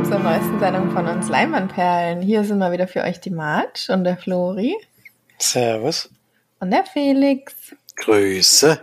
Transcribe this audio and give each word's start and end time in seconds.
willkommen 0.00 0.04
zur 0.04 0.30
neuesten 0.30 0.60
Sendung 0.60 0.90
von 0.92 1.06
uns 1.06 1.28
Leinwandperlen. 1.28 2.22
Hier 2.22 2.44
sind 2.44 2.58
wir 2.58 2.72
wieder 2.72 2.88
für 2.88 3.02
euch 3.02 3.20
die 3.20 3.30
March 3.30 3.90
und 3.90 4.04
der 4.04 4.16
Flori. 4.16 4.74
Servus. 5.38 6.08
Und 6.58 6.70
der 6.70 6.84
Felix. 6.84 7.74
Grüße. 7.96 8.82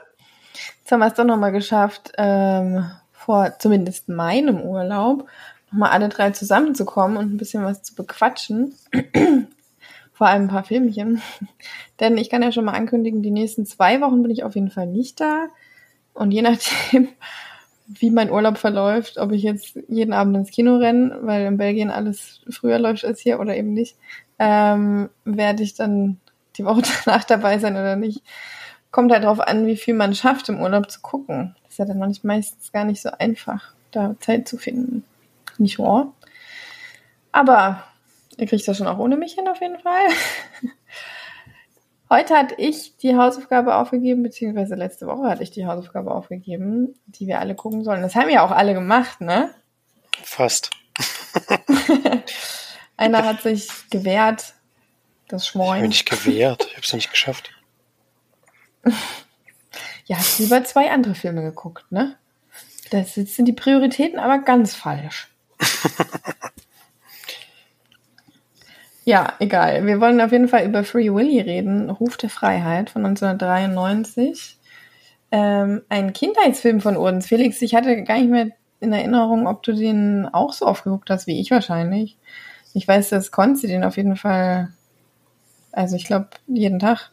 Jetzt 0.80 0.92
haben 0.92 1.00
wir 1.00 1.08
es 1.08 1.16
doch 1.16 1.24
nochmal 1.24 1.52
geschafft, 1.52 2.12
ähm, 2.18 2.86
vor 3.12 3.58
zumindest 3.58 4.10
meinem 4.10 4.62
Urlaub 4.62 5.28
nochmal 5.72 5.92
alle 5.92 6.10
drei 6.10 6.32
zusammenzukommen 6.32 7.18
und 7.18 7.34
ein 7.34 7.38
bisschen 7.38 7.64
was 7.64 7.82
zu 7.82 7.96
bequatschen. 7.96 8.76
Vor 10.14 10.28
allem 10.28 10.44
ein 10.44 10.50
paar 10.50 10.64
Filmchen. 10.64 11.22
Denn 12.00 12.18
ich 12.18 12.30
kann 12.30 12.44
ja 12.44 12.52
schon 12.52 12.66
mal 12.66 12.74
ankündigen, 12.74 13.22
die 13.22 13.32
nächsten 13.32 13.66
zwei 13.66 14.02
Wochen 14.02 14.22
bin 14.22 14.32
ich 14.32 14.44
auf 14.44 14.56
jeden 14.56 14.72
Fall 14.72 14.88
nicht 14.88 15.20
da. 15.20 15.48
Und 16.14 16.32
je 16.32 16.42
nachdem, 16.42 17.10
wie 17.88 18.12
mein 18.12 18.30
Urlaub 18.30 18.58
verläuft, 18.58 19.18
ob 19.18 19.32
ich 19.32 19.44
jetzt 19.44 19.80
jeden 19.88 20.14
Abend 20.14 20.36
ins 20.36 20.52
Kino 20.52 20.78
renne, 20.78 21.20
weil 21.22 21.46
in 21.46 21.58
Belgien 21.58 21.90
alles 21.90 22.42
früher 22.50 22.80
läuft 22.80 23.06
als 23.06 23.22
hier 23.22 23.40
oder 23.40 23.56
eben 23.56 23.74
nicht, 23.74 23.96
ähm, 24.40 25.10
werde 25.24 25.64
ich 25.64 25.74
dann 25.74 26.20
die 26.58 26.66
Woche 26.66 26.82
danach 27.06 27.24
dabei 27.24 27.60
sein 27.60 27.74
oder 27.74 27.96
nicht. 27.96 28.22
Kommt 28.92 29.12
halt 29.12 29.24
darauf 29.24 29.40
an, 29.40 29.68
wie 29.68 29.78
viel 29.78 29.94
man 29.94 30.16
schafft, 30.16 30.50
im 30.50 30.62
Urlaub 30.62 30.92
zu 30.92 31.02
gucken. 31.02 31.56
Das 31.64 31.74
ist 31.74 31.78
ja 31.80 31.86
dann 31.86 32.00
manchmal 32.00 32.38
meistens 32.38 32.72
gar 32.72 32.84
nicht 32.84 33.02
so 33.02 33.10
einfach, 33.18 33.74
da 33.92 34.16
Zeit 34.20 34.48
zu 34.48 34.58
finden. 34.58 35.04
Nicht 35.58 35.80
wahr? 35.80 36.14
Aber 37.32 37.84
ihr 38.38 38.48
kriegt 38.48 38.68
das 38.68 38.78
schon 38.78 38.88
auch 38.88 39.00
ohne 39.00 39.18
mich 39.18 39.34
hin 39.34 39.48
auf 39.48 39.62
jeden 39.62 39.80
Fall. 39.80 40.08
Heute 42.10 42.36
hatte 42.36 42.56
ich 42.58 42.96
die 42.98 43.18
Hausaufgabe 43.18 43.76
aufgegeben, 43.76 44.24
beziehungsweise 44.24 44.76
letzte 44.76 45.08
Woche 45.08 45.30
hatte 45.30 45.44
ich 45.44 45.52
die 45.52 45.66
Hausaufgabe 45.66 46.12
aufgegeben, 46.12 46.96
die 47.06 47.28
wir 47.28 47.40
alle 47.40 47.54
gucken 47.54 47.84
sollen. 47.84 48.02
Das 48.02 48.16
haben 48.16 48.30
ja 48.30 48.46
auch 48.46 48.52
alle 48.52 48.74
gemacht, 48.74 49.20
ne? 49.20 49.54
Fast. 50.24 50.72
Einer 52.98 53.26
hat 53.26 53.42
sich 53.42 53.68
gewehrt, 53.90 54.54
das 55.28 55.50
Ich 55.50 55.56
habe 55.56 55.82
mich 55.82 55.90
nicht 55.90 56.10
gewehrt. 56.10 56.66
Ich 56.68 56.78
habe 56.78 56.86
es 56.86 56.94
nicht 56.94 57.12
geschafft. 57.12 57.52
Ja, 60.06 60.16
hast 60.16 60.40
lieber 60.40 60.64
zwei 60.64 60.90
andere 60.90 61.16
Filme 61.16 61.42
geguckt, 61.42 61.92
ne? 61.92 62.16
Das 62.92 63.16
sind 63.16 63.46
die 63.46 63.52
Prioritäten 63.52 64.20
aber 64.20 64.40
ganz 64.40 64.74
falsch. 64.74 65.28
ja, 69.08 69.36
egal. 69.40 69.86
Wir 69.86 70.02
wollen 70.02 70.20
auf 70.20 70.34
jeden 70.34 70.50
Fall 70.50 70.66
über 70.66 70.84
Free 70.84 71.14
Willy 71.14 71.40
reden. 71.40 71.90
Ruf 71.90 72.18
der 72.18 72.30
Freiheit 72.30 72.90
von 72.90 73.06
1993. 73.06 74.58
Ähm, 75.32 75.82
ein 75.88 76.12
Kindheitsfilm 76.12 76.82
von 76.82 76.98
uns. 76.98 77.28
Felix, 77.28 77.62
ich 77.62 77.74
hatte 77.74 78.04
gar 78.04 78.18
nicht 78.18 78.30
mehr 78.30 78.50
in 78.82 78.92
Erinnerung, 78.92 79.48
ob 79.48 79.64
du 79.64 79.72
den 79.72 80.26
auch 80.26 80.52
so 80.52 80.66
oft 80.66 80.84
geguckt 80.84 81.10
hast 81.10 81.26
wie 81.26 81.40
ich 81.40 81.52
wahrscheinlich. 81.52 82.18
Ich 82.74 82.86
weiß, 82.86 83.08
dass 83.08 83.32
Konzi 83.32 83.68
den 83.68 83.86
auf 83.86 83.96
jeden 83.96 84.18
Fall, 84.18 84.74
also 85.72 85.96
ich 85.96 86.04
glaube, 86.04 86.28
jeden 86.46 86.80
Tag. 86.80 87.10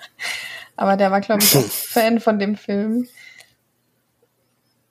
Aber 0.76 0.98
der 0.98 1.10
war, 1.10 1.22
glaube 1.22 1.42
ich, 1.42 1.48
Fan 1.56 2.20
von 2.20 2.38
dem 2.38 2.54
Film. 2.54 3.08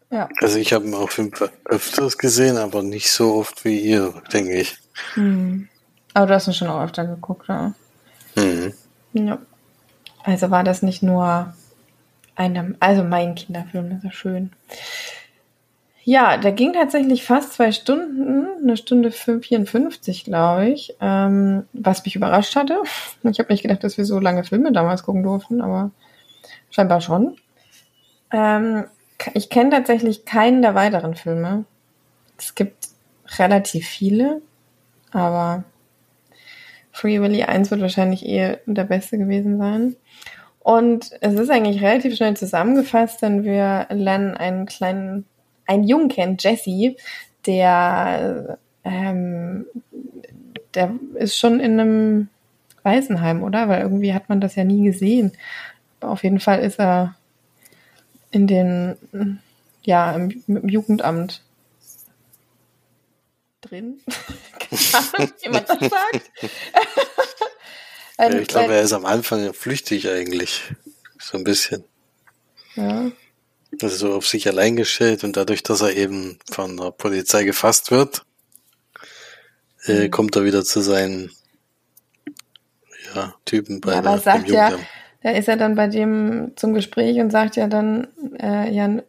Ja. 0.09 0.29
Also 0.41 0.57
ich 0.57 0.73
habe 0.73 0.87
ihn 0.87 0.95
auf 0.95 1.15
jeden 1.15 1.35
Fall 1.35 1.51
öfters 1.65 2.17
gesehen, 2.17 2.57
aber 2.57 2.81
nicht 2.81 3.11
so 3.11 3.35
oft 3.35 3.65
wie 3.65 3.79
ihr, 3.79 4.19
denke 4.31 4.53
ich. 4.53 4.77
Hm. 5.13 5.69
Aber 6.13 6.27
du 6.27 6.33
hast 6.33 6.47
ihn 6.47 6.53
schon 6.53 6.67
auch 6.67 6.83
öfter 6.83 7.05
geguckt, 7.05 7.47
ja. 7.47 7.73
Mhm. 8.35 8.73
ja. 9.13 9.37
Also 10.23 10.51
war 10.51 10.63
das 10.63 10.81
nicht 10.81 11.03
nur 11.03 11.53
eine, 12.35 12.75
also 12.79 13.03
mein 13.03 13.35
Kinderfilm, 13.35 13.89
das 13.89 13.97
ist 13.99 14.03
ja 14.05 14.11
schön. 14.11 14.51
Ja, 16.05 16.37
der 16.37 16.51
ging 16.51 16.73
tatsächlich 16.73 17.23
fast 17.23 17.53
zwei 17.53 17.71
Stunden, 17.71 18.45
eine 18.61 18.75
Stunde 18.75 19.11
54, 19.11 20.25
glaube 20.25 20.67
ich, 20.67 20.95
ähm, 20.99 21.65
was 21.71 22.03
mich 22.03 22.15
überrascht 22.15 22.55
hatte. 22.55 22.77
Ich 23.23 23.39
habe 23.39 23.51
nicht 23.53 23.61
gedacht, 23.61 23.83
dass 23.83 23.97
wir 23.97 24.05
so 24.05 24.19
lange 24.19 24.43
Filme 24.43 24.73
damals 24.73 25.03
gucken 25.03 25.23
durften, 25.23 25.61
aber 25.61 25.91
scheinbar 26.69 26.99
schon. 26.99 27.37
Ähm, 28.31 28.85
ich 29.33 29.49
kenne 29.49 29.69
tatsächlich 29.69 30.25
keinen 30.25 30.61
der 30.61 30.75
weiteren 30.75 31.15
Filme. 31.15 31.63
Es 32.37 32.55
gibt 32.55 32.89
relativ 33.37 33.87
viele, 33.87 34.41
aber 35.11 35.63
Free 36.93 37.19
Willy 37.19 37.43
1 37.43 37.71
wird 37.71 37.81
wahrscheinlich 37.81 38.25
eh 38.25 38.57
der 38.65 38.83
beste 38.85 39.17
gewesen 39.17 39.57
sein. 39.57 39.95
Und 40.59 41.11
es 41.19 41.33
ist 41.33 41.49
eigentlich 41.49 41.83
relativ 41.83 42.15
schnell 42.15 42.37
zusammengefasst, 42.37 43.21
denn 43.21 43.43
wir 43.43 43.87
lernen 43.89 44.35
einen 44.37 44.65
kleinen, 44.65 45.25
einen 45.65 45.83
Jungen 45.83 46.07
kennen, 46.07 46.37
Jesse, 46.39 46.95
der, 47.45 48.57
ähm, 48.85 49.65
der 50.75 50.93
ist 51.15 51.37
schon 51.37 51.59
in 51.59 51.79
einem 51.79 52.29
Waisenheim, 52.83 53.43
oder? 53.43 53.67
Weil 53.67 53.81
irgendwie 53.81 54.13
hat 54.13 54.29
man 54.29 54.39
das 54.39 54.55
ja 54.55 54.63
nie 54.63 54.83
gesehen. 54.83 55.33
Auf 55.99 56.23
jeden 56.23 56.39
Fall 56.39 56.59
ist 56.59 56.79
er 56.79 57.15
in 58.31 58.47
den, 58.47 59.39
ja, 59.83 60.11
im 60.13 60.69
Jugendamt 60.69 61.41
drin. 63.61 63.99
Man 65.49 65.65
das 65.65 65.79
sagt. 65.79 66.31
Ja, 68.19 68.29
ich 68.39 68.47
glaube, 68.47 68.65
ein- 68.65 68.71
er 68.77 68.81
ist 68.83 68.93
am 68.93 69.05
Anfang 69.05 69.53
flüchtig 69.53 70.07
eigentlich. 70.09 70.61
So 71.19 71.37
ein 71.37 71.43
bisschen. 71.43 71.83
ja. 72.75 73.11
Also 73.81 73.95
so 73.97 74.13
auf 74.13 74.27
sich 74.27 74.47
allein 74.47 74.75
gestellt 74.75 75.23
und 75.23 75.35
dadurch, 75.35 75.63
dass 75.63 75.81
er 75.81 75.95
eben 75.95 76.37
von 76.51 76.77
der 76.77 76.91
Polizei 76.91 77.43
gefasst 77.43 77.89
wird, 77.89 78.21
äh, 79.85 80.05
Mhm. 80.07 80.11
kommt 80.11 80.35
er 80.35 80.45
wieder 80.45 80.63
zu 80.63 80.81
seinen 80.81 81.31
ja, 83.15 83.33
Typen 83.45 83.81
bei 83.81 83.93
Ja, 83.93 84.01
der, 84.01 84.11
aber 84.11 84.19
sagt 84.21 84.47
ja, 84.49 84.77
da 85.23 85.31
ist 85.31 85.47
er 85.47 85.57
dann 85.57 85.73
bei 85.75 85.87
dem 85.87 86.51
zum 86.55 86.73
Gespräch 86.75 87.19
und 87.19 87.31
sagt 87.31 87.55
ja 87.55 87.67
dann, 87.67 88.07
äh, 88.39 88.71
ja, 88.71 89.01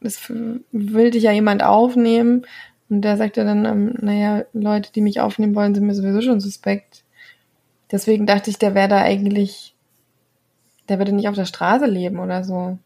es 0.00 0.18
will 0.28 1.10
dich 1.12 1.22
ja 1.22 1.32
jemand 1.32 1.62
aufnehmen. 1.62 2.46
Und 2.90 3.02
der 3.02 3.16
sagt 3.16 3.36
ja 3.36 3.44
dann, 3.44 3.64
ähm, 3.64 3.94
naja, 4.00 4.44
Leute, 4.52 4.92
die 4.92 5.00
mich 5.00 5.20
aufnehmen 5.20 5.54
wollen, 5.54 5.74
sind 5.74 5.86
mir 5.86 5.94
sowieso 5.94 6.20
schon 6.20 6.40
suspekt. 6.40 7.04
Deswegen 7.90 8.26
dachte 8.26 8.50
ich, 8.50 8.58
der 8.58 8.74
wäre 8.74 8.88
da 8.88 8.98
eigentlich, 8.98 9.74
der 10.88 10.98
würde 10.98 11.12
nicht 11.12 11.28
auf 11.28 11.36
der 11.36 11.44
Straße 11.44 11.86
leben 11.86 12.18
oder 12.18 12.44
so. 12.44 12.78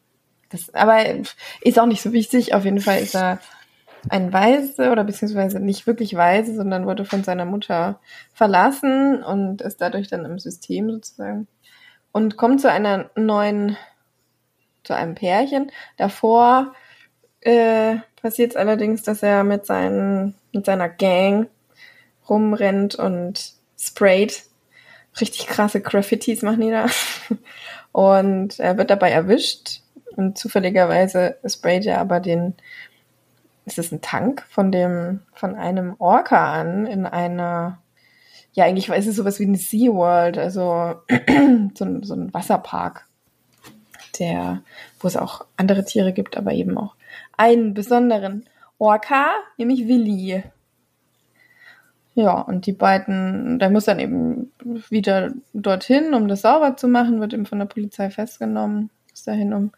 Das, 0.51 0.73
aber 0.75 0.99
ist 1.63 1.79
auch 1.79 1.87
nicht 1.87 2.03
so 2.03 2.13
wichtig. 2.13 2.55
Auf 2.55 2.65
jeden 2.65 2.81
Fall 2.81 3.01
ist 3.01 3.15
er 3.15 3.41
ein 4.11 4.33
Weise 4.33 4.91
oder 4.91 5.05
beziehungsweise 5.05 5.59
nicht 5.59 5.87
wirklich 5.87 6.15
Weise, 6.15 6.55
sondern 6.55 6.87
wurde 6.87 7.07
von 7.07 7.25
seiner 7.25 7.47
Mutter 7.47 7.99
verlassen 8.33 9.23
und 9.23 9.63
ist 9.63 9.81
dadurch 9.81 10.09
dann 10.09 10.27
im 10.27 10.39
System 10.39 10.91
sozusagen 10.91 11.49
und 12.13 12.37
kommt 12.37 12.61
zu 12.61 12.71
einer 12.71 13.11
neuen, 13.17 13.77
zu 14.83 14.95
einem 14.95 15.15
Pärchen. 15.15 15.73
Davor 15.97 16.75
äh, 17.41 17.97
passiert 18.25 18.53
es 18.53 18.57
allerdings, 18.57 19.03
dass 19.03 19.23
er 19.23 19.45
mit, 19.45 19.67
seinen, 19.67 20.35
mit 20.55 20.65
seiner 20.65 20.89
Gang 20.89 21.49
rumrennt 22.27 22.95
und 22.95 23.53
sprayt. 23.79 24.45
Richtig 25.21 25.47
krasse 25.47 25.83
Graffitis 25.83 26.41
machen 26.41 26.63
die 26.63 26.71
da. 26.71 26.87
Und 27.93 28.59
er 28.59 28.79
wird 28.79 28.89
dabei 28.89 29.11
erwischt. 29.11 29.83
Und 30.17 30.39
zufälligerweise 30.39 31.37
sprayt 31.47 31.85
er 31.85 32.01
aber 32.01 32.19
den, 32.21 32.55
ist 33.67 33.79
es 33.79 33.93
ein 33.93 34.01
Tank 34.01 34.47
von 34.49 34.73
dem, 34.73 35.21
von 35.35 35.55
einem 35.55 35.95
Orca 35.99 36.51
an 36.55 36.87
in 36.87 37.05
einer, 37.05 37.79
ja, 38.55 38.65
eigentlich 38.65 38.89
ist 38.89 39.07
es 39.07 39.17
sowas 39.17 39.39
wie 39.39 39.45
eine 39.45 39.59
SeaWorld, 39.59 40.39
also 40.39 40.95
so, 41.75 41.85
ein- 41.85 42.03
so 42.03 42.15
ein 42.15 42.33
Wasserpark, 42.33 43.07
der, 44.19 44.63
wo 44.99 45.09
es 45.09 45.17
auch 45.19 45.45
andere 45.59 45.85
Tiere 45.85 46.15
gibt, 46.15 46.39
aber 46.39 46.53
eben 46.53 46.79
auch 46.79 46.95
einen 47.37 47.75
besonderen 47.75 48.45
Orca, 48.79 49.31
nämlich 49.57 49.87
Willi. 49.89 50.43
Ja, 52.15 52.41
und 52.41 52.67
die 52.67 52.73
beiden, 52.73 53.59
der 53.59 53.71
muss 53.71 53.87
dann 53.87 53.99
eben 53.99 54.53
wieder 54.89 55.33
dorthin, 55.53 56.15
um 56.15 56.29
das 56.29 56.43
sauber 56.43 56.77
zu 56.77 56.87
machen, 56.87 57.21
wird 57.21 57.35
eben 57.35 57.47
von 57.47 57.59
der 57.59 57.67
Polizei 57.67 58.09
festgenommen, 58.09 58.91
ist 59.13 59.27
dahin, 59.27 59.53
um 59.53 59.73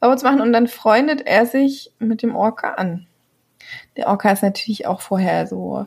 sauber 0.00 0.16
zu 0.16 0.24
machen. 0.24 0.40
Und 0.40 0.52
dann 0.54 0.68
freundet 0.68 1.26
er 1.26 1.44
sich 1.44 1.92
mit 1.98 2.22
dem 2.22 2.34
Orca 2.34 2.74
an. 2.74 3.06
Der 3.96 4.08
Orca 4.08 4.30
ist 4.30 4.42
natürlich 4.42 4.86
auch 4.86 5.02
vorher 5.02 5.46
so 5.46 5.86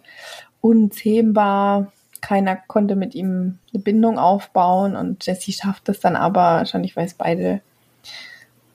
unzähmbar. 0.62 1.92
Keiner 2.22 2.56
konnte 2.56 2.96
mit 2.96 3.16
ihm 3.16 3.60
eine 3.74 3.84
Bindung 3.84 4.18
aufbauen 4.20 4.96
und 4.96 5.26
Jesse 5.26 5.52
schafft 5.52 5.90
es 5.90 6.00
dann 6.00 6.16
aber, 6.16 6.58
wahrscheinlich 6.58 6.96
weil 6.96 7.06
es 7.06 7.14
beide, 7.14 7.62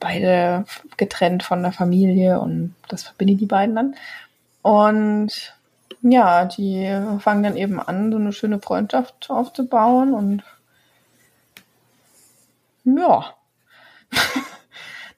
beide 0.01 0.65
getrennt 0.97 1.43
von 1.43 1.63
der 1.63 1.73
Familie 1.73 2.41
und 2.41 2.75
das 2.89 3.05
verbindet 3.05 3.41
die 3.41 3.47
beiden 3.47 3.77
dann. 3.77 3.95
Und 4.63 5.55
ja, 6.03 6.47
die 6.47 7.19
fangen 7.21 7.43
dann 7.43 7.57
eben 7.57 7.79
an, 7.79 8.11
so 8.11 8.19
eine 8.19 8.33
schöne 8.33 8.61
Freundschaft 8.61 9.31
aufzubauen 9.31 10.15
und 10.15 10.43
ja. 12.85 13.35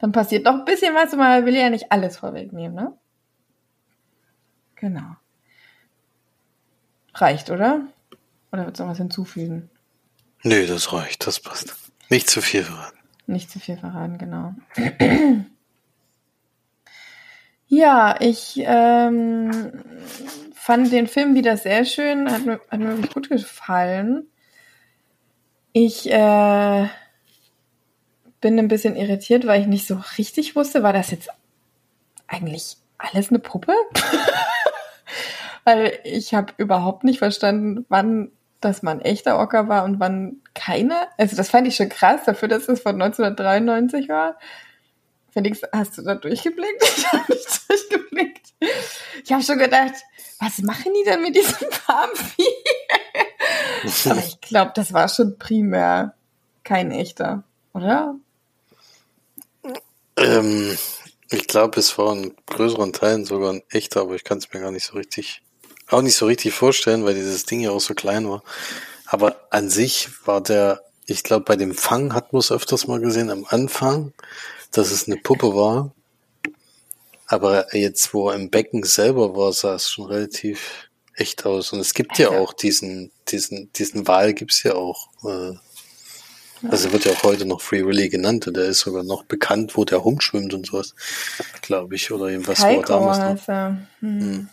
dann 0.01 0.13
passiert 0.13 0.45
noch 0.45 0.55
ein 0.55 0.65
bisschen 0.65 0.95
was, 0.95 1.13
aber 1.13 1.23
man 1.23 1.47
will 1.47 1.57
ja 1.57 1.71
nicht 1.71 1.93
alles 1.93 2.19
vorwegnehmen, 2.19 2.75
ne? 2.75 2.93
Genau. 4.75 5.17
Reicht, 7.15 7.51
oder? 7.51 7.83
Oder 8.51 8.65
wird 8.65 8.75
es 8.75 8.81
noch 8.81 8.89
was 8.89 8.99
hinzufügen? 8.99 9.71
Nö, 10.43 10.67
das 10.67 10.93
reicht, 10.93 11.27
das 11.27 11.39
passt. 11.39 11.75
Nicht 12.09 12.29
zu 12.29 12.43
viel 12.43 12.65
verraten. 12.65 12.99
Nicht 13.27 13.51
zu 13.51 13.61
viel 13.61 13.77
verraten, 13.77 14.19
genau. 14.19 14.55
ja, 17.69 18.17
ich 18.21 18.63
ähm, 18.65 19.73
fand 20.55 20.93
den 20.93 21.07
Film 21.07 21.35
wieder 21.35 21.57
sehr 21.57 21.85
schön, 21.85 22.31
hat 22.31 22.45
mir, 22.45 22.61
hat 22.69 22.81
mir 22.81 22.89
wirklich 22.89 23.15
gut 23.15 23.29
gefallen. 23.29 24.27
Ich 25.73 26.11
äh, 26.11 26.89
bin 28.41 28.59
ein 28.59 28.69
bisschen 28.69 28.97
irritiert, 28.97 29.47
weil 29.47 29.63
ich 29.63 29.67
nicht 29.67 29.87
so 29.87 30.01
richtig 30.19 30.55
wusste, 30.57 30.83
war 30.83 30.93
das 30.93 31.11
jetzt 31.11 31.31
eigentlich 32.27 32.77
alles 32.99 33.31
eine 33.31 33.39
Puppe? 33.39 33.73
weil 35.65 35.99
ich 36.05 36.35
habe 36.35 36.53
überhaupt 36.57 37.05
nicht 37.05 37.19
verstanden, 37.19 37.87
wann 37.89 38.33
das 38.65 38.83
mal 38.83 38.93
ein 38.93 39.01
echter 39.01 39.39
Ocker 39.39 39.69
war 39.69 39.85
und 39.85 40.01
wann 40.01 40.41
keiner. 40.55 41.09
Also 41.19 41.37
das 41.37 41.51
fand 41.51 41.67
ich 41.67 41.77
schon 41.77 41.89
krass, 41.89 42.23
dafür, 42.25 42.49
dass 42.49 42.69
es 42.69 42.81
von 42.81 43.01
1993 43.01 44.09
war. 44.09 44.39
Felix, 45.31 45.61
hast 45.73 45.99
du 45.99 46.03
da 46.03 46.15
durchgeblickt? 46.15 46.83
Ich 46.97 47.13
habe 47.13 47.33
nicht 47.33 47.69
durchgeblickt. 47.69 48.53
Ich 49.25 49.33
habe 49.33 49.43
schon 49.43 49.59
gedacht, 49.59 49.95
was 50.39 50.59
machen 50.59 50.93
die 50.95 51.05
denn 51.05 51.23
mit 51.23 51.37
diesem 51.37 51.71
Farmvieh? 51.71 52.45
Aber 54.11 54.21
ich 54.21 54.41
glaube, 54.41 54.73
das 54.75 54.93
war 54.93 55.09
schon 55.09 55.39
primär 55.39 56.15
kein 56.65 56.91
echter, 56.91 57.45
oder? 57.73 58.17
Ähm, 60.17 60.77
ich 61.31 61.47
glaube, 61.47 61.81
es 61.81 61.97
war 61.99 62.13
in 62.13 62.35
größeren 62.47 62.93
Teilen 62.93 63.25
sogar 63.25 63.53
ein 63.53 63.63
echter, 63.71 64.03
aber 64.03 64.15
ich 64.15 64.25
kann 64.25 64.39
es 64.39 64.53
mir 64.53 64.61
gar 64.61 64.71
nicht 64.71 64.85
so 64.85 64.95
richtig, 64.95 65.43
auch 65.89 66.03
nicht 66.03 66.17
so 66.17 66.27
richtig 66.27 66.55
vorstellen, 66.55 67.05
weil 67.05 67.15
dieses 67.15 67.45
Ding 67.45 67.61
ja 67.61 67.71
auch 67.71 67.81
so 67.81 67.95
klein 67.95 68.29
war. 68.29 68.43
Aber 69.07 69.37
an 69.51 69.69
sich 69.69 70.09
war 70.25 70.41
der, 70.41 70.83
ich 71.07 71.23
glaube, 71.23 71.45
bei 71.45 71.57
dem 71.57 71.75
Fang 71.75 72.15
hat 72.15 72.33
man 72.33 72.41
es 72.41 72.51
öfters 72.51 72.87
mal 72.87 73.01
gesehen 73.01 73.31
am 73.31 73.45
Anfang, 73.49 74.13
dass 74.71 74.91
es 74.91 75.07
eine 75.07 75.17
Puppe 75.17 75.55
war. 75.55 75.93
Aber 77.27 77.75
jetzt, 77.77 78.15
wo 78.15 78.31
er 78.31 78.37
im 78.37 78.51
Becken 78.51 78.83
selber 78.85 79.37
war, 79.37 79.53
sah 79.53 79.75
es 79.75 79.89
schon 79.89 80.07
relativ 80.07 80.89
echt 81.15 81.45
aus. 81.45 81.73
Und 81.73 81.81
es 81.81 81.95
gibt 81.95 82.19
ja 82.19 82.31
auch 82.31 82.53
diesen, 82.53 83.11
diesen, 83.29 83.73
diesen 83.73 84.07
Wal 84.07 84.35
gibt's 84.35 84.63
ja 84.63 84.75
auch. 84.75 85.09
Äh, 85.25 85.57
also 86.69 86.93
wird 86.93 87.05
ja 87.05 87.13
auch 87.13 87.23
heute 87.25 87.45
noch 87.45 87.61
Free 87.61 87.85
Willy 87.85 88.09
genannt 88.09 88.47
und 88.47 88.57
der 88.57 88.67
ist 88.67 88.81
sogar 88.81 89.03
noch 89.03 89.25
bekannt, 89.25 89.77
wo 89.77 89.85
der 89.85 89.99
rumschwimmt 89.99 90.55
und 90.55 90.67
sowas, 90.67 90.95
glaube 91.61 91.97
ich, 91.97 92.13
oder 92.13 92.27
irgendwas 92.27 92.61
war 92.61 92.83
damals 92.83 93.19
noch. 93.19 93.49
Er. 93.49 93.79
Hm. 94.01 94.49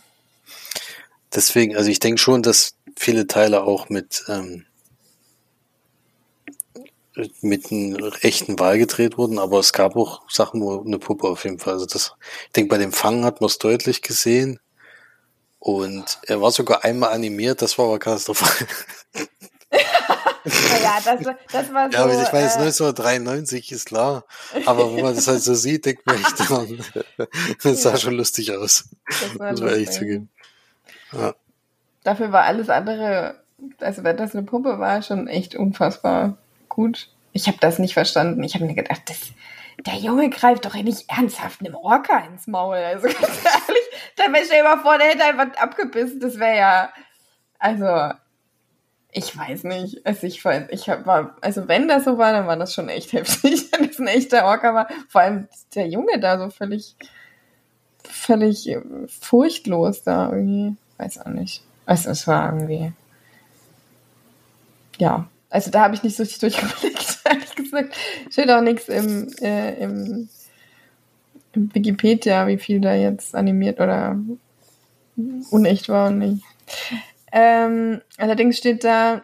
Deswegen, 1.34 1.76
also 1.76 1.90
ich 1.90 2.00
denke 2.00 2.20
schon, 2.20 2.42
dass 2.42 2.74
viele 2.96 3.26
Teile 3.26 3.62
auch 3.62 3.88
mit 3.88 4.24
ähm, 4.28 4.66
mit 7.40 7.70
einem 7.70 8.12
echten 8.20 8.58
Wal 8.58 8.78
gedreht 8.78 9.18
wurden, 9.18 9.38
aber 9.38 9.58
es 9.58 9.72
gab 9.72 9.96
auch 9.96 10.22
Sachen, 10.30 10.62
wo 10.62 10.80
eine 10.80 10.98
Puppe 10.98 11.28
auf 11.28 11.44
jeden 11.44 11.58
Fall. 11.58 11.74
Also 11.74 11.86
das, 11.86 12.12
ich 12.46 12.52
denke, 12.52 12.70
bei 12.70 12.78
dem 12.78 12.92
Fangen 12.92 13.24
hat 13.24 13.40
man 13.40 13.48
es 13.48 13.58
deutlich 13.58 14.02
gesehen. 14.02 14.60
Und 15.58 16.18
er 16.26 16.40
war 16.40 16.50
sogar 16.52 16.84
einmal 16.84 17.10
animiert, 17.10 17.60
das 17.60 17.76
war 17.76 17.86
aber 17.86 17.98
katastrophal. 17.98 18.66
naja, 20.44 20.98
das, 21.04 21.34
das 21.52 21.74
war 21.74 21.90
so. 21.90 21.98
Ja, 21.98 22.04
aber 22.04 22.14
ich 22.14 22.32
weiß, 22.32 22.56
äh, 22.56 22.60
1993 22.60 23.70
ist 23.72 23.86
klar. 23.86 24.24
Aber 24.64 24.94
wenn 24.94 25.02
man 25.02 25.14
das 25.14 25.28
halt 25.28 25.42
so 25.42 25.54
sieht, 25.54 25.84
denkt 25.84 26.06
man 26.06 26.16
echt, 26.16 26.34
das 27.62 27.82
sah 27.82 27.98
schon 27.98 28.14
lustig 28.14 28.52
aus. 28.52 28.86
Das 29.06 29.38
war 29.38 29.50
Muss 29.50 29.60
man 29.60 29.68
ehrlich 29.70 29.90
zugeben. 29.90 30.30
Dafür 32.02 32.32
war 32.32 32.44
alles 32.44 32.70
andere, 32.70 33.36
also 33.80 34.04
wenn 34.04 34.16
das 34.16 34.34
eine 34.34 34.44
Puppe 34.44 34.78
war, 34.78 35.02
schon 35.02 35.28
echt 35.28 35.54
unfassbar 35.54 36.38
gut. 36.68 37.08
Ich 37.32 37.46
habe 37.46 37.58
das 37.60 37.78
nicht 37.78 37.94
verstanden. 37.94 38.42
Ich 38.42 38.54
habe 38.54 38.64
mir 38.64 38.74
gedacht, 38.74 39.02
das, 39.06 39.32
der 39.86 39.94
Junge 39.94 40.30
greift 40.30 40.64
doch 40.64 40.74
nicht 40.74 41.10
ernsthaft 41.10 41.60
einem 41.60 41.74
Orca 41.74 42.18
ins 42.20 42.46
Maul. 42.46 42.76
Also 42.76 43.06
ganz 43.20 43.44
ehrlich, 43.44 43.90
da 44.16 44.32
wäre 44.32 44.42
ich 44.42 44.62
mal 44.62 44.78
vor, 44.78 44.98
der 44.98 45.08
hätte 45.08 45.24
einfach 45.24 45.60
abgebissen. 45.60 46.20
Das 46.20 46.38
wäre 46.38 46.56
ja, 46.56 46.92
also, 47.58 48.14
ich 49.12 49.36
weiß 49.36 49.64
nicht. 49.64 50.04
Also 50.06 50.26
ich, 50.26 50.44
ich 50.70 50.88
war, 50.88 51.36
also 51.40 51.68
wenn 51.68 51.86
das 51.86 52.04
so 52.04 52.18
war, 52.18 52.32
dann 52.32 52.46
war 52.46 52.56
das 52.56 52.74
schon 52.74 52.88
echt 52.88 53.12
heftig, 53.12 53.70
wenn 53.72 53.88
das 53.88 53.98
ein 53.98 54.06
echter 54.06 54.46
Orca 54.46 54.74
war. 54.74 54.88
Vor 55.08 55.20
allem 55.20 55.48
der 55.74 55.86
Junge 55.86 56.18
da 56.18 56.38
so 56.38 56.50
völlig, 56.50 56.96
völlig 58.08 58.68
äh, 58.68 58.80
furchtlos 59.08 60.02
da 60.02 60.32
irgendwie. 60.32 60.76
Weiß 61.00 61.18
auch 61.18 61.30
nicht. 61.30 61.62
Also 61.86 62.10
es 62.10 62.26
war 62.26 62.52
irgendwie, 62.52 62.92
ja. 64.98 65.26
Also 65.48 65.70
da 65.70 65.80
habe 65.80 65.94
ich 65.94 66.02
nicht 66.02 66.14
so 66.14 66.22
richtig 66.22 66.38
durchgeblickt, 66.40 67.20
ehrlich 67.24 67.54
gesagt. 67.54 67.96
Steht 68.30 68.50
auch 68.50 68.60
nichts 68.60 68.88
im, 68.88 69.32
äh, 69.40 69.82
im, 69.82 70.28
im 71.54 71.74
Wikipedia, 71.74 72.46
wie 72.46 72.58
viel 72.58 72.82
da 72.82 72.94
jetzt 72.94 73.34
animiert 73.34 73.80
oder 73.80 74.18
unecht 75.50 75.88
war 75.88 76.08
und 76.08 76.18
nicht. 76.18 76.44
Ähm, 77.32 78.02
allerdings 78.18 78.58
steht 78.58 78.84
da, 78.84 79.22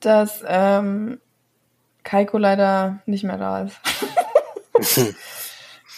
dass 0.00 0.44
ähm, 0.46 1.20
Kaiko 2.04 2.36
leider 2.36 3.00
nicht 3.06 3.24
mehr 3.24 3.38
da 3.38 3.62
ist. 3.62 3.76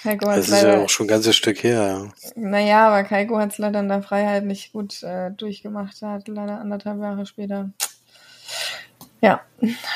Heiko 0.05 0.26
das 0.26 0.38
ist 0.38 0.50
leider, 0.50 0.79
ja 0.79 0.85
auch 0.85 0.88
schon 0.88 1.06
ein 1.06 1.08
ganzes 1.08 1.37
Stück 1.37 1.62
her. 1.62 2.12
Naja, 2.35 2.88
aber 2.88 3.05
Kaiko 3.05 3.38
hat 3.38 3.52
es 3.52 3.58
leider 3.58 3.81
in 3.81 3.88
der 3.88 4.02
Freiheit 4.02 4.44
nicht 4.44 4.73
gut 4.73 5.02
äh, 5.02 5.31
durchgemacht. 5.31 6.00
Er 6.02 6.12
hat 6.12 6.29
leider 6.29 6.61
anderthalb 6.61 7.00
Jahre 7.00 7.26
später. 7.26 7.70
Ja, 9.20 9.43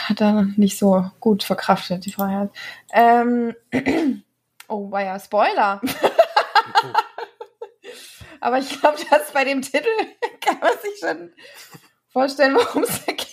hat 0.05 0.21
er 0.21 0.47
nicht 0.57 0.79
so 0.79 1.11
gut 1.21 1.43
verkraftet, 1.43 2.05
die 2.05 2.13
Freiheit. 2.13 2.51
Ähm, 2.93 3.55
oh, 4.69 4.91
war 4.91 5.03
ja 5.03 5.19
Spoiler. 5.19 5.81
aber 8.41 8.59
ich 8.59 8.81
glaube, 8.81 8.99
dass 9.11 9.33
bei 9.33 9.45
dem 9.45 9.63
Titel 9.63 9.89
kann 10.43 10.59
man 10.61 10.73
sich 10.83 10.99
schon 11.01 11.33
vorstellen, 12.09 12.55
worum 12.55 12.83
es 12.83 13.05
da 13.07 13.13
geht. 13.13 13.31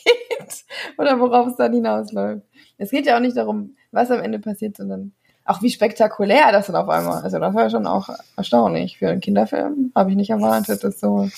Oder 0.97 1.19
worauf 1.19 1.47
es 1.47 1.57
dann 1.57 1.73
hinausläuft. 1.73 2.45
Es 2.77 2.91
geht 2.91 3.05
ja 3.05 3.17
auch 3.17 3.21
nicht 3.21 3.35
darum, 3.35 3.75
was 3.91 4.09
am 4.09 4.21
Ende 4.21 4.39
passiert, 4.39 4.77
sondern 4.77 5.13
auch 5.45 5.61
wie 5.61 5.69
spektakulär 5.69 6.51
das 6.51 6.67
dann 6.67 6.75
auf 6.75 6.89
einmal. 6.89 7.23
Also 7.23 7.39
das 7.39 7.53
war 7.53 7.69
schon 7.69 7.87
auch 7.87 8.09
erstaunlich 8.37 8.99
für 8.99 9.09
einen 9.09 9.21
Kinderfilm. 9.21 9.91
Habe 9.95 10.11
ich 10.11 10.15
nicht 10.15 10.29
erwartet. 10.29 10.83
Das 10.83 10.99
so, 10.99 11.29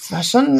es 0.00 0.10
war 0.10 0.22
schon, 0.22 0.58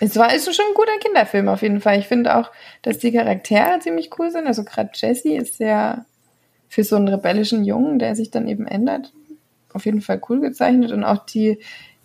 es 0.00 0.16
war 0.16 0.34
ist 0.34 0.54
schon 0.54 0.64
ein 0.68 0.74
guter 0.74 0.98
Kinderfilm 0.98 1.48
auf 1.48 1.62
jeden 1.62 1.80
Fall. 1.80 1.98
Ich 1.98 2.08
finde 2.08 2.36
auch, 2.36 2.50
dass 2.82 2.98
die 2.98 3.12
Charaktere 3.12 3.78
ziemlich 3.80 4.10
cool 4.18 4.30
sind. 4.30 4.46
Also 4.46 4.64
gerade 4.64 4.90
Jessie 4.94 5.36
ist 5.36 5.58
sehr 5.58 6.04
für 6.68 6.84
so 6.84 6.96
einen 6.96 7.08
rebellischen 7.08 7.64
Jungen, 7.64 7.98
der 7.98 8.16
sich 8.16 8.30
dann 8.30 8.48
eben 8.48 8.66
ändert, 8.66 9.12
auf 9.72 9.86
jeden 9.86 10.00
Fall 10.00 10.20
cool 10.28 10.40
gezeichnet 10.40 10.90
und 10.92 11.04
auch 11.04 11.24
die 11.24 11.58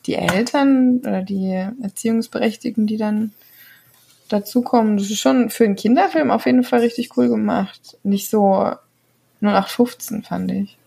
die 0.05 0.15
Eltern 0.15 0.99
oder 0.99 1.21
die 1.21 1.51
Erziehungsberechtigten, 1.81 2.87
die 2.87 2.97
dann 2.97 3.33
dazukommen. 4.31 4.97
Das 4.97 5.09
ist 5.09 5.19
schon 5.19 5.49
für 5.49 5.65
einen 5.65 5.75
Kinderfilm 5.75 6.31
auf 6.31 6.45
jeden 6.45 6.63
Fall 6.63 6.79
richtig 6.79 7.17
cool 7.17 7.29
gemacht. 7.29 7.97
Nicht 8.03 8.29
so 8.29 8.73
0815, 9.41 10.23
fand 10.23 10.51
ich. 10.51 10.77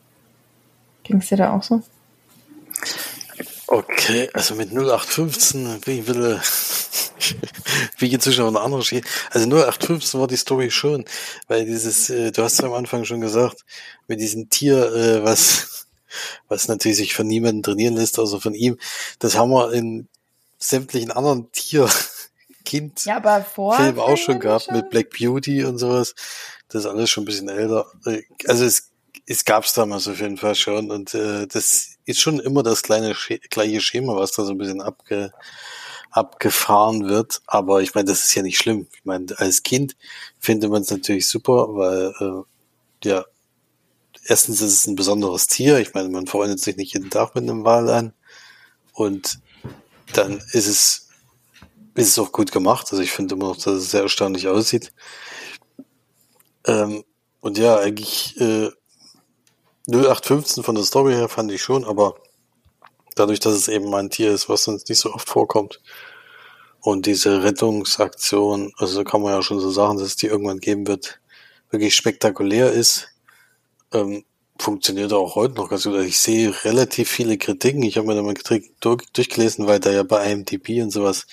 Ging 1.03 1.19
es 1.19 1.29
dir 1.29 1.37
da 1.37 1.53
auch 1.53 1.63
so? 1.63 1.83
Okay, 3.67 4.31
also 4.33 4.55
mit 4.55 4.71
0815 4.71 5.81
bin 5.81 5.99
ich 5.99 6.09
ein 6.09 6.15
bisschen, 6.15 6.41
wie 7.99 8.09
geht 8.09 8.23
zwischen 8.23 8.45
eine 8.45 8.61
andere 8.61 8.83
Schiene. 8.83 9.03
Also 9.31 9.47
0815 9.47 10.21
war 10.21 10.27
die 10.27 10.37
Story 10.37 10.71
schon, 10.71 11.05
weil 11.49 11.65
dieses, 11.65 12.11
äh, 12.11 12.31
du 12.31 12.43
hast 12.43 12.61
ja 12.61 12.67
am 12.67 12.75
Anfang 12.75 13.05
schon 13.05 13.21
gesagt, 13.21 13.65
mit 14.07 14.21
diesem 14.21 14.51
Tier, 14.51 14.93
äh, 14.95 15.25
was, 15.25 15.87
was 16.49 16.69
natürlich 16.69 16.99
sich 16.99 17.15
von 17.15 17.27
niemandem 17.27 17.63
trainieren 17.63 17.97
lässt, 17.97 18.19
außer 18.19 18.41
von 18.41 18.55
ihm, 18.55 18.79
das 19.19 19.37
haben 19.37 19.51
wir 19.51 19.73
in 19.73 20.09
sämtlichen 20.59 21.11
anderen 21.11 21.51
Tier 21.53 21.89
Kind 22.65 23.05
ja, 23.05 23.17
aber 23.17 23.43
vor 23.43 23.77
Film 23.77 23.99
auch 23.99 24.17
schon 24.17 24.41
gehabt 24.41 24.67
schon? 24.67 24.77
mit 24.77 24.91
Black 24.91 25.11
Beauty 25.11 25.65
und 25.65 25.79
sowas. 25.79 26.15
Das 26.69 26.85
ist 26.85 26.91
alles 26.91 27.11
schon 27.11 27.25
ein 27.25 27.27
bisschen 27.27 27.49
älter. 27.49 27.87
Also 28.47 28.65
es, 28.65 28.91
es 29.27 29.45
gab 29.45 29.65
es 29.65 29.75
damals 29.75 30.09
auf 30.09 30.21
jeden 30.21 30.39
Fall 30.39 30.55
schon 30.55 30.91
und 30.91 31.15
äh, 31.15 31.47
das 31.47 31.97
ist 32.05 32.21
schon 32.21 32.41
immer 32.41 32.63
das 32.63 32.83
kleine 32.83 33.15
gleiche 33.51 33.81
Schema, 33.81 34.17
was 34.17 34.33
da 34.33 34.45
so 34.45 34.53
ein 34.53 34.59
bisschen 34.59 34.81
abge, 34.81 35.33
abgefahren 36.11 37.09
wird. 37.09 37.43
Aber 37.47 37.83
ich 37.83 37.95
meine, 37.95 38.07
das 38.07 38.25
ist 38.25 38.35
ja 38.35 38.43
nicht 38.43 38.59
schlimm. 38.59 38.87
Ich 38.95 39.05
meine, 39.05 39.27
als 39.39 39.63
Kind 39.63 39.97
findet 40.39 40.71
man 40.71 40.83
es 40.83 40.91
natürlich 40.91 41.29
super, 41.29 41.69
weil 41.75 42.13
äh, 42.21 43.09
ja 43.09 43.25
erstens 44.27 44.61
ist 44.61 44.73
es 44.73 44.87
ein 44.87 44.97
besonderes 44.97 45.47
Tier. 45.47 45.79
Ich 45.79 45.95
meine, 45.95 46.09
man 46.09 46.27
freundet 46.27 46.61
sich 46.61 46.77
nicht 46.77 46.95
jeden 46.95 47.11
Tag 47.11 47.35
mit 47.35 47.45
einem 47.45 47.65
Wal 47.65 47.89
an 47.91 48.13
und 48.93 49.39
dann 50.13 50.43
ist 50.53 50.67
es 50.67 51.04
ist 51.95 52.09
es 52.09 52.19
auch 52.19 52.33
gut 52.33 52.53
gemacht. 52.53 52.89
Also 52.91 53.03
ich 53.03 53.13
finde 53.13 53.35
immer 53.35 53.49
noch, 53.49 53.57
dass 53.57 53.75
es 53.75 53.91
sehr 53.91 54.03
erstaunlich 54.03 54.49
aussieht. 54.49 54.93
Ähm, 56.67 57.05
und 57.41 57.59
ja, 57.59 57.79
eigentlich 57.79 58.41
äh, 58.41 58.71
0815 59.89 60.65
von 60.65 60.75
der 60.75 60.85
Story 60.85 61.15
her 61.15 61.29
fand 61.29 61.53
ich 61.53 61.63
schon, 61.63 61.85
aber 61.85 62.15
Dadurch, 63.15 63.41
dass 63.41 63.55
es 63.55 63.69
eben 63.69 63.95
ein 63.95 64.11
Tier 64.11 64.33
ist, 64.33 64.49
was 64.49 64.67
uns 64.67 64.89
nicht 64.89 64.99
so 64.99 65.13
oft 65.13 65.29
vorkommt. 65.29 65.81
Und 66.81 67.07
diese 67.07 67.43
Rettungsaktion, 67.43 68.73
also 68.77 69.05
kann 69.05 69.23
man 69.23 69.33
ja 69.33 69.43
schon 69.43 69.61
so 69.61 69.71
sagen, 69.71 69.99
dass 69.99 70.09
es 70.09 70.17
die 70.17 70.27
irgendwann 70.27 70.59
geben 70.59 70.87
wird, 70.87 71.21
wirklich 71.71 71.95
spektakulär 71.95 72.73
ist, 72.73 73.09
ähm, 73.93 74.25
funktioniert 74.59 75.13
auch 75.13 75.35
heute 75.37 75.55
noch 75.55 75.71
ganz 75.71 75.85
gut. 75.85 75.95
Also 75.95 76.07
ich 76.07 76.19
sehe 76.19 76.53
relativ 76.65 77.09
viele 77.09 77.39
Kritiken. 77.39 77.83
Ich 77.83 77.97
habe 77.97 78.07
mir 78.07 78.15
da 78.15 78.23
mal 78.23 78.35
durch, 78.81 79.07
durchgelesen, 79.13 79.67
weil 79.67 79.81
da 79.81 79.91
ja 79.91 80.03
bei 80.03 80.31
IMDb 80.31 80.83
und 80.83 80.91
sowas 80.91 81.27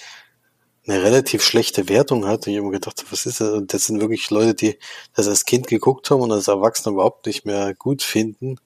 eine 0.88 1.03
relativ 1.03 1.43
schlechte 1.43 1.89
Wertung 1.89 2.25
hat. 2.27 2.47
Und 2.47 2.53
ich 2.53 2.57
habe 2.57 2.67
mir 2.67 2.73
gedacht, 2.73 3.05
was 3.09 3.25
ist 3.25 3.41
das? 3.41 3.51
Und 3.51 3.73
das 3.73 3.85
sind 3.85 4.01
wirklich 4.01 4.29
Leute, 4.29 4.53
die 4.53 4.79
das 5.15 5.27
als 5.27 5.45
Kind 5.45 5.67
geguckt 5.67 6.09
haben 6.09 6.21
und 6.21 6.31
als 6.31 6.47
Erwachsene 6.47 6.93
überhaupt 6.93 7.25
nicht 7.27 7.45
mehr 7.45 7.73
gut 7.75 8.01
finden, 8.01 8.57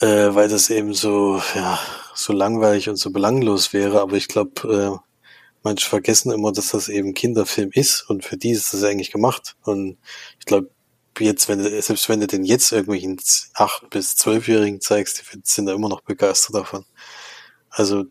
äh, 0.00 0.34
weil 0.34 0.48
das 0.48 0.70
eben 0.70 0.94
so, 0.94 1.40
ja, 1.54 1.78
so 2.14 2.32
langweilig 2.32 2.88
und 2.88 2.96
so 2.96 3.10
belanglos 3.10 3.72
wäre. 3.72 4.00
Aber 4.00 4.16
ich 4.16 4.28
glaube, 4.28 5.00
äh, 5.02 5.10
manche 5.62 5.88
vergessen 5.88 6.32
immer, 6.32 6.52
dass 6.52 6.70
das 6.70 6.88
eben 6.88 7.14
Kinderfilm 7.14 7.70
ist 7.72 8.08
und 8.08 8.24
für 8.24 8.36
die 8.36 8.50
ist 8.50 8.72
das 8.72 8.84
eigentlich 8.84 9.12
gemacht. 9.12 9.56
Und 9.62 9.98
ich 10.38 10.46
glaube, 10.46 10.70
jetzt, 11.18 11.48
wenn 11.48 11.58
du, 11.58 11.82
selbst 11.82 12.08
wenn 12.08 12.20
du 12.20 12.26
den 12.26 12.44
jetzt 12.44 12.72
irgendwelchen 12.72 13.20
acht 13.54 13.90
bis 13.90 14.16
zwölfjährigen 14.16 14.80
zeigst, 14.80 15.22
die 15.32 15.40
sind 15.44 15.66
da 15.66 15.74
immer 15.74 15.88
noch 15.88 16.02
begeistert 16.02 16.56
davon. 16.56 16.84
Also, 17.70 18.04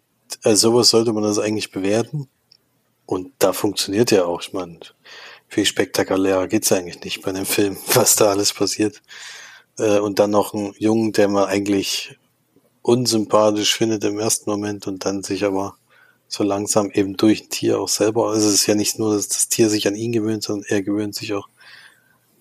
als 0.43 0.61
sowas 0.61 0.89
sollte 0.89 1.13
man 1.13 1.23
das 1.23 1.39
eigentlich 1.39 1.71
bewerten. 1.71 2.29
Und 3.09 3.31
da 3.39 3.53
funktioniert 3.53 4.11
ja 4.11 4.25
auch, 4.25 4.39
ich 4.43 4.53
meine, 4.53 4.77
viel 5.47 5.65
spektakulärer 5.65 6.47
geht's 6.47 6.71
eigentlich 6.71 7.01
nicht 7.01 7.23
bei 7.23 7.31
einem 7.31 7.47
Film, 7.47 7.75
was 7.95 8.15
da 8.15 8.29
alles 8.29 8.53
passiert. 8.53 9.01
Äh, 9.79 9.97
und 9.97 10.19
dann 10.19 10.29
noch 10.29 10.53
ein 10.53 10.75
Jungen, 10.77 11.11
der 11.11 11.27
man 11.27 11.45
eigentlich 11.45 12.19
unsympathisch 12.83 13.75
findet 13.75 14.03
im 14.03 14.19
ersten 14.19 14.47
Moment 14.47 14.85
und 14.85 15.05
dann 15.05 15.23
sich 15.23 15.43
aber 15.43 15.75
so 16.27 16.43
langsam 16.43 16.91
eben 16.91 17.17
durch 17.17 17.45
ein 17.45 17.49
Tier 17.49 17.79
auch 17.79 17.87
selber, 17.87 18.29
also 18.29 18.47
es 18.47 18.53
ist 18.53 18.67
ja 18.67 18.75
nicht 18.75 18.99
nur, 18.99 19.15
dass 19.15 19.27
das 19.27 19.49
Tier 19.49 19.71
sich 19.71 19.87
an 19.87 19.95
ihn 19.95 20.11
gewöhnt, 20.11 20.43
sondern 20.43 20.69
er 20.69 20.83
gewöhnt 20.83 21.15
sich 21.15 21.33
auch 21.33 21.47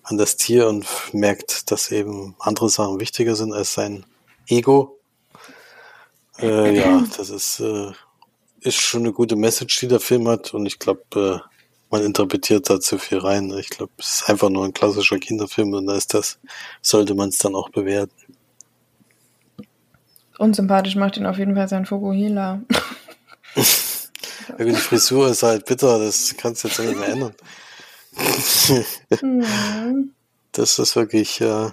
an 0.03 0.19
das 0.19 0.37
Tier 0.37 0.67
und 0.67 0.85
merkt, 1.13 1.71
dass 1.71 1.89
eben 1.91 2.35
andere 2.37 2.69
Sachen 2.69 2.99
wichtiger 2.99 3.35
sind 3.35 3.53
als 3.53 3.73
sein 3.73 4.05
Ego. 4.47 4.99
Äh, 6.37 6.77
ja, 6.77 7.03
das 7.17 7.31
ist, 7.31 7.59
äh, 7.59 7.91
ist 8.61 8.77
schon 8.77 9.01
eine 9.01 9.13
gute 9.13 9.35
Message, 9.35 9.79
die 9.79 9.87
der 9.87 9.99
Film 9.99 10.27
hat 10.27 10.53
und 10.53 10.65
ich 10.65 10.79
glaube, 10.79 11.03
äh, 11.15 11.39
man 11.89 12.03
interpretiert 12.03 12.69
da 12.69 12.79
zu 12.79 12.97
viel 12.97 13.17
rein. 13.17 13.51
Ich 13.57 13.69
glaube, 13.69 13.91
es 13.97 14.21
ist 14.21 14.29
einfach 14.29 14.49
nur 14.49 14.65
ein 14.65 14.73
klassischer 14.73 15.17
Kinderfilm 15.17 15.73
und 15.73 15.87
da 15.87 15.95
ist 15.95 16.13
das, 16.13 16.39
sollte 16.81 17.15
man 17.15 17.29
es 17.29 17.37
dann 17.39 17.55
auch 17.55 17.69
bewerten. 17.69 18.13
Unsympathisch 20.37 20.95
macht 20.95 21.17
ihn 21.17 21.25
auf 21.25 21.37
jeden 21.37 21.55
Fall 21.55 21.67
sein 21.67 21.85
Fokuhila. 21.85 22.61
ja, 23.55 24.65
die 24.65 24.73
Frisur 24.75 25.29
ist 25.29 25.43
halt 25.43 25.65
bitter, 25.65 25.99
das 25.99 26.35
kannst 26.37 26.63
du 26.63 26.67
jetzt 26.67 26.79
nicht 26.79 26.97
mehr 26.97 27.09
ändern. 27.09 27.35
Mhm. 29.21 30.13
Das 30.51 30.79
ist 30.79 30.95
wirklich, 30.95 31.41
äh, 31.41 31.71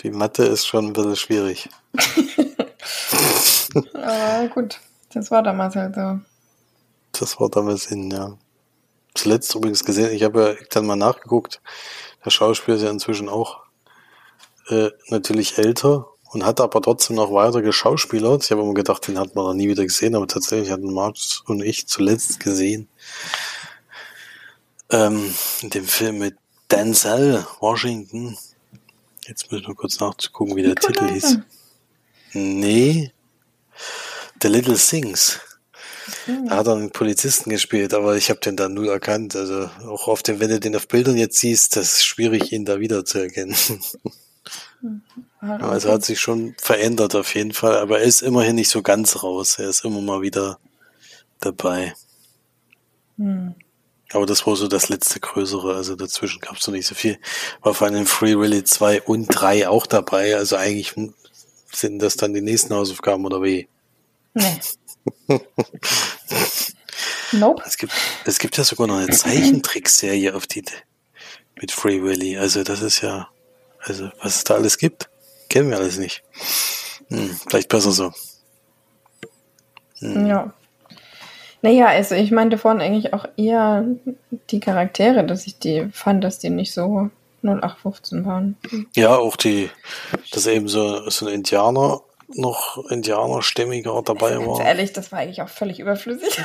die 0.00 0.10
Mathe 0.10 0.44
ist 0.44 0.66
schon 0.66 0.86
ein 0.86 0.92
bisschen 0.92 1.16
schwierig. 1.16 1.68
Aber 3.94 4.48
gut, 4.48 4.80
das 5.14 5.30
war 5.30 5.42
damals 5.42 5.76
halt 5.76 5.94
so. 5.94 6.20
Das 7.12 7.38
war 7.40 7.48
damals 7.50 7.86
in, 7.86 8.10
ja. 8.10 8.36
Zuletzt 9.14 9.54
übrigens 9.54 9.84
gesehen, 9.84 10.12
ich 10.12 10.22
habe 10.22 10.56
ja 10.58 10.66
dann 10.70 10.86
mal 10.86 10.96
nachgeguckt, 10.96 11.60
der 12.24 12.30
Schauspieler 12.30 12.78
ist 12.78 12.82
ja 12.82 12.90
inzwischen 12.90 13.28
auch 13.28 13.60
äh, 14.68 14.90
natürlich 15.08 15.58
älter 15.58 16.06
und 16.32 16.46
hat 16.46 16.60
aber 16.60 16.80
trotzdem 16.80 17.16
noch 17.16 17.32
weiter 17.32 17.60
geschauspielert. 17.60 18.44
Ich 18.44 18.50
habe 18.50 18.62
immer 18.62 18.72
gedacht, 18.72 19.06
den 19.06 19.18
hat 19.18 19.34
man 19.34 19.44
noch 19.44 19.54
nie 19.54 19.68
wieder 19.68 19.82
gesehen, 19.82 20.14
aber 20.14 20.26
tatsächlich 20.26 20.70
hatten 20.70 20.92
Marx 20.92 21.42
und 21.46 21.62
ich 21.62 21.86
zuletzt 21.88 22.40
gesehen 22.40 22.88
ähm, 24.90 25.34
in 25.60 25.70
dem 25.70 25.84
Film 25.84 26.18
mit 26.18 26.36
Denzel 26.70 27.44
Washington. 27.60 28.38
Jetzt 29.26 29.50
muss 29.50 29.60
ich 29.60 29.66
nur 29.66 29.76
kurz 29.76 30.00
nachgucken, 30.00 30.56
wie 30.56 30.62
der 30.62 30.74
Titel 30.74 31.08
hieß. 31.08 31.38
Nee. 32.32 33.12
The 34.42 34.48
Little 34.48 34.76
Things. 34.76 35.40
Mhm. 36.26 36.48
Da 36.48 36.56
hat 36.56 36.66
er 36.66 36.74
einen 36.74 36.90
Polizisten 36.90 37.50
gespielt, 37.50 37.94
aber 37.94 38.16
ich 38.16 38.28
habe 38.28 38.40
den 38.40 38.56
da 38.56 38.68
null 38.68 38.88
erkannt. 38.88 39.36
Also 39.36 39.70
auch 39.86 40.08
auf 40.08 40.22
dem, 40.22 40.40
wenn 40.40 40.50
du 40.50 40.60
den 40.60 40.76
auf 40.76 40.88
Bildern 40.88 41.16
jetzt 41.16 41.38
siehst, 41.38 41.76
das 41.76 41.94
ist 41.94 42.04
schwierig, 42.04 42.52
ihn 42.52 42.64
da 42.64 42.80
wieder 42.80 43.04
zu 43.04 43.18
erkennen. 43.18 43.56
Mhm. 44.80 45.02
Also 45.40 45.92
hat 45.92 46.04
sich 46.04 46.20
schon 46.20 46.54
verändert 46.58 47.14
auf 47.14 47.34
jeden 47.34 47.52
Fall, 47.52 47.76
aber 47.76 48.00
er 48.00 48.04
ist 48.04 48.22
immerhin 48.22 48.56
nicht 48.56 48.70
so 48.70 48.82
ganz 48.82 49.22
raus. 49.22 49.58
Er 49.58 49.68
ist 49.68 49.84
immer 49.84 50.00
mal 50.00 50.22
wieder 50.22 50.58
dabei. 51.40 51.94
Mhm. 53.16 53.54
Aber 54.12 54.26
das 54.26 54.46
war 54.46 54.56
so 54.56 54.68
das 54.68 54.88
letzte 54.88 55.20
größere, 55.20 55.74
also 55.74 55.96
dazwischen 55.96 56.40
gab 56.40 56.56
es 56.56 56.66
noch 56.66 56.74
nicht 56.74 56.86
so 56.86 56.94
viel. 56.94 57.18
War 57.62 57.74
vor 57.74 57.86
allem 57.86 58.06
Free 58.06 58.34
Rally 58.34 58.62
2 58.62 59.02
und 59.02 59.26
3 59.28 59.68
auch 59.68 59.86
dabei, 59.86 60.36
also 60.36 60.56
eigentlich 60.56 60.94
sind 61.72 62.02
das 62.02 62.16
dann 62.16 62.34
die 62.34 62.42
nächsten 62.42 62.74
Hausaufgaben 62.74 63.24
oder 63.24 63.42
wie? 63.42 63.68
Nee. 64.34 64.58
nope. 67.32 67.62
Es 67.66 67.76
gibt, 67.76 67.92
es 68.24 68.38
gibt 68.38 68.56
ja 68.56 68.64
sogar 68.64 68.86
noch 68.86 68.96
eine 68.96 69.10
Zeichentrickserie 69.10 70.34
auf 70.34 70.46
die 70.46 70.64
mit 71.60 71.72
Free 71.72 72.02
Willy. 72.02 72.38
Also 72.38 72.62
das 72.62 72.82
ist 72.82 73.00
ja, 73.00 73.28
also 73.80 74.10
was 74.20 74.36
es 74.36 74.44
da 74.44 74.54
alles 74.54 74.78
gibt, 74.78 75.08
kennen 75.48 75.70
wir 75.70 75.78
alles 75.78 75.98
nicht. 75.98 76.22
Hm, 77.08 77.38
vielleicht 77.48 77.68
besser 77.68 77.92
so. 77.92 78.12
Hm. 79.98 80.26
Ja. 80.26 80.52
Naja, 81.62 81.86
also 81.86 82.16
ich 82.16 82.32
meinte 82.32 82.58
vorhin 82.58 82.80
eigentlich 82.80 83.14
auch 83.14 83.26
eher 83.36 83.86
die 84.50 84.58
Charaktere, 84.58 85.24
dass 85.24 85.46
ich 85.46 85.58
die 85.60 85.88
fand, 85.92 86.24
dass 86.24 86.40
die 86.40 86.50
nicht 86.50 86.74
so 86.74 87.10
0815 87.44 88.24
waren. 88.24 88.56
Ja, 88.96 89.16
auch 89.16 89.36
die, 89.36 89.70
dass 90.32 90.46
eben 90.46 90.68
so, 90.68 91.08
so 91.08 91.26
ein 91.26 91.34
Indianer 91.34 92.00
noch 92.34 92.84
Indianerstämmiger 92.90 94.02
dabei 94.02 94.32
also 94.32 94.40
war. 94.40 94.58
Ganz 94.58 94.68
ehrlich, 94.68 94.92
das 94.92 95.12
war 95.12 95.20
eigentlich 95.20 95.42
auch 95.42 95.48
völlig 95.48 95.80
überflüssig. 95.80 96.36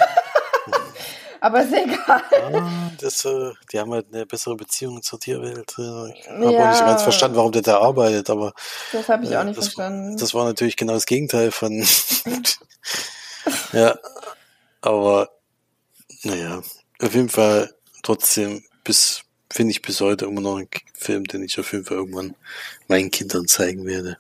aber 1.41 1.61
ist 1.61 1.73
egal. 1.73 2.23
Ja, 2.51 2.91
das, 2.99 3.25
äh, 3.25 3.51
die 3.71 3.79
haben 3.79 3.91
halt 3.91 4.07
eine 4.11 4.25
bessere 4.25 4.55
Beziehung 4.55 5.01
zur 5.01 5.19
Tierwelt. 5.19 5.73
Ich 5.77 6.29
habe 6.29 6.53
ja. 6.53 6.65
auch 6.65 6.71
nicht 6.71 6.85
ganz 6.85 7.03
verstanden, 7.03 7.37
warum 7.37 7.51
der 7.51 7.61
da 7.61 7.79
arbeitet, 7.79 8.29
aber. 8.29 8.53
Das 8.91 9.07
habe 9.09 9.25
ich 9.25 9.35
auch 9.35 9.43
nicht 9.43 9.57
das, 9.57 9.65
verstanden. 9.65 10.17
Das 10.17 10.33
war 10.33 10.45
natürlich 10.45 10.75
genau 10.75 10.93
das 10.93 11.05
Gegenteil 11.05 11.51
von. 11.51 11.85
ja, 13.73 13.97
aber 14.81 15.29
naja, 16.23 16.61
auf 17.01 17.13
jeden 17.13 17.29
Fall 17.29 17.73
trotzdem 18.03 18.63
bis 18.83 19.23
finde 19.51 19.71
ich 19.71 19.81
bis 19.81 20.01
heute 20.01 20.25
immer 20.25 20.41
noch 20.41 20.57
ein 20.57 20.67
Film, 20.93 21.23
den 21.25 21.43
ich 21.43 21.59
auf 21.59 21.71
jeden 21.71 21.85
Fall 21.85 21.97
irgendwann 21.97 22.35
meinen 22.87 23.11
Kindern 23.11 23.47
zeigen 23.47 23.85
werde. 23.85 24.17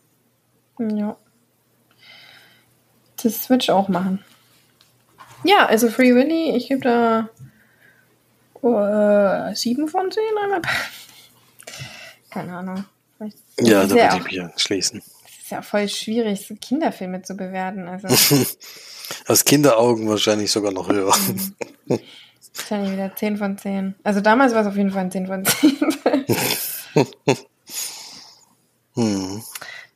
Ja. 0.79 1.17
Das 3.23 3.49
ich 3.49 3.71
auch 3.71 3.87
machen. 3.87 4.23
Ja, 5.43 5.65
also 5.65 5.89
Free 5.89 6.13
Willy, 6.13 6.55
ich 6.55 6.67
gebe 6.67 6.81
da 6.81 7.29
uh, 8.61 9.53
sieben 9.55 9.87
von 9.87 10.11
zehn. 10.11 10.23
Keine 12.29 12.57
Ahnung. 12.57 12.85
Vielleicht 13.17 13.37
ja, 13.59 13.85
da 13.85 13.89
würde 13.89 14.17
ich 14.17 14.23
mich 14.23 14.41
anschließen. 14.41 15.01
Es 15.25 15.43
ist 15.43 15.51
ja 15.51 15.61
voll 15.61 15.87
schwierig, 15.89 16.45
so 16.47 16.55
Kinderfilme 16.55 17.21
zu 17.21 17.35
bewerten. 17.35 17.87
Also. 17.87 18.07
Aus 19.27 19.45
Kinderaugen 19.45 20.09
wahrscheinlich 20.09 20.51
sogar 20.51 20.71
noch 20.71 20.89
höher. 20.89 21.15
Mhm. 21.87 21.99
Wahrscheinlich 22.55 22.91
wieder 22.91 23.15
10 23.15 23.37
von 23.37 23.57
10. 23.57 23.95
Also 24.03 24.21
damals 24.21 24.53
war 24.53 24.61
es 24.61 24.67
auf 24.67 24.75
jeden 24.75 24.91
Fall 24.91 25.05
ein 25.05 25.11
10 25.11 25.27
von 25.27 25.45
10. 25.45 25.77
hm. 28.95 29.43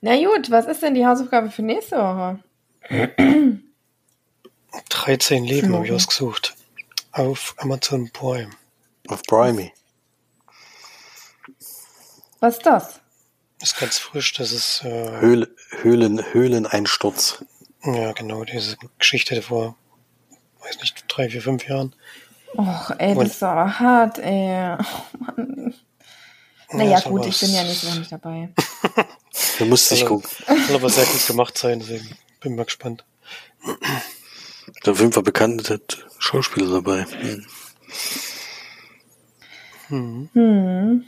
Na 0.01 0.15
gut, 0.15 0.51
was 0.51 0.67
ist 0.67 0.81
denn 0.81 0.93
die 0.93 1.05
Hausaufgabe 1.05 1.49
für 1.49 1.63
nächste 1.63 1.97
Woche? 1.97 2.39
13 4.89 5.43
Leben 5.43 5.73
habe 5.73 5.85
ich 5.85 5.91
ausgesucht. 5.91 6.55
Auf 7.11 7.55
Amazon 7.57 8.09
Prime. 8.11 8.51
Auf 9.07 9.21
Prime. 9.23 9.71
Was 12.39 12.57
ist 12.57 12.65
das? 12.65 12.99
Ist 13.61 13.79
ganz 13.79 13.99
frisch, 13.99 14.33
das 14.33 14.51
ist 14.51 14.83
äh, 14.83 15.19
Höhle, 15.19 15.49
Höhlen, 15.81 16.23
Höhleneinsturz. 16.33 17.45
Ja, 17.83 18.11
genau, 18.13 18.43
diese 18.43 18.77
Geschichte 18.97 19.41
vor, 19.41 19.75
weiß 20.61 20.79
nicht, 20.79 21.05
drei, 21.07 21.29
vier, 21.29 21.41
fünf 21.41 21.67
Jahren. 21.67 21.95
Och, 22.57 22.91
ey, 22.97 23.15
das 23.15 23.27
ist 23.27 23.43
aber 23.43 23.79
hart, 23.79 24.17
ey. 24.19 24.77
Oh, 24.79 25.17
Mann. 25.19 25.75
Naja, 26.73 26.91
ja, 26.91 26.99
gut, 27.01 27.25
ich 27.25 27.39
bin 27.39 27.53
ja 27.53 27.63
nicht, 27.63 27.83
nicht 27.99 28.11
dabei. 28.11 28.49
du 29.59 29.65
musst 29.65 29.91
nicht 29.91 30.05
gucken. 30.05 30.29
Soll 30.67 30.75
aber 30.75 30.89
sehr 30.89 31.05
gut 31.05 31.27
gemacht 31.27 31.57
sein, 31.57 31.79
deswegen 31.79 32.09
bin 32.41 32.55
mal 32.55 32.65
gespannt. 32.65 33.05
Da 34.83 34.91
jeden 34.91 35.13
Fall 35.13 35.23
bekannte 35.23 35.79
Schauspieler 36.19 36.81
dabei. 36.81 37.05
Hm. 39.87 40.29
Hm. 40.33 41.05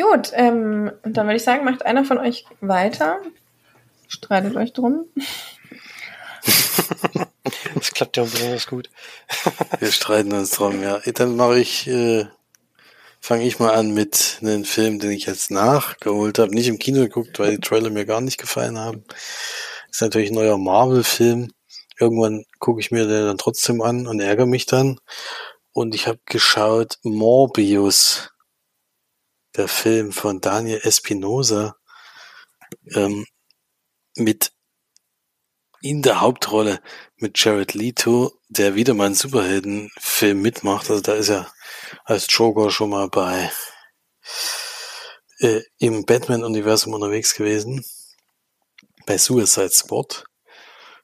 Gut, 0.00 0.32
ähm, 0.34 0.92
dann 1.02 1.26
würde 1.26 1.36
ich 1.36 1.42
sagen, 1.42 1.64
macht 1.64 1.84
einer 1.84 2.04
von 2.04 2.18
euch 2.18 2.46
weiter 2.60 3.20
Streitet 4.10 4.56
euch 4.56 4.72
drum. 4.72 5.06
Das 7.74 7.92
klappt 7.92 8.16
ja 8.16 8.24
besonders 8.24 8.66
gut. 8.66 8.90
Wir 9.78 9.90
streiten 9.90 10.32
uns 10.32 10.50
drum, 10.50 10.82
ja. 10.82 10.98
Dann 11.14 11.36
mache 11.36 11.58
ich, 11.58 11.86
äh, 11.86 12.26
fange 13.20 13.46
ich 13.46 13.58
mal 13.58 13.74
an 13.74 13.92
mit 13.92 14.38
einem 14.40 14.64
Film, 14.64 14.98
den 14.98 15.12
ich 15.12 15.26
jetzt 15.26 15.50
nachgeholt 15.50 16.38
habe. 16.38 16.54
Nicht 16.54 16.68
im 16.68 16.78
Kino 16.78 17.00
geguckt, 17.00 17.38
weil 17.38 17.52
die 17.52 17.60
Trailer 17.60 17.90
mir 17.90 18.06
gar 18.06 18.20
nicht 18.20 18.38
gefallen 18.38 18.78
haben. 18.78 19.04
Ist 19.90 20.00
natürlich 20.00 20.30
ein 20.30 20.34
neuer 20.34 20.58
Marvel-Film. 20.58 21.52
Irgendwann 21.98 22.44
gucke 22.58 22.80
ich 22.80 22.90
mir 22.90 23.06
den 23.06 23.26
dann 23.26 23.38
trotzdem 23.38 23.82
an 23.82 24.06
und 24.06 24.20
ärgere 24.20 24.46
mich 24.46 24.66
dann. 24.66 24.98
Und 25.72 25.94
ich 25.94 26.06
habe 26.06 26.18
geschaut 26.24 26.98
Morbius, 27.02 28.30
der 29.56 29.68
Film 29.68 30.12
von 30.12 30.40
Daniel 30.40 30.80
Espinosa, 30.82 31.76
ähm, 32.94 33.26
mit 34.16 34.52
in 35.82 36.02
der 36.02 36.20
Hauptrolle 36.20 36.80
mit 37.16 37.42
Jared 37.42 37.74
Leto, 37.74 38.32
der 38.48 38.74
wieder 38.74 38.94
mal 38.94 39.06
einen 39.06 39.14
Superheldenfilm 39.14 40.40
mitmacht. 40.40 40.90
Also 40.90 41.02
da 41.02 41.14
ist 41.14 41.30
er 41.30 41.50
als 42.04 42.26
Joker 42.28 42.70
schon 42.70 42.90
mal 42.90 43.08
bei 43.08 43.50
äh, 45.38 45.62
im 45.78 46.04
Batman-Universum 46.04 46.94
unterwegs 46.94 47.34
gewesen. 47.34 47.84
Bei 49.06 49.18
Suicide 49.18 49.70
Squad. 49.70 50.24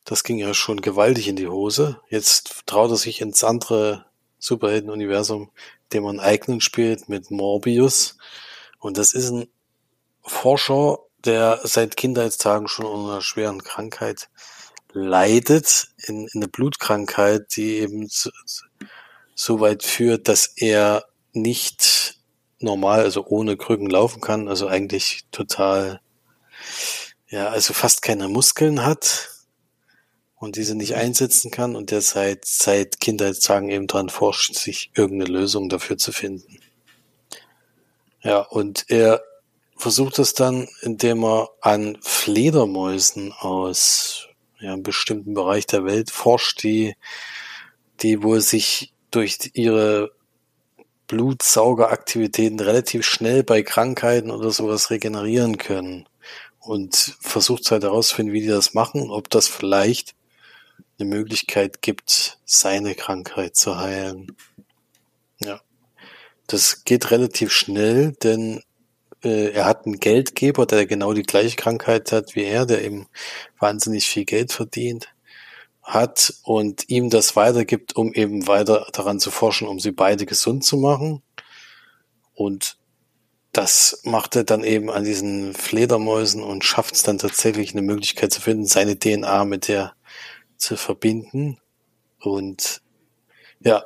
Das 0.04 0.22
ging 0.22 0.38
ja 0.38 0.54
schon 0.54 0.80
gewaltig 0.80 1.26
in 1.28 1.36
die 1.36 1.48
Hose. 1.48 2.00
Jetzt 2.08 2.62
traut 2.66 2.90
er 2.90 2.96
sich 2.96 3.20
ins 3.20 3.42
andere 3.42 4.06
Superhelden-Universum, 4.38 5.50
dem 5.92 6.04
man 6.04 6.20
eigenen 6.20 6.60
spielt, 6.60 7.08
mit 7.08 7.30
Morbius. 7.30 8.16
Und 8.78 8.98
das 8.98 9.14
ist 9.14 9.30
ein 9.30 9.48
Forscher, 10.22 10.98
der 11.24 11.60
seit 11.64 11.96
Kindheitstagen 11.96 12.68
schon 12.68 12.86
unter 12.86 13.12
einer 13.12 13.22
schweren 13.22 13.62
Krankheit 13.62 14.28
leidet, 14.92 15.88
in, 16.06 16.26
in 16.28 16.42
eine 16.42 16.48
Blutkrankheit, 16.48 17.56
die 17.56 17.78
eben 17.78 18.06
so, 18.08 18.30
so 19.36 19.60
weit 19.60 19.84
führt, 19.84 20.28
dass 20.28 20.46
er 20.56 21.04
nicht 21.32 22.18
normal, 22.58 23.00
also 23.00 23.24
ohne 23.26 23.56
Krücken 23.56 23.88
laufen 23.88 24.20
kann, 24.20 24.48
also 24.48 24.66
eigentlich 24.66 25.26
total, 25.30 26.00
ja, 27.28 27.48
also 27.48 27.74
fast 27.74 28.00
keine 28.00 28.28
Muskeln 28.28 28.82
hat 28.82 29.30
und 30.36 30.56
diese 30.56 30.74
nicht 30.74 30.94
einsetzen 30.94 31.50
kann 31.50 31.76
und 31.76 31.90
der 31.90 32.00
seit, 32.00 32.46
seit 32.46 32.98
Kindheitstagen 32.98 33.68
eben 33.68 33.86
dran 33.86 34.08
forscht, 34.08 34.54
sich 34.54 34.90
irgendeine 34.94 35.30
Lösung 35.30 35.68
dafür 35.68 35.98
zu 35.98 36.12
finden. 36.12 36.58
Ja, 38.22 38.40
und 38.40 38.86
er 38.88 39.22
versucht 39.76 40.18
es 40.18 40.32
dann, 40.32 40.66
indem 40.80 41.24
er 41.24 41.50
an 41.60 41.98
Fledermäusen 42.00 43.32
aus 43.32 44.28
ja, 44.58 44.72
einem 44.72 44.82
bestimmten 44.82 45.34
Bereich 45.34 45.66
der 45.66 45.84
Welt 45.84 46.10
forscht, 46.10 46.62
die, 46.62 46.96
die 48.00 48.22
wohl 48.22 48.40
sich 48.40 48.94
durch 49.10 49.50
ihre 49.54 50.10
Blutsaugeraktivitäten 51.06 52.60
relativ 52.60 53.04
schnell 53.04 53.42
bei 53.44 53.62
Krankheiten 53.62 54.30
oder 54.30 54.50
sowas 54.50 54.90
regenerieren 54.90 55.58
können. 55.58 56.08
Und 56.58 57.16
versucht 57.20 57.70
halt 57.70 57.84
herauszufinden, 57.84 58.34
wie 58.34 58.40
die 58.40 58.48
das 58.48 58.74
machen 58.74 59.10
ob 59.10 59.30
das 59.30 59.46
vielleicht 59.46 60.16
eine 60.98 61.08
Möglichkeit 61.08 61.80
gibt, 61.80 62.38
seine 62.44 62.96
Krankheit 62.96 63.54
zu 63.54 63.78
heilen. 63.78 64.36
Ja. 65.40 65.60
Das 66.48 66.84
geht 66.84 67.12
relativ 67.12 67.52
schnell, 67.52 68.12
denn 68.12 68.62
äh, 69.22 69.50
er 69.52 69.66
hat 69.66 69.86
einen 69.86 70.00
Geldgeber, 70.00 70.66
der 70.66 70.86
genau 70.86 71.12
die 71.12 71.22
gleiche 71.22 71.56
Krankheit 71.56 72.10
hat 72.10 72.34
wie 72.34 72.44
er, 72.44 72.66
der 72.66 72.82
eben 72.82 73.06
wahnsinnig 73.58 74.06
viel 74.06 74.24
Geld 74.24 74.52
verdient 74.52 75.08
hat 75.86 76.34
und 76.42 76.88
ihm 76.88 77.10
das 77.10 77.36
weitergibt, 77.36 77.94
um 77.94 78.12
eben 78.12 78.48
weiter 78.48 78.88
daran 78.92 79.20
zu 79.20 79.30
forschen, 79.30 79.68
um 79.68 79.78
sie 79.78 79.92
beide 79.92 80.26
gesund 80.26 80.64
zu 80.64 80.76
machen. 80.76 81.22
Und 82.34 82.76
das 83.52 84.00
macht 84.04 84.34
er 84.34 84.42
dann 84.44 84.64
eben 84.64 84.90
an 84.90 85.04
diesen 85.04 85.54
Fledermäusen 85.54 86.42
und 86.42 86.64
schafft 86.64 86.96
es 86.96 87.04
dann 87.04 87.18
tatsächlich 87.18 87.72
eine 87.72 87.82
Möglichkeit 87.82 88.32
zu 88.32 88.40
finden, 88.40 88.66
seine 88.66 88.98
DNA 88.98 89.44
mit 89.44 89.68
der 89.68 89.94
zu 90.56 90.76
verbinden. 90.76 91.58
Und 92.20 92.82
ja, 93.60 93.84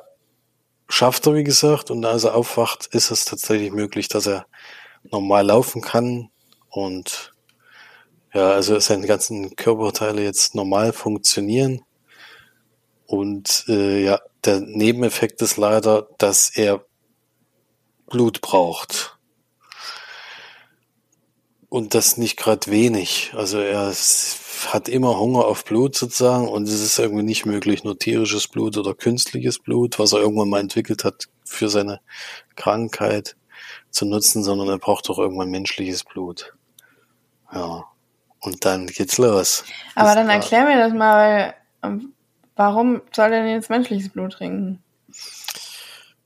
schafft 0.89 1.27
er, 1.27 1.35
wie 1.35 1.43
gesagt, 1.43 1.91
und 1.91 2.03
als 2.03 2.23
er 2.23 2.35
aufwacht, 2.35 2.87
ist 2.87 3.11
es 3.11 3.25
tatsächlich 3.25 3.71
möglich, 3.71 4.07
dass 4.07 4.25
er 4.25 4.47
normal 5.03 5.45
laufen 5.45 5.81
kann 5.81 6.29
und 6.69 7.33
ja, 8.33 8.51
also 8.51 8.79
seine 8.79 9.07
ganzen 9.07 9.55
Körperteile 9.55 10.23
jetzt 10.23 10.55
normal 10.55 10.93
funktionieren. 10.93 11.83
Und 13.11 13.65
äh, 13.67 14.05
ja, 14.05 14.21
der 14.45 14.61
Nebeneffekt 14.61 15.41
ist 15.41 15.57
leider, 15.57 16.07
dass 16.17 16.49
er 16.49 16.85
Blut 18.09 18.39
braucht. 18.39 19.17
Und 21.67 21.93
das 21.93 22.15
nicht 22.15 22.37
gerade 22.37 22.71
wenig. 22.71 23.33
Also 23.35 23.59
er 23.59 23.93
hat 24.67 24.87
immer 24.87 25.19
Hunger 25.19 25.43
auf 25.43 25.65
Blut 25.65 25.97
sozusagen 25.97 26.47
und 26.47 26.69
es 26.69 26.81
ist 26.81 26.99
irgendwie 26.99 27.23
nicht 27.23 27.45
möglich, 27.45 27.83
nur 27.83 27.99
tierisches 27.99 28.47
Blut 28.47 28.77
oder 28.77 28.93
künstliches 28.93 29.59
Blut, 29.59 29.99
was 29.99 30.13
er 30.13 30.19
irgendwann 30.19 30.47
mal 30.47 30.61
entwickelt 30.61 31.03
hat 31.03 31.25
für 31.43 31.67
seine 31.67 31.99
Krankheit 32.55 33.35
zu 33.89 34.05
nutzen, 34.05 34.41
sondern 34.41 34.69
er 34.69 34.79
braucht 34.79 35.09
doch 35.09 35.19
irgendwann 35.19 35.51
menschliches 35.51 36.05
Blut. 36.05 36.53
Ja. 37.51 37.83
Und 38.39 38.63
dann 38.63 38.87
geht's 38.87 39.17
los. 39.17 39.65
Aber 39.95 40.15
dann 40.15 40.29
erklär 40.29 40.63
mir 40.63 40.77
das 40.77 40.93
mal, 40.93 41.53
weil, 41.81 41.91
ähm, 41.91 42.13
warum 42.55 43.01
soll 43.11 43.31
er 43.31 43.43
denn 43.43 43.55
jetzt 43.55 43.69
menschliches 43.69 44.09
Blut 44.09 44.33
trinken? 44.33 44.83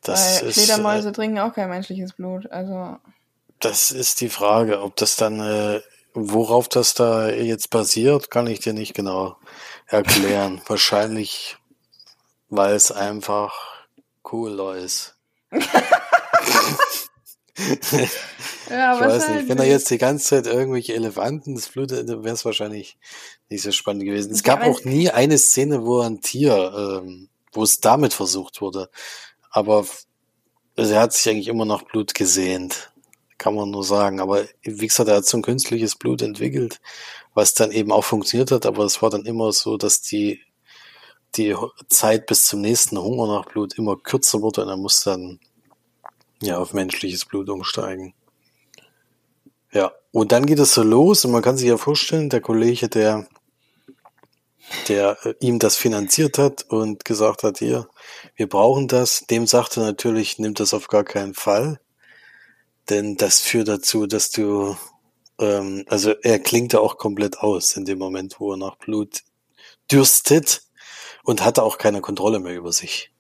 Das 0.02 0.42
weil 0.42 0.50
ist, 0.50 0.60
Fledermäuse 0.60 1.10
äh, 1.10 1.12
trinken 1.12 1.40
auch 1.40 1.54
kein 1.54 1.70
menschliches 1.70 2.14
Blut, 2.14 2.52
also. 2.52 2.98
Das 3.60 3.92
ist 3.92 4.22
die 4.22 4.30
Frage, 4.30 4.82
ob 4.82 4.96
das 4.96 5.16
dann, 5.16 5.40
äh, 5.40 5.82
worauf 6.14 6.70
das 6.70 6.94
da 6.94 7.30
jetzt 7.30 7.70
basiert, 7.70 8.30
kann 8.30 8.48
ich 8.48 8.60
dir 8.60 8.74
nicht 8.74 8.94
genau 8.94 9.38
erklären. 9.88 10.62
Wahrscheinlich, 10.68 11.58
weil 12.50 12.76
es 12.76 12.92
einfach 12.92 13.54
cooler 14.22 14.76
ist. 14.76 15.16
ja, 18.70 18.96
ich 18.96 19.00
weiß 19.00 19.30
nicht, 19.30 19.48
wenn 19.50 19.60
er 19.60 19.66
jetzt 19.66 19.90
die 19.90 19.98
ganze 19.98 20.26
Zeit 20.26 20.48
irgendwelche 20.48 20.94
Elefanten 20.94 21.56
das 21.56 21.70
Blut 21.70 21.92
wäre 21.92 22.28
es 22.28 22.44
wahrscheinlich 22.44 22.98
nicht 23.50 23.62
so 23.62 23.72
spannend 23.72 24.04
gewesen. 24.04 24.34
Es 24.34 24.44
gab 24.44 24.64
auch 24.64 24.84
nie 24.84 25.10
eine 25.10 25.38
Szene, 25.38 25.86
wo 25.86 26.02
ein 26.02 26.20
Tier, 26.22 27.02
ähm, 27.02 27.30
wo 27.54 27.64
es 27.64 27.80
damit 27.80 28.14
versucht 28.14 28.60
wurde. 28.60 28.90
Aber 29.52 29.86
also 30.76 30.94
er 30.94 31.00
hat 31.00 31.14
sich 31.14 31.30
eigentlich 31.30 31.48
immer 31.48 31.66
nach 31.66 31.84
Blut 31.84 32.14
gesehnt. 32.14 32.92
Kann 33.38 33.56
man 33.56 33.72
nur 33.72 33.84
sagen. 33.84 34.20
Aber 34.20 34.46
wie 34.64 34.88
gesagt, 34.88 35.08
er 35.08 35.18
hat 35.18 35.26
so 35.26 35.38
ein 35.38 35.44
künstliches 35.44 35.96
Blut 35.96 36.22
entwickelt, 36.22 36.82
was 37.34 37.54
dann 37.54 37.72
eben 37.72 37.92
auch 37.92 38.04
funktioniert 38.04 38.52
hat. 38.52 38.66
Aber 38.66 38.84
es 38.84 39.02
war 39.02 39.10
dann 39.10 39.26
immer 39.26 39.54
so, 39.54 39.78
dass 39.78 40.02
die, 40.02 40.42
die 41.36 41.56
Zeit 41.88 42.26
bis 42.26 42.46
zum 42.46 42.60
nächsten 42.60 42.98
Hunger 42.98 43.28
nach 43.28 43.46
Blut 43.46 43.78
immer 43.78 43.96
kürzer 43.96 44.42
wurde 44.42 44.64
und 44.64 44.70
er 44.70 44.78
muss 44.78 45.02
dann 45.02 45.40
ja, 46.46 46.58
auf 46.58 46.74
menschliches 46.74 47.26
Blut 47.26 47.50
umsteigen. 47.50 48.14
Ja, 49.72 49.92
und 50.12 50.32
dann 50.32 50.46
geht 50.46 50.60
es 50.60 50.74
so 50.74 50.84
los 50.84 51.26
und 51.26 51.32
man 51.32 51.42
kann 51.42 51.58
sich 51.58 51.68
ja 51.68 51.78
vorstellen, 51.78 52.30
der 52.30 52.40
Kollege, 52.40 52.88
der, 52.88 53.28
der 54.88 55.18
äh, 55.26 55.34
ihm 55.42 55.60
das 55.60 55.76
finanziert 55.76 56.38
hat 56.38 56.64
und 56.70 57.04
gesagt 57.04 57.44
hat, 57.44 57.60
hier, 57.60 57.90
wir 58.36 58.48
brauchen 58.48 58.88
das, 58.88 59.26
dem 59.30 59.48
sagte 59.48 59.82
natürlich, 59.82 60.40
nimmt 60.40 60.62
das 60.62 60.74
auf 60.74 60.88
gar 60.88 61.04
keinen 61.04 61.34
Fall, 61.34 61.82
denn 62.90 63.18
das 63.18 63.42
führt 63.42 63.68
dazu, 63.68 64.08
dass 64.08 64.30
du, 64.32 64.78
ähm, 65.40 65.84
also 65.88 66.12
er 66.22 66.40
klingt 66.40 66.72
ja 66.72 66.80
auch 66.80 66.98
komplett 66.98 67.40
aus 67.40 67.76
in 67.76 67.84
dem 67.84 68.00
Moment, 68.00 68.40
wo 68.40 68.54
er 68.54 68.58
nach 68.58 68.78
Blut 68.78 69.24
dürstet 69.92 70.62
und 71.24 71.44
hatte 71.44 71.64
auch 71.64 71.78
keine 71.78 72.02
Kontrolle 72.02 72.40
mehr 72.40 72.56
über 72.56 72.72
sich. 72.72 73.12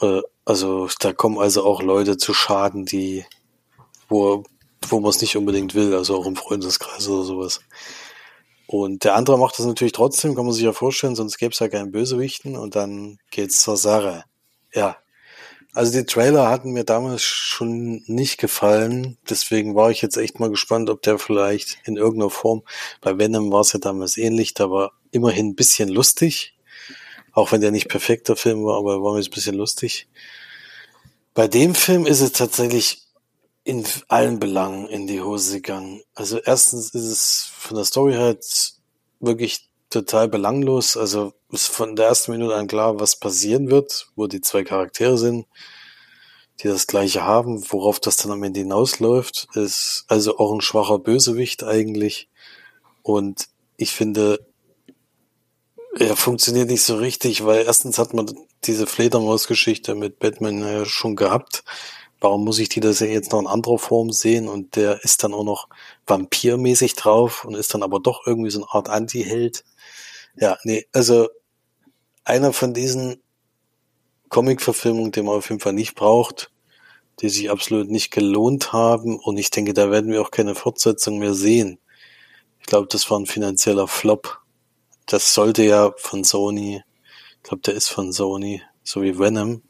Äh, 0.00 0.20
also 0.44 0.88
da 1.00 1.12
kommen 1.12 1.38
also 1.38 1.64
auch 1.64 1.82
Leute 1.82 2.16
zu 2.16 2.34
Schaden, 2.34 2.84
die, 2.84 3.24
wo, 4.08 4.44
wo 4.88 5.00
man 5.00 5.10
es 5.10 5.20
nicht 5.20 5.36
unbedingt 5.36 5.74
will, 5.74 5.94
also 5.94 6.16
auch 6.16 6.26
im 6.26 6.36
Freundeskreis 6.36 7.08
oder 7.08 7.24
sowas. 7.24 7.60
Und 8.66 9.04
der 9.04 9.14
andere 9.14 9.38
macht 9.38 9.58
das 9.58 9.66
natürlich 9.66 9.92
trotzdem, 9.92 10.34
kann 10.34 10.46
man 10.46 10.54
sich 10.54 10.64
ja 10.64 10.72
vorstellen, 10.72 11.16
sonst 11.16 11.38
gäbe 11.38 11.52
es 11.52 11.58
ja 11.58 11.68
keinen 11.68 11.92
Bösewichten 11.92 12.56
und 12.56 12.76
dann 12.76 13.18
geht's 13.30 13.60
zur 13.60 13.76
Sache. 13.76 14.24
Ja. 14.72 14.96
Also 15.74 15.92
die 15.92 16.06
Trailer 16.06 16.48
hatten 16.48 16.72
mir 16.72 16.84
damals 16.84 17.22
schon 17.22 18.04
nicht 18.06 18.38
gefallen, 18.38 19.18
deswegen 19.28 19.74
war 19.74 19.90
ich 19.90 20.02
jetzt 20.02 20.16
echt 20.16 20.38
mal 20.38 20.50
gespannt, 20.50 20.88
ob 20.88 21.02
der 21.02 21.18
vielleicht 21.18 21.78
in 21.84 21.96
irgendeiner 21.96 22.30
Form, 22.30 22.62
bei 23.00 23.18
Venom 23.18 23.50
war 23.50 23.62
es 23.62 23.72
ja 23.72 23.80
damals 23.80 24.16
ähnlich, 24.16 24.54
da 24.54 24.70
war 24.70 24.92
immerhin 25.10 25.48
ein 25.48 25.54
bisschen 25.56 25.88
lustig, 25.88 26.53
auch 27.34 27.52
wenn 27.52 27.60
der 27.60 27.72
nicht 27.72 27.88
perfekter 27.88 28.36
Film 28.36 28.64
war, 28.64 28.78
aber 28.78 28.94
er 28.94 29.02
war 29.02 29.14
mir 29.14 29.20
ein 29.20 29.30
bisschen 29.30 29.56
lustig. 29.56 30.08
Bei 31.34 31.48
dem 31.48 31.74
Film 31.74 32.06
ist 32.06 32.20
es 32.20 32.32
tatsächlich 32.32 33.02
in 33.64 33.84
allen 34.08 34.38
Belangen 34.38 34.86
in 34.88 35.06
die 35.06 35.20
Hose 35.20 35.56
gegangen. 35.56 36.02
Also 36.14 36.38
erstens 36.38 36.90
ist 36.94 37.02
es 37.02 37.50
von 37.58 37.76
der 37.76 37.84
Story 37.84 38.14
halt 38.14 38.44
wirklich 39.20 39.68
total 39.90 40.28
belanglos. 40.28 40.96
Also 40.96 41.32
ist 41.50 41.68
von 41.68 41.96
der 41.96 42.06
ersten 42.06 42.32
Minute 42.32 42.54
an 42.54 42.68
klar, 42.68 43.00
was 43.00 43.16
passieren 43.16 43.70
wird, 43.70 44.08
wo 44.16 44.26
die 44.26 44.42
zwei 44.42 44.64
Charaktere 44.64 45.18
sind, 45.18 45.46
die 46.60 46.68
das 46.68 46.86
gleiche 46.86 47.24
haben, 47.24 47.64
worauf 47.70 47.98
das 48.00 48.16
dann 48.16 48.32
am 48.32 48.42
Ende 48.42 48.60
hinausläuft, 48.60 49.48
ist 49.54 50.04
also 50.08 50.38
auch 50.38 50.52
ein 50.52 50.60
schwacher 50.60 50.98
Bösewicht 50.98 51.64
eigentlich. 51.64 52.28
Und 53.02 53.48
ich 53.76 53.90
finde, 53.90 54.46
er 55.98 56.16
funktioniert 56.16 56.68
nicht 56.68 56.82
so 56.82 56.96
richtig, 56.96 57.44
weil 57.44 57.64
erstens 57.64 57.98
hat 57.98 58.14
man 58.14 58.30
diese 58.64 58.86
Fledermaus-Geschichte 58.86 59.94
mit 59.94 60.18
Batman 60.18 60.60
ja 60.60 60.84
schon 60.84 61.16
gehabt. 61.16 61.64
Warum 62.20 62.44
muss 62.44 62.58
ich 62.58 62.68
die 62.68 62.80
das 62.80 63.00
ja 63.00 63.06
jetzt 63.06 63.32
noch 63.32 63.40
in 63.40 63.46
anderer 63.46 63.78
Form 63.78 64.10
sehen? 64.10 64.48
Und 64.48 64.76
der 64.76 65.04
ist 65.04 65.22
dann 65.22 65.34
auch 65.34 65.44
noch 65.44 65.68
vampirmäßig 66.06 66.94
drauf 66.94 67.44
und 67.44 67.54
ist 67.54 67.74
dann 67.74 67.82
aber 67.82 68.00
doch 68.00 68.26
irgendwie 68.26 68.50
so 68.50 68.60
eine 68.60 68.70
Art 68.70 68.88
Anti-Held. 68.88 69.64
Ja, 70.36 70.56
nee, 70.64 70.86
also 70.92 71.28
einer 72.24 72.52
von 72.52 72.74
diesen 72.74 73.22
Comic-Verfilmungen, 74.30 75.12
die 75.12 75.22
man 75.22 75.36
auf 75.36 75.50
jeden 75.50 75.60
Fall 75.60 75.74
nicht 75.74 75.94
braucht, 75.94 76.50
die 77.20 77.28
sich 77.28 77.50
absolut 77.50 77.90
nicht 77.90 78.10
gelohnt 78.10 78.72
haben. 78.72 79.18
Und 79.18 79.36
ich 79.36 79.50
denke, 79.50 79.74
da 79.74 79.90
werden 79.90 80.10
wir 80.10 80.22
auch 80.22 80.30
keine 80.30 80.54
Fortsetzung 80.54 81.18
mehr 81.18 81.34
sehen. 81.34 81.78
Ich 82.60 82.66
glaube, 82.66 82.88
das 82.90 83.10
war 83.10 83.18
ein 83.18 83.26
finanzieller 83.26 83.86
Flop. 83.86 84.43
Das 85.06 85.34
sollte 85.34 85.62
ja 85.64 85.92
von 85.96 86.24
Sony, 86.24 86.82
ich 87.36 87.42
glaube, 87.42 87.62
der 87.62 87.74
ist 87.74 87.88
von 87.88 88.12
Sony, 88.12 88.62
so 88.82 89.02
wie 89.02 89.18
Venom. 89.18 89.62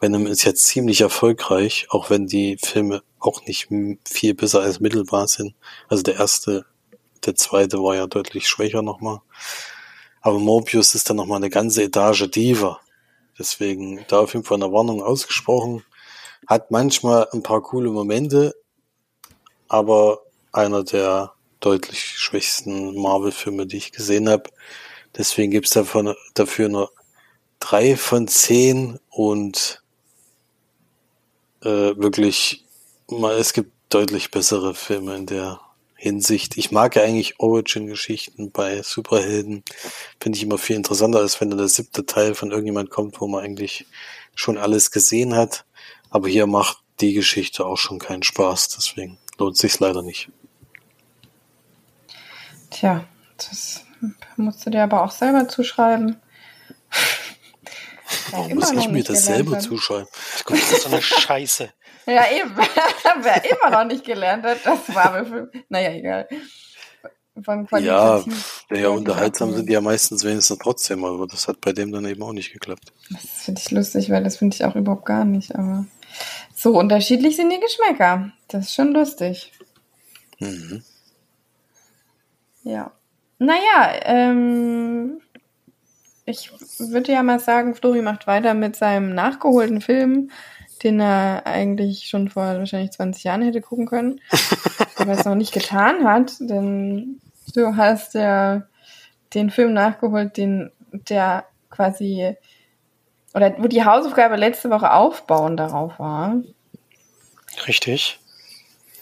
Venom 0.00 0.26
ist 0.26 0.44
jetzt 0.44 0.64
ziemlich 0.64 1.00
erfolgreich, 1.00 1.86
auch 1.90 2.10
wenn 2.10 2.26
die 2.26 2.58
Filme 2.62 3.02
auch 3.18 3.44
nicht 3.46 3.68
viel 4.06 4.34
besser 4.34 4.60
als 4.60 4.80
mittelbar 4.80 5.28
sind. 5.28 5.54
Also 5.88 6.02
der 6.02 6.16
erste, 6.16 6.66
der 7.24 7.34
zweite 7.34 7.82
war 7.82 7.96
ja 7.96 8.06
deutlich 8.06 8.48
schwächer 8.48 8.82
nochmal. 8.82 9.20
Aber 10.20 10.38
Morbius 10.38 10.94
ist 10.94 11.08
dann 11.08 11.16
nochmal 11.16 11.38
eine 11.38 11.50
ganze 11.50 11.82
Etage 11.82 12.30
tiefer. 12.30 12.80
Deswegen 13.38 14.04
da 14.08 14.20
auf 14.20 14.34
jeden 14.34 14.44
Fall 14.44 14.62
eine 14.62 14.72
Warnung 14.72 15.02
ausgesprochen. 15.02 15.84
Hat 16.46 16.70
manchmal 16.70 17.28
ein 17.32 17.42
paar 17.42 17.62
coole 17.62 17.90
Momente, 17.90 18.54
aber 19.68 20.20
einer 20.52 20.84
der 20.84 21.35
deutlich 21.60 22.00
schwächsten 22.00 23.00
Marvel-Filme, 23.00 23.66
die 23.66 23.78
ich 23.78 23.92
gesehen 23.92 24.28
habe. 24.28 24.50
Deswegen 25.16 25.50
gibt's 25.50 25.70
davon, 25.70 26.14
dafür 26.34 26.68
nur 26.68 26.92
drei 27.58 27.96
von 27.96 28.28
zehn 28.28 28.98
und 29.10 29.82
äh, 31.62 31.96
wirklich, 31.96 32.64
mal, 33.08 33.36
es 33.36 33.52
gibt 33.52 33.72
deutlich 33.88 34.30
bessere 34.30 34.74
Filme 34.74 35.16
in 35.16 35.26
der 35.26 35.60
Hinsicht. 35.94 36.58
Ich 36.58 36.70
mag 36.70 36.94
ja 36.94 37.02
eigentlich 37.02 37.40
Origin-Geschichten 37.40 38.50
bei 38.50 38.82
Superhelden. 38.82 39.64
Finde 40.20 40.36
ich 40.36 40.42
immer 40.42 40.58
viel 40.58 40.76
interessanter, 40.76 41.20
als 41.20 41.40
wenn 41.40 41.48
dann 41.48 41.58
der 41.58 41.68
siebte 41.68 42.04
Teil 42.04 42.34
von 42.34 42.50
irgendjemand 42.50 42.90
kommt, 42.90 43.20
wo 43.20 43.26
man 43.26 43.42
eigentlich 43.42 43.86
schon 44.34 44.58
alles 44.58 44.90
gesehen 44.90 45.34
hat. 45.34 45.64
Aber 46.10 46.28
hier 46.28 46.46
macht 46.46 46.78
die 47.00 47.14
Geschichte 47.14 47.64
auch 47.64 47.78
schon 47.78 47.98
keinen 47.98 48.22
Spaß, 48.22 48.68
deswegen 48.76 49.18
lohnt 49.38 49.56
sich's 49.56 49.80
leider 49.80 50.02
nicht. 50.02 50.28
Tja, 52.78 53.04
das 53.38 53.84
musst 54.36 54.66
du 54.66 54.70
dir 54.70 54.82
aber 54.82 55.02
auch 55.02 55.10
selber 55.10 55.48
zuschreiben. 55.48 56.16
Warum 58.30 58.54
muss 58.54 58.70
ich 58.70 58.88
mir 58.88 59.02
das 59.02 59.24
selber 59.24 59.58
zuschreiben? 59.58 60.06
Das 60.46 60.72
ist 60.72 60.82
so 60.82 60.90
eine 60.90 61.00
Scheiße. 61.02 61.70
Ja, 62.04 62.24
eben. 62.30 62.54
Wer 63.22 63.50
immer 63.50 63.70
noch 63.70 63.84
nicht 63.84 64.04
gelernt 64.04 64.44
hat, 64.44 64.58
das 64.62 64.94
war 64.94 65.24
für. 65.24 65.50
Naja, 65.70 65.90
egal. 65.92 66.28
Von 67.42 67.66
ja, 67.82 68.22
ja, 68.70 68.88
unterhaltsam 68.88 69.54
sind 69.54 69.68
die 69.68 69.72
ja 69.72 69.80
meistens 69.80 70.24
wenigstens 70.24 70.58
trotzdem, 70.58 71.04
aber 71.04 71.26
das 71.26 71.48
hat 71.48 71.60
bei 71.62 71.72
dem 71.72 71.92
dann 71.92 72.06
eben 72.06 72.22
auch 72.22 72.32
nicht 72.32 72.52
geklappt. 72.52 72.92
Das 73.10 73.44
finde 73.44 73.60
ich 73.62 73.70
lustig, 73.70 74.10
weil 74.10 74.24
das 74.24 74.36
finde 74.38 74.54
ich 74.54 74.64
auch 74.64 74.74
überhaupt 74.74 75.04
gar 75.04 75.24
nicht, 75.24 75.54
aber 75.54 75.84
so 76.54 76.78
unterschiedlich 76.78 77.36
sind 77.36 77.50
die 77.50 77.60
Geschmäcker. 77.60 78.32
Das 78.48 78.66
ist 78.66 78.74
schon 78.74 78.92
lustig. 78.92 79.52
Mhm. 80.38 80.82
Ja. 82.66 82.92
Naja, 83.38 83.92
ähm, 84.02 85.20
ich 86.24 86.50
würde 86.78 87.12
ja 87.12 87.22
mal 87.22 87.38
sagen, 87.38 87.74
Flori 87.74 88.02
macht 88.02 88.26
weiter 88.26 88.54
mit 88.54 88.76
seinem 88.76 89.14
nachgeholten 89.14 89.80
Film 89.80 90.30
den 90.82 91.00
er 91.00 91.46
eigentlich 91.46 92.08
schon 92.08 92.28
vor 92.28 92.44
wahrscheinlich 92.44 92.92
20 92.92 93.24
Jahren 93.24 93.42
hätte 93.42 93.60
gucken 93.60 93.86
können, 93.86 94.20
aber 94.96 95.12
es 95.12 95.24
noch 95.24 95.34
nicht 95.34 95.52
getan 95.52 96.04
hat, 96.04 96.34
denn 96.40 97.20
du 97.54 97.76
hast 97.76 98.14
ja 98.14 98.62
den 99.34 99.50
Film 99.50 99.72
nachgeholt, 99.72 100.36
den 100.36 100.70
der 100.92 101.46
quasi 101.70 102.34
oder 103.34 103.54
wo 103.58 103.66
die 103.66 103.84
Hausaufgabe 103.84 104.36
letzte 104.36 104.70
Woche 104.70 104.92
aufbauen 104.92 105.56
darauf 105.56 105.98
war. 105.98 106.36
Richtig. 107.66 108.18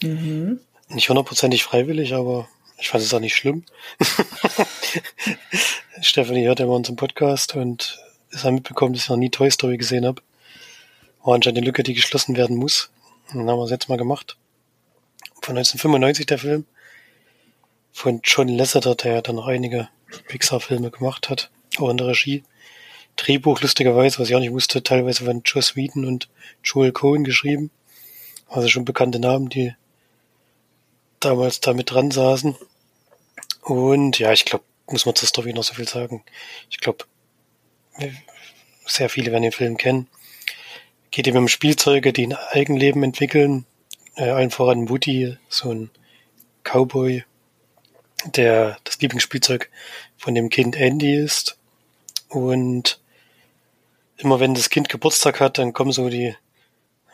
Mhm. 0.01 0.59
Nicht 0.89 1.09
hundertprozentig 1.09 1.63
freiwillig, 1.63 2.13
aber 2.13 2.47
ich 2.77 2.89
fand 2.89 3.03
es 3.03 3.13
auch 3.13 3.19
nicht 3.19 3.35
schlimm. 3.35 3.63
Stephanie 6.01 6.45
hört 6.45 6.59
immer 6.59 6.73
unseren 6.73 6.95
Podcast 6.95 7.55
und 7.55 7.99
ist 8.29 8.43
dann 8.43 8.55
mitbekommen, 8.55 8.93
dass 8.93 9.03
ich 9.03 9.09
noch 9.09 9.17
nie 9.17 9.29
Toy 9.29 9.49
Story 9.49 9.77
gesehen 9.77 10.05
habe 10.05 10.21
war 11.25 11.35
anscheinend 11.35 11.59
eine 11.59 11.65
Lücke, 11.65 11.83
die 11.83 11.93
geschlossen 11.93 12.35
werden 12.35 12.55
muss. 12.55 12.91
Und 13.31 13.39
dann 13.39 13.49
haben 13.49 13.59
wir 13.59 13.65
es 13.65 13.71
jetzt 13.71 13.89
mal 13.89 13.97
gemacht. 13.97 14.37
Von 15.41 15.57
1995 15.57 16.25
der 16.25 16.37
Film. 16.37 16.65
Von 17.91 18.21
John 18.23 18.47
Lasseter, 18.47 18.95
der 18.95 19.13
ja 19.13 19.21
dann 19.21 19.35
noch 19.35 19.47
einige 19.47 19.89
Pixar-Filme 20.27 20.91
gemacht 20.91 21.29
hat. 21.29 21.49
Auch 21.77 21.89
in 21.89 21.97
der 21.97 22.07
Regie. 22.07 22.43
Drehbuch, 23.15 23.61
lustigerweise, 23.61 24.19
was 24.19 24.29
ich 24.29 24.35
auch 24.35 24.39
nicht 24.39 24.51
wusste, 24.51 24.83
teilweise 24.83 25.25
von 25.25 25.41
Joss 25.45 25.75
Whedon 25.75 26.05
und 26.05 26.29
Joel 26.63 26.91
Cohen 26.91 27.23
geschrieben. 27.23 27.71
Also 28.47 28.67
schon 28.67 28.85
bekannte 28.85 29.19
Namen, 29.19 29.49
die 29.49 29.73
damals 31.25 31.59
da 31.59 31.73
mit 31.73 31.91
dran 31.91 32.11
saßen. 32.11 32.55
Und 33.61 34.19
ja, 34.19 34.31
ich 34.31 34.45
glaube, 34.45 34.63
muss 34.87 35.05
man 35.05 35.15
zur 35.15 35.27
Story 35.27 35.53
noch 35.53 35.63
so 35.63 35.73
viel 35.73 35.87
sagen. 35.87 36.23
Ich 36.69 36.79
glaube, 36.79 37.05
sehr 38.85 39.09
viele 39.09 39.31
werden 39.31 39.43
den 39.43 39.51
Film 39.51 39.77
kennen 39.77 40.07
geht 41.15 41.27
eben 41.27 41.37
um 41.37 41.47
Spielzeuge, 41.47 42.11
die 42.11 42.27
ein 42.27 42.33
Eigenleben 42.33 43.01
entwickeln. 43.01 43.65
Äh, 44.15 44.31
allen 44.31 44.51
voran 44.51 44.89
Woody, 44.89 45.37
so 45.47 45.73
ein 45.73 45.89
Cowboy, 46.63 47.23
der 48.25 48.77
das 48.83 48.99
Lieblingsspielzeug 48.99 49.69
von 50.17 50.35
dem 50.35 50.49
Kind 50.49 50.75
Andy 50.75 51.15
ist. 51.15 51.57
Und 52.27 52.99
immer 54.17 54.41
wenn 54.41 54.55
das 54.55 54.69
Kind 54.69 54.89
Geburtstag 54.89 55.39
hat, 55.39 55.57
dann 55.57 55.71
kommen 55.71 55.93
so 55.93 56.09
die, 56.09 56.35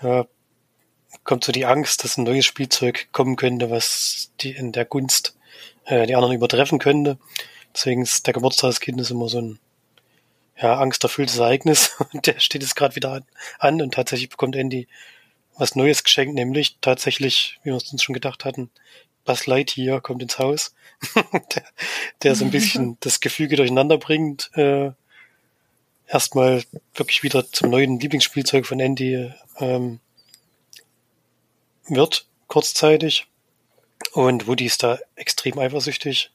ja, 0.01 0.25
kommt 1.23 1.43
so 1.43 1.51
die 1.51 1.65
Angst, 1.65 2.03
dass 2.03 2.17
ein 2.17 2.23
neues 2.23 2.45
Spielzeug 2.45 3.07
kommen 3.11 3.35
könnte, 3.35 3.69
was 3.69 4.31
die 4.41 4.51
in 4.51 4.71
der 4.71 4.85
Gunst 4.85 5.35
äh, 5.85 6.07
die 6.07 6.15
anderen 6.15 6.35
übertreffen 6.35 6.79
könnte. 6.79 7.17
Deswegen 7.73 8.01
ist 8.01 8.25
der 8.27 8.33
Geburtstag 8.33 8.71
des 8.71 8.79
Kindes 8.79 9.11
immer 9.11 9.29
so 9.29 9.39
ein 9.39 9.59
ja, 10.57 10.77
angsterfülltes 10.77 11.37
Ereignis. 11.37 11.95
Und 12.13 12.27
der 12.27 12.39
steht 12.39 12.61
jetzt 12.61 12.75
gerade 12.75 12.95
wieder 12.95 13.21
an 13.59 13.81
und 13.81 13.93
tatsächlich 13.93 14.29
bekommt 14.29 14.55
Andy 14.55 14.87
was 15.57 15.75
Neues 15.75 16.03
geschenkt, 16.03 16.33
nämlich 16.33 16.77
tatsächlich, 16.81 17.59
wie 17.61 17.69
wir 17.69 17.73
uns 17.75 18.01
schon 18.01 18.13
gedacht 18.13 18.45
hatten, 18.45 18.71
Buzz 19.25 19.45
Lightyear 19.45 20.01
kommt 20.01 20.23
ins 20.23 20.39
Haus, 20.39 20.73
der, 21.55 21.63
der 22.23 22.35
so 22.35 22.45
ein 22.45 22.51
bisschen 22.51 22.97
das 23.01 23.19
Gefüge 23.19 23.57
durcheinander 23.57 23.97
bringt. 23.97 24.49
Äh, 24.55 24.91
erstmal 26.07 26.63
wirklich 26.95 27.21
wieder 27.21 27.49
zum 27.51 27.69
neuen 27.69 27.99
Lieblingsspielzeug 27.99 28.65
von 28.65 28.79
Andy 28.79 29.31
ähm, 29.59 29.99
wird, 31.87 32.25
kurzzeitig. 32.47 33.27
Und 34.13 34.47
Woody 34.47 34.65
ist 34.65 34.83
da 34.83 34.99
extrem 35.15 35.59
eifersüchtig 35.59 36.31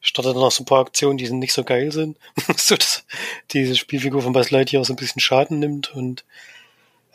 startet 0.00 0.34
dann 0.34 0.42
noch 0.42 0.52
so 0.52 0.62
ein 0.62 0.66
paar 0.66 0.80
Aktionen, 0.80 1.18
die 1.18 1.30
nicht 1.30 1.52
so 1.52 1.64
geil 1.64 1.92
sind, 1.92 2.18
so 2.56 2.76
dass 2.76 3.04
diese 3.52 3.76
Spielfigur 3.76 4.22
von 4.22 4.32
Buzz 4.32 4.50
Lightyear 4.50 4.82
auch 4.82 4.86
so 4.86 4.92
ein 4.92 4.96
bisschen 4.96 5.20
Schaden 5.20 5.58
nimmt 5.58 5.94
und 5.94 6.24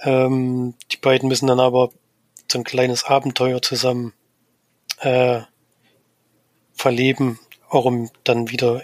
ähm, 0.02 0.74
die 0.91 0.97
beiden 0.97 1.30
müssen 1.30 1.47
dann 1.47 1.60
aber 1.60 1.91
so 2.52 2.58
ein 2.58 2.63
kleines 2.63 3.04
Abenteuer 3.06 3.62
zusammen 3.62 4.13
äh, 5.00 5.41
verleben, 6.74 7.39
auch 7.69 7.86
um 7.86 8.10
dann 8.24 8.50
wieder 8.50 8.84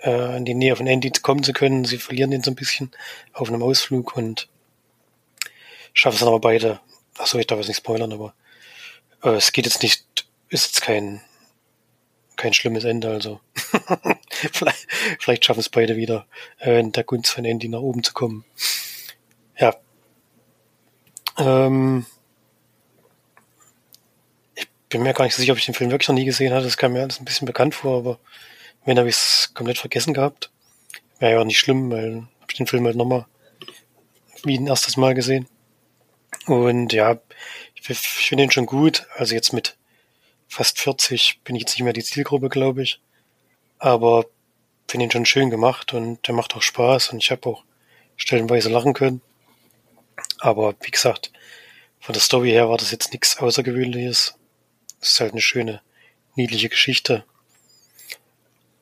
äh, 0.00 0.36
in 0.36 0.44
die 0.44 0.54
Nähe 0.54 0.76
von 0.76 0.86
Andy 0.86 1.10
kommen 1.10 1.42
zu 1.42 1.52
können. 1.52 1.84
Sie 1.84 1.98
verlieren 1.98 2.32
den 2.32 2.42
so 2.42 2.50
ein 2.50 2.56
bisschen 2.56 2.90
auf 3.32 3.48
einem 3.48 3.62
Ausflug 3.62 4.16
und 4.16 4.48
schaffen 5.94 6.14
es 6.14 6.20
dann 6.20 6.28
aber 6.28 6.40
beide. 6.40 6.80
Achso, 7.18 7.38
ich 7.38 7.46
darf 7.46 7.58
jetzt 7.58 7.68
nicht 7.68 7.78
spoilern, 7.78 8.12
aber 8.12 8.34
äh, 9.22 9.30
es 9.30 9.52
geht 9.52 9.66
jetzt 9.66 9.82
nicht, 9.82 10.26
ist 10.48 10.66
jetzt 10.66 10.82
kein 10.82 11.20
kein 12.36 12.54
schlimmes 12.54 12.84
Ende, 12.84 13.08
also. 13.08 13.40
vielleicht, 14.52 14.86
vielleicht 15.20 15.44
schaffen 15.44 15.60
es 15.60 15.68
beide 15.68 15.96
wieder, 15.96 16.26
äh, 16.58 16.80
in 16.80 16.90
der 16.90 17.04
Gunst 17.04 17.30
von 17.30 17.44
Andy 17.44 17.68
nach 17.68 17.80
oben 17.80 18.02
zu 18.02 18.12
kommen. 18.12 18.44
Ja. 19.58 19.76
Ähm, 21.38 22.04
bin 24.88 25.02
mir 25.02 25.14
gar 25.14 25.24
nicht 25.24 25.34
so 25.34 25.40
sicher, 25.40 25.52
ob 25.52 25.58
ich 25.58 25.66
den 25.66 25.74
Film 25.74 25.90
wirklich 25.90 26.08
noch 26.08 26.14
nie 26.14 26.24
gesehen 26.24 26.52
hatte. 26.52 26.64
Das 26.64 26.76
kam 26.76 26.92
mir 26.92 27.02
alles 27.02 27.20
ein 27.20 27.24
bisschen 27.24 27.46
bekannt 27.46 27.74
vor, 27.74 27.96
aber 27.98 28.18
wenn 28.84 28.98
habe 28.98 29.08
ich 29.08 29.16
es 29.16 29.52
komplett 29.54 29.78
vergessen 29.78 30.12
gehabt. 30.12 30.50
Wäre 31.18 31.32
ja 31.32 31.40
auch 31.40 31.44
nicht 31.44 31.58
schlimm, 31.58 31.90
weil 31.90 32.16
habe 32.16 32.50
ich 32.50 32.56
den 32.56 32.66
Film 32.66 32.84
halt 32.84 32.96
nochmal 32.96 33.26
wie 34.44 34.58
ein 34.58 34.66
erstes 34.66 34.96
Mal 34.96 35.14
gesehen. 35.14 35.46
Und 36.46 36.92
ja, 36.92 37.20
ich, 37.74 37.86
finde 37.86 38.44
ihn 38.44 38.50
schon 38.50 38.66
gut. 38.66 39.06
Also 39.16 39.34
jetzt 39.34 39.52
mit 39.52 39.76
fast 40.48 40.78
40 40.80 41.40
bin 41.44 41.56
ich 41.56 41.62
jetzt 41.62 41.74
nicht 41.74 41.84
mehr 41.84 41.92
die 41.92 42.02
Zielgruppe, 42.02 42.48
glaube 42.48 42.82
ich. 42.82 43.00
Aber 43.78 44.26
finde 44.88 45.06
ihn 45.06 45.10
schon 45.10 45.26
schön 45.26 45.50
gemacht 45.50 45.94
und 45.94 46.26
der 46.26 46.34
macht 46.34 46.54
auch 46.54 46.62
Spaß 46.62 47.10
und 47.10 47.18
ich 47.22 47.30
habe 47.30 47.48
auch 47.48 47.64
stellenweise 48.16 48.68
lachen 48.68 48.92
können. 48.92 49.22
Aber 50.38 50.74
wie 50.82 50.90
gesagt, 50.90 51.32
von 52.00 52.12
der 52.12 52.22
Story 52.22 52.50
her 52.50 52.68
war 52.68 52.76
das 52.76 52.90
jetzt 52.90 53.12
nichts 53.12 53.38
Außergewöhnliches. 53.38 54.34
Es 55.00 55.08
ist 55.10 55.20
halt 55.20 55.32
eine 55.32 55.40
schöne, 55.40 55.80
niedliche 56.34 56.68
Geschichte. 56.68 57.24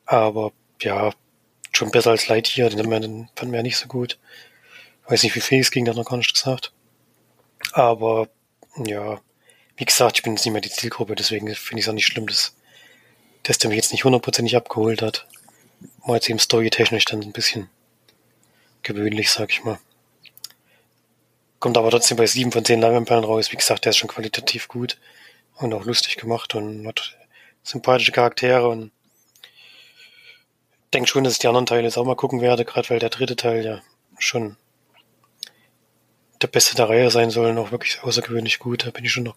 Aber 0.05 0.51
ja, 0.81 1.13
schon 1.71 1.91
besser 1.91 2.11
als 2.11 2.27
Lightyear, 2.27 2.69
den 2.69 3.29
fanden 3.35 3.51
wir 3.51 3.59
ja 3.59 3.63
nicht 3.63 3.77
so 3.77 3.87
gut. 3.87 4.19
Weiß 5.07 5.23
nicht, 5.23 5.35
wie 5.35 5.41
viel 5.41 5.61
es 5.61 5.71
ging, 5.71 5.85
der 5.85 5.93
hat 5.93 5.97
noch 5.97 6.09
gar 6.09 6.17
nicht 6.17 6.33
gesagt. 6.33 6.73
Aber 7.71 8.27
ja, 8.85 9.19
wie 9.77 9.85
gesagt, 9.85 10.17
ich 10.17 10.23
bin 10.23 10.33
jetzt 10.33 10.45
nicht 10.45 10.53
mehr 10.53 10.61
die 10.61 10.69
Zielgruppe, 10.69 11.15
deswegen 11.15 11.53
finde 11.55 11.79
ich 11.79 11.85
es 11.85 11.89
auch 11.89 11.93
nicht 11.93 12.05
schlimm, 12.05 12.27
dass, 12.27 12.55
dass 13.43 13.57
der 13.57 13.69
mich 13.69 13.77
jetzt 13.77 13.91
nicht 13.91 14.03
hundertprozentig 14.03 14.55
abgeholt 14.55 15.01
hat. 15.01 15.27
War 16.05 16.15
jetzt 16.15 16.29
eben 16.29 16.39
storytechnisch 16.39 17.05
dann 17.05 17.21
ein 17.21 17.31
bisschen 17.31 17.69
gewöhnlich, 18.83 19.31
sag 19.31 19.51
ich 19.51 19.63
mal. 19.63 19.79
Kommt 21.59 21.77
aber 21.77 21.91
trotzdem 21.91 22.17
bei 22.17 22.25
sieben 22.25 22.51
von 22.51 22.65
zehn 22.65 22.81
Leinwandperlen 22.81 23.23
raus. 23.23 23.51
Wie 23.51 23.57
gesagt, 23.57 23.85
der 23.85 23.91
ist 23.91 23.97
schon 23.97 24.09
qualitativ 24.09 24.67
gut 24.67 24.97
und 25.55 25.73
auch 25.73 25.85
lustig 25.85 26.17
gemacht 26.17 26.55
und 26.55 26.87
hat 26.87 27.17
sympathische 27.63 28.11
Charaktere 28.11 28.67
und 28.67 28.91
denke 30.93 31.07
schon, 31.07 31.23
dass 31.23 31.33
ich 31.33 31.39
die 31.39 31.47
anderen 31.47 31.67
Teile 31.67 31.83
jetzt 31.83 31.97
auch 31.97 32.05
mal 32.05 32.15
gucken 32.15 32.41
werde, 32.41 32.65
gerade 32.65 32.89
weil 32.89 32.99
der 32.99 33.09
dritte 33.09 33.35
Teil 33.35 33.63
ja 33.63 33.81
schon 34.17 34.57
der 36.41 36.47
beste 36.47 36.75
der 36.75 36.89
Reihe 36.89 37.11
sein 37.11 37.29
soll 37.29 37.51
und 37.51 37.57
auch 37.57 37.71
wirklich 37.71 38.03
außergewöhnlich 38.03 38.59
gut. 38.59 38.85
Da 38.85 38.91
bin 38.91 39.05
ich 39.05 39.11
schon 39.11 39.23
noch 39.23 39.35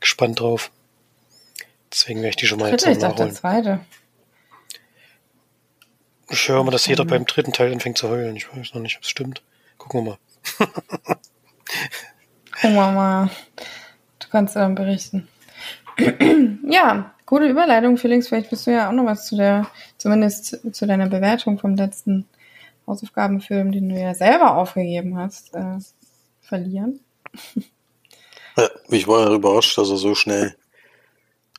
gespannt 0.00 0.40
drauf. 0.40 0.70
Deswegen 1.92 2.20
werde 2.20 2.30
ich 2.30 2.36
die 2.36 2.46
schon 2.46 2.58
mal 2.58 2.70
Dritte, 2.70 2.86
jetzt 2.86 2.96
ich 2.96 3.02
dachte 3.02 3.24
der 3.24 3.34
zweite. 3.34 3.80
Ich 6.30 6.48
höre 6.48 6.62
mal, 6.62 6.70
dass 6.70 6.86
jeder 6.86 7.06
beim 7.06 7.24
dritten 7.24 7.52
Teil 7.52 7.72
anfängt 7.72 7.96
zu 7.96 8.08
heulen. 8.08 8.36
Ich 8.36 8.54
weiß 8.54 8.74
noch 8.74 8.82
nicht, 8.82 8.96
ob 8.96 9.02
es 9.02 9.08
stimmt. 9.08 9.42
Gucken 9.78 10.04
wir 10.04 10.10
mal. 10.10 10.18
Gucken 12.52 12.74
wir 12.74 12.92
mal. 12.92 13.30
Du 14.18 14.28
kannst 14.28 14.54
dann 14.56 14.74
berichten. 14.74 15.26
ja, 16.68 17.14
gute 17.24 17.46
Überleitung, 17.46 17.96
Felix. 17.96 18.28
Vielleicht 18.28 18.50
bist 18.50 18.66
du 18.66 18.72
ja 18.72 18.88
auch 18.88 18.92
noch 18.92 19.06
was 19.06 19.26
zu 19.26 19.36
der, 19.36 19.66
zumindest 19.96 20.74
zu 20.74 20.86
deiner 20.86 21.08
Bewertung 21.08 21.58
vom 21.58 21.74
letzten 21.76 22.26
Hausaufgabenfilm, 22.86 23.72
den 23.72 23.88
du 23.88 23.98
ja 23.98 24.14
selber 24.14 24.56
aufgegeben 24.56 25.16
hast, 25.16 25.54
äh, 25.54 25.78
verlieren. 26.48 27.00
Ja, 28.56 28.68
ich 28.88 29.06
war 29.06 29.28
ja 29.28 29.34
überrascht, 29.34 29.78
dass 29.78 29.90
er 29.90 29.98
so 29.98 30.14
schnell 30.14 30.56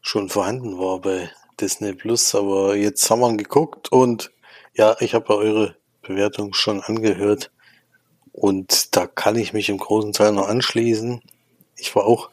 schon 0.02 0.30
vorhanden 0.30 0.78
war 0.78 1.00
bei 1.00 1.32
Disney 1.60 1.94
Plus, 1.94 2.36
aber 2.36 2.76
jetzt 2.76 3.10
haben 3.10 3.22
wir 3.22 3.30
ihn 3.30 3.38
geguckt 3.38 3.92
und 3.92 4.32
ja, 4.74 4.96
ich 5.00 5.14
habe 5.14 5.34
ja 5.34 5.40
eure 5.40 5.76
Bewertung 6.02 6.54
schon 6.54 6.82
angehört 6.82 7.52
und 8.32 8.96
da 8.96 9.08
kann 9.08 9.36
ich 9.36 9.54
mich 9.54 9.70
im 9.70 9.78
großen 9.78 10.14
Teil 10.14 10.32
noch 10.34 10.48
anschließen. 10.48 11.22
Ich 11.76 11.96
war 11.96 12.06
auch 12.06 12.30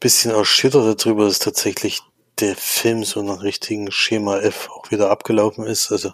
bisschen 0.00 0.30
erschüttert 0.30 1.04
darüber, 1.04 1.26
dass 1.26 1.40
tatsächlich 1.40 2.00
der 2.40 2.54
Film 2.56 3.04
so 3.04 3.22
nach 3.22 3.42
richtigen 3.42 3.90
Schema 3.90 4.38
F 4.38 4.70
auch 4.70 4.90
wieder 4.90 5.10
abgelaufen 5.10 5.64
ist. 5.64 5.90
Also 5.90 6.12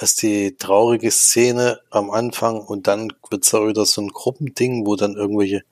erst 0.00 0.22
die 0.22 0.56
traurige 0.56 1.10
Szene 1.10 1.80
am 1.90 2.10
Anfang 2.10 2.60
und 2.60 2.86
dann 2.86 3.12
wird's 3.30 3.52
auch 3.54 3.66
wieder 3.66 3.86
so 3.86 4.02
ein 4.02 4.08
Gruppending, 4.08 4.86
wo 4.86 4.96
dann 4.96 5.14
irgendwelche 5.14 5.62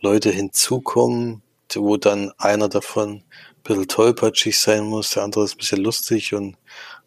Leute 0.00 0.30
hinzukommen, 0.30 1.42
wo 1.74 1.96
dann 1.96 2.32
einer 2.38 2.68
davon 2.68 3.10
ein 3.10 3.24
bisschen 3.62 3.88
tollpatschig 3.88 4.58
sein 4.58 4.84
muss, 4.84 5.10
der 5.10 5.22
andere 5.22 5.44
ist 5.44 5.54
ein 5.54 5.58
bisschen 5.58 5.82
lustig 5.82 6.34
und 6.34 6.56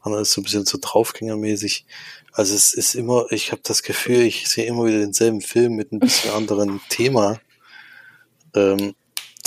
andere 0.01 0.21
ist 0.21 0.31
so 0.31 0.41
ein 0.41 0.43
bisschen 0.43 0.65
so 0.65 0.77
draufgängermäßig. 0.81 1.85
Also 2.31 2.55
es 2.55 2.73
ist 2.73 2.95
immer, 2.95 3.25
ich 3.31 3.51
habe 3.51 3.61
das 3.63 3.83
Gefühl, 3.83 4.21
ich 4.21 4.47
sehe 4.47 4.65
immer 4.65 4.85
wieder 4.85 4.99
denselben 4.99 5.41
Film 5.41 5.75
mit 5.75 5.91
ein 5.91 5.99
bisschen 5.99 6.31
anderen 6.35 6.81
Thema. 6.89 7.39
Ähm, 8.53 8.95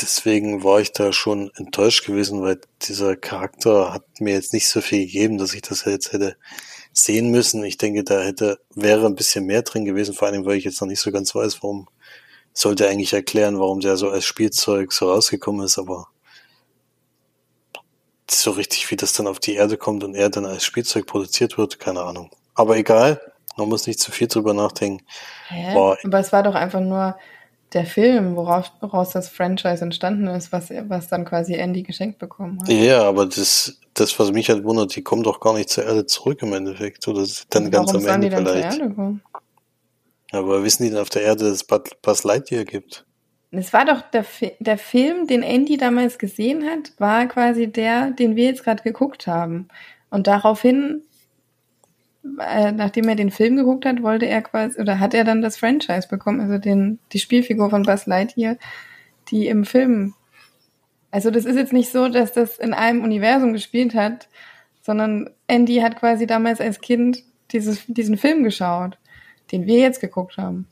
deswegen 0.00 0.64
war 0.64 0.80
ich 0.80 0.92
da 0.92 1.12
schon 1.12 1.50
enttäuscht 1.56 2.06
gewesen, 2.06 2.42
weil 2.42 2.60
dieser 2.82 3.16
Charakter 3.16 3.92
hat 3.92 4.04
mir 4.20 4.34
jetzt 4.34 4.52
nicht 4.52 4.68
so 4.68 4.80
viel 4.80 5.06
gegeben, 5.06 5.38
dass 5.38 5.54
ich 5.54 5.62
das 5.62 5.84
jetzt 5.84 6.12
hätte 6.12 6.36
sehen 6.98 7.30
müssen. 7.30 7.64
Ich 7.64 7.78
denke, 7.78 8.04
da 8.04 8.20
hätte, 8.20 8.58
wäre 8.74 9.06
ein 9.06 9.14
bisschen 9.14 9.46
mehr 9.46 9.62
drin 9.62 9.84
gewesen, 9.84 10.14
vor 10.14 10.28
allem, 10.28 10.44
weil 10.44 10.56
ich 10.56 10.64
jetzt 10.64 10.80
noch 10.80 10.88
nicht 10.88 11.00
so 11.00 11.10
ganz 11.10 11.34
weiß, 11.34 11.62
warum 11.62 11.88
sollte 12.52 12.88
eigentlich 12.88 13.12
erklären, 13.12 13.58
warum 13.58 13.80
der 13.80 13.96
so 13.96 14.10
als 14.10 14.24
Spielzeug 14.24 14.92
so 14.92 15.10
rausgekommen 15.10 15.64
ist, 15.64 15.78
aber 15.78 16.08
so 18.30 18.50
richtig, 18.50 18.90
wie 18.90 18.96
das 18.96 19.12
dann 19.12 19.26
auf 19.26 19.40
die 19.40 19.54
Erde 19.54 19.76
kommt 19.76 20.04
und 20.04 20.14
er 20.14 20.28
dann 20.28 20.44
als 20.44 20.64
Spielzeug 20.64 21.06
produziert 21.06 21.56
wird, 21.56 21.78
keine 21.78 22.02
Ahnung. 22.02 22.30
Aber 22.54 22.76
egal, 22.76 23.20
man 23.56 23.68
muss 23.68 23.86
nicht 23.86 24.00
zu 24.00 24.10
viel 24.10 24.28
drüber 24.28 24.54
nachdenken. 24.54 25.04
Hä? 25.48 25.74
Aber 26.04 26.18
es 26.18 26.32
war 26.32 26.42
doch 26.42 26.54
einfach 26.54 26.80
nur 26.80 27.16
der 27.72 27.84
Film, 27.84 28.36
worauf, 28.36 28.72
woraus 28.80 29.10
das 29.10 29.28
Franchise 29.28 29.82
entstanden 29.82 30.26
ist, 30.28 30.52
was, 30.52 30.70
was 30.70 31.08
dann 31.08 31.24
quasi 31.24 31.54
Andy 31.54 31.82
geschenkt 31.82 32.18
bekommen 32.18 32.58
hat. 32.62 32.68
Ja, 32.68 33.02
aber 33.02 33.26
das, 33.26 33.78
das, 33.94 34.18
was 34.18 34.32
mich 34.32 34.48
halt 34.48 34.64
wundert, 34.64 34.94
die 34.96 35.02
kommen 35.02 35.22
doch 35.22 35.40
gar 35.40 35.54
nicht 35.54 35.68
zur 35.68 35.84
Erde 35.84 36.06
zurück 36.06 36.42
im 36.42 36.52
Endeffekt. 36.52 37.06
Oder 37.08 37.26
dann 37.50 37.70
ganz 37.70 37.94
am 37.94 38.06
Ende 38.06 38.30
vielleicht. 38.30 38.72
Zur 38.72 38.82
Erde 38.82 38.94
kommen? 38.94 39.22
Aber 40.30 40.62
wissen 40.62 40.84
die 40.84 40.90
denn 40.90 40.98
auf 40.98 41.10
der 41.10 41.22
Erde, 41.22 41.44
dass 41.44 41.54
es 41.54 41.64
Buzz 41.64 42.24
Lightyear 42.24 42.64
gibt? 42.64 43.04
Es 43.50 43.72
war 43.72 43.86
doch 43.86 44.02
der, 44.02 44.26
der 44.58 44.76
Film, 44.76 45.26
den 45.26 45.42
Andy 45.42 45.78
damals 45.78 46.18
gesehen 46.18 46.64
hat, 46.64 46.92
war 46.98 47.26
quasi 47.26 47.66
der, 47.66 48.10
den 48.10 48.36
wir 48.36 48.44
jetzt 48.44 48.62
gerade 48.62 48.82
geguckt 48.82 49.26
haben. 49.26 49.68
Und 50.10 50.26
daraufhin 50.26 51.02
äh, 52.40 52.72
nachdem 52.72 53.08
er 53.08 53.16
den 53.16 53.30
Film 53.30 53.56
geguckt 53.56 53.84
hat, 53.84 54.02
wollte 54.02 54.26
er 54.26 54.42
quasi, 54.42 54.80
oder 54.80 54.98
hat 55.00 55.14
er 55.14 55.24
dann 55.24 55.42
das 55.42 55.56
Franchise 55.56 56.08
bekommen, 56.08 56.40
also 56.40 56.58
den, 56.58 56.98
die 57.12 57.18
Spielfigur 57.18 57.70
von 57.70 57.82
Buzz 57.82 58.06
Lightyear, 58.06 58.56
die 59.28 59.46
im 59.46 59.64
Film. 59.64 60.14
Also 61.10 61.30
das 61.30 61.44
ist 61.44 61.56
jetzt 61.56 61.72
nicht 61.72 61.90
so, 61.90 62.08
dass 62.08 62.32
das 62.32 62.58
in 62.58 62.74
einem 62.74 63.02
Universum 63.02 63.52
gespielt 63.52 63.94
hat, 63.94 64.28
sondern 64.82 65.30
Andy 65.46 65.76
hat 65.76 65.98
quasi 65.98 66.26
damals 66.26 66.60
als 66.60 66.80
Kind 66.80 67.22
dieses, 67.50 67.80
diesen 67.86 68.16
Film 68.16 68.42
geschaut, 68.42 68.98
den 69.52 69.66
wir 69.66 69.78
jetzt 69.78 70.00
geguckt 70.00 70.36
haben. 70.36 70.68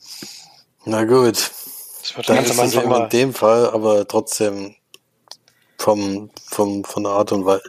Na 0.84 1.04
gut. 1.04 1.36
Das 2.00 2.16
wird 2.16 2.28
Dann 2.28 2.44
ist 2.44 2.58
es 2.58 2.74
in 2.74 3.08
dem 3.10 3.34
Fall, 3.34 3.70
aber 3.70 4.06
trotzdem 4.06 4.76
vom, 5.78 6.30
vom, 6.36 6.84
von 6.84 7.02
der 7.02 7.12
Art 7.12 7.32
und 7.32 7.44
Weise, 7.44 7.62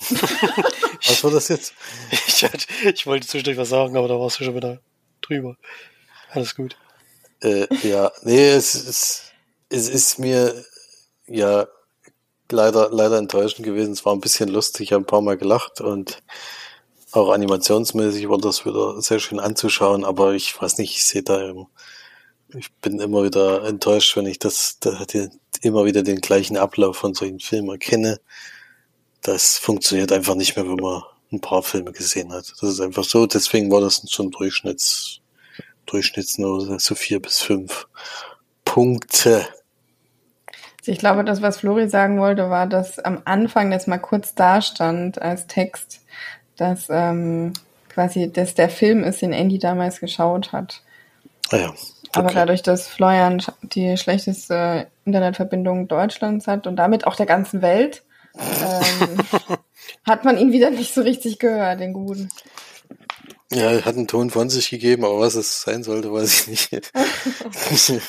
was 1.06 1.24
war 1.24 1.30
das 1.30 1.48
jetzt? 1.48 1.74
ich, 2.10 2.44
hatte, 2.44 2.66
ich 2.84 3.06
wollte 3.06 3.26
zwischendurch 3.26 3.58
was 3.58 3.70
sagen, 3.70 3.96
aber 3.96 4.08
da 4.08 4.18
warst 4.18 4.40
du 4.40 4.44
schon 4.44 4.54
wieder 4.54 4.80
drüber. 5.22 5.56
Alles 6.30 6.54
gut. 6.54 6.76
Äh, 7.40 7.66
ja, 7.86 8.12
nee, 8.22 8.50
es 8.50 8.74
ist, 8.74 9.32
es 9.68 9.88
ist 9.88 10.18
mir 10.18 10.64
ja 11.26 11.66
leider, 12.50 12.90
leider 12.90 13.18
enttäuschend 13.18 13.64
gewesen. 13.64 13.92
Es 13.92 14.04
war 14.04 14.12
ein 14.12 14.20
bisschen 14.20 14.48
lustig, 14.48 14.88
ich 14.88 14.92
habe 14.92 15.02
ein 15.02 15.06
paar 15.06 15.22
Mal 15.22 15.36
gelacht 15.36 15.80
und 15.80 16.22
auch 17.12 17.30
animationsmäßig 17.30 18.28
war 18.28 18.38
das 18.38 18.66
wieder 18.66 19.00
sehr 19.00 19.20
schön 19.20 19.40
anzuschauen, 19.40 20.04
aber 20.04 20.34
ich 20.34 20.60
weiß 20.60 20.78
nicht, 20.78 20.94
ich 20.96 21.04
sehe 21.06 21.22
da, 21.22 21.52
ich 22.54 22.72
bin 22.74 23.00
immer 23.00 23.24
wieder 23.24 23.64
enttäuscht, 23.64 24.16
wenn 24.16 24.26
ich 24.26 24.38
das, 24.38 24.78
da 24.80 24.98
immer 25.62 25.84
wieder 25.84 26.02
den 26.02 26.20
gleichen 26.20 26.56
Ablauf 26.56 26.98
von 26.98 27.14
solchen 27.14 27.40
Filmen 27.40 27.70
erkenne 27.70 28.20
das 29.26 29.58
funktioniert 29.58 30.12
einfach 30.12 30.34
nicht 30.34 30.56
mehr, 30.56 30.66
wenn 30.66 30.76
man 30.76 31.02
ein 31.32 31.40
paar 31.40 31.62
Filme 31.62 31.92
gesehen 31.92 32.32
hat. 32.32 32.52
Das 32.60 32.70
ist 32.70 32.80
einfach 32.80 33.04
so. 33.04 33.26
Deswegen 33.26 33.70
war 33.70 33.80
das 33.80 34.02
schon 34.08 34.30
Durchschnitts, 34.30 35.20
Durchschnittsnote, 35.86 36.78
so 36.78 36.94
vier 36.94 37.20
bis 37.20 37.42
fünf 37.42 37.88
Punkte. 38.64 39.46
Ich 40.84 40.98
glaube, 40.98 41.24
das, 41.24 41.42
was 41.42 41.58
Flori 41.58 41.88
sagen 41.88 42.20
wollte, 42.20 42.48
war, 42.48 42.68
dass 42.68 43.00
am 43.00 43.22
Anfang 43.24 43.72
jetzt 43.72 43.88
mal 43.88 43.98
kurz 43.98 44.36
da 44.36 44.62
stand 44.62 45.20
als 45.20 45.48
Text, 45.48 46.00
dass 46.56 46.86
ähm, 46.88 47.52
quasi 47.88 48.30
das 48.32 48.54
der 48.54 48.68
Film 48.68 49.02
ist, 49.02 49.22
den 49.22 49.32
Andy 49.32 49.58
damals 49.58 49.98
geschaut 49.98 50.52
hat. 50.52 50.82
Ah 51.50 51.56
ja. 51.56 51.68
Okay. 51.70 51.78
Aber 52.12 52.32
dadurch, 52.32 52.62
dass 52.62 52.86
Florian 52.86 53.42
die 53.62 53.96
schlechteste 53.96 54.86
Internetverbindung 55.04 55.88
Deutschlands 55.88 56.46
hat 56.46 56.68
und 56.68 56.76
damit 56.76 57.06
auch 57.06 57.16
der 57.16 57.26
ganzen 57.26 57.62
Welt, 57.62 58.04
ähm, 58.38 59.18
hat 60.04 60.24
man 60.24 60.38
ihn 60.38 60.52
wieder 60.52 60.70
nicht 60.70 60.94
so 60.94 61.02
richtig 61.02 61.38
gehört, 61.38 61.80
den 61.80 61.92
Guten. 61.92 62.28
Ja, 63.52 63.70
er 63.70 63.84
hat 63.84 63.96
einen 63.96 64.08
Ton 64.08 64.30
von 64.30 64.50
sich 64.50 64.70
gegeben, 64.70 65.04
aber 65.04 65.20
was 65.20 65.34
es 65.34 65.62
sein 65.62 65.84
sollte, 65.84 66.12
weiß 66.12 66.48
ich 66.48 66.70
nicht. 66.70 66.92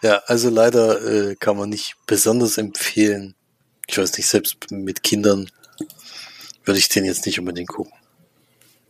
Ja, 0.00 0.22
also 0.26 0.48
leider 0.48 1.04
äh, 1.04 1.34
kann 1.34 1.56
man 1.56 1.70
nicht 1.70 1.96
besonders 2.06 2.56
empfehlen. 2.56 3.34
Ich 3.88 3.98
weiß 3.98 4.16
nicht, 4.16 4.28
selbst 4.28 4.70
mit 4.70 5.02
Kindern 5.02 5.50
würde 6.64 6.78
ich 6.78 6.88
den 6.88 7.04
jetzt 7.04 7.26
nicht 7.26 7.38
unbedingt 7.40 7.70
gucken. 7.70 7.92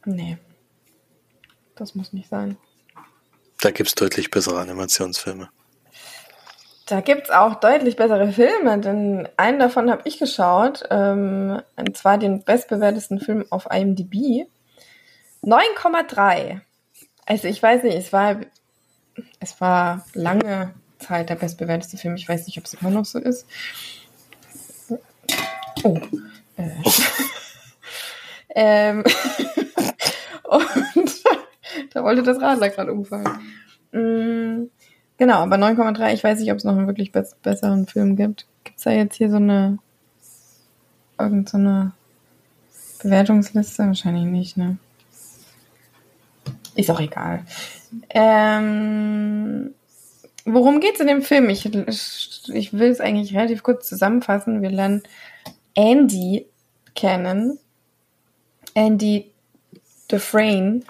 Nee. 0.05 0.37
Das 1.77 1.95
muss 1.95 2.13
nicht 2.13 2.29
sein. 2.29 2.59
Da 3.61 3.71
gibt's 3.71 3.95
deutlich 3.95 4.31
bessere 4.31 4.61
Animationsfilme. 4.61 5.49
Da 6.89 7.01
gibt's 7.01 7.31
auch 7.31 7.57
deutlich 7.57 7.97
bessere 7.97 8.33
Filme, 8.33 8.79
denn 8.79 9.29
einen 9.37 9.59
davon 9.59 9.91
habe 9.91 10.03
ich 10.05 10.19
geschaut, 10.19 10.85
ähm, 10.91 11.61
und 11.77 11.97
zwar 11.97 12.19
den 12.19 12.45
bestbewertesten 12.45 13.21
Film 13.21 13.45
auf 13.51 13.67
IMDb. 13.71 14.47
9,3. 15.43 16.61
Also 17.27 17.49
ich 17.49 17.63
weiß 17.63 17.83
nicht, 17.83 17.97
es 17.97 18.13
war, 18.13 18.41
es 19.39 19.61
war 19.61 20.07
lange 20.15 20.75
Zeit 20.99 21.29
der 21.29 21.37
bestbewerteste 21.37 21.99
Film. 21.99 22.17
Ich 22.17 22.29
weiß 22.29 22.47
nicht, 22.47 22.59
ob 22.59 22.65
es 22.65 22.75
immer 22.75 22.91
noch 22.91 23.05
so 23.05 23.19
ist. 23.19 23.47
Oh. 25.85 25.99
Äh. 26.57 26.71
ähm. 28.55 29.05
Und 30.49 31.23
da 31.93 32.03
wollte 32.03 32.23
das 32.23 32.41
Radler 32.41 32.71
gerade 32.71 32.93
umfallen. 32.93 33.39
Mm, 33.93 34.71
genau, 35.19 35.41
aber 35.41 35.57
9,3, 35.57 36.15
ich 36.15 36.25
weiß 36.25 36.41
nicht, 36.41 36.51
ob 36.51 36.59
es 36.59 36.65
noch 36.65 36.77
einen 36.77 36.87
wirklich 36.87 37.13
be 37.13 37.29
besseren 37.43 37.87
Film 37.87 38.17
gibt. 38.17 38.47
Gibt 38.65 38.79
es 38.79 38.85
da 38.85 38.91
jetzt 38.91 39.17
hier 39.17 39.31
so 39.31 39.37
eine 39.37 39.79
irgend 41.19 41.49
so 41.49 41.59
Bewertungsliste? 43.03 43.87
Wahrscheinlich 43.87 44.25
nicht, 44.25 44.57
ne? 44.57 44.79
Ist 46.75 46.91
auch 46.91 47.01
egal. 47.01 47.45
Ähm, 48.11 49.75
worum 50.45 50.81
geht's 50.81 51.01
in 51.01 51.09
dem 51.09 51.23
Film? 51.23 51.49
Ich, 51.49 51.67
ich 51.67 52.73
will 52.73 52.91
es 52.91 53.01
eigentlich 53.01 53.35
relativ 53.35 53.63
kurz 53.63 53.89
zusammenfassen. 53.89 54.63
Wir 54.63 54.71
lernen 54.71 55.03
Andy 55.75 56.47
kennen. 56.95 57.59
Andy 58.75 59.33
Dufresne, 60.09 60.83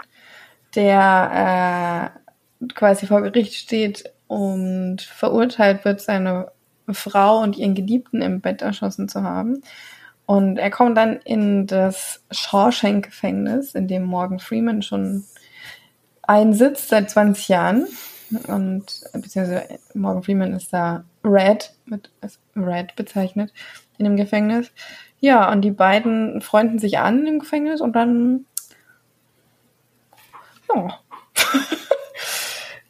der 0.74 2.12
äh, 2.60 2.68
quasi 2.74 3.06
vor 3.06 3.22
Gericht 3.22 3.54
steht 3.54 4.12
und 4.28 5.02
verurteilt 5.02 5.84
wird, 5.84 6.00
seine 6.00 6.52
Frau 6.90 7.40
und 7.40 7.56
ihren 7.56 7.74
Geliebten 7.74 8.22
im 8.22 8.40
Bett 8.40 8.62
erschossen 8.62 9.08
zu 9.08 9.22
haben. 9.22 9.62
Und 10.26 10.58
er 10.58 10.70
kommt 10.70 10.96
dann 10.96 11.16
in 11.24 11.66
das 11.66 12.22
Shawshank-Gefängnis, 12.30 13.74
in 13.74 13.88
dem 13.88 14.04
Morgan 14.04 14.38
Freeman 14.38 14.82
schon 14.82 15.24
einsitzt 16.22 16.90
seit 16.90 17.10
20 17.10 17.48
Jahren. 17.48 17.86
Und 18.46 19.04
beziehungsweise 19.14 19.64
Morgan 19.94 20.22
Freeman 20.22 20.52
ist 20.52 20.72
da 20.72 21.04
Red, 21.24 21.72
mit 21.86 22.10
Red 22.54 22.94
bezeichnet, 22.94 23.52
in 23.96 24.04
dem 24.04 24.16
Gefängnis. 24.16 24.70
Ja, 25.18 25.50
und 25.50 25.62
die 25.62 25.70
beiden 25.70 26.42
freunden 26.42 26.78
sich 26.78 26.98
an 26.98 27.26
im 27.26 27.38
Gefängnis 27.38 27.80
und 27.80 27.96
dann 27.96 28.44
ja. 30.74 31.00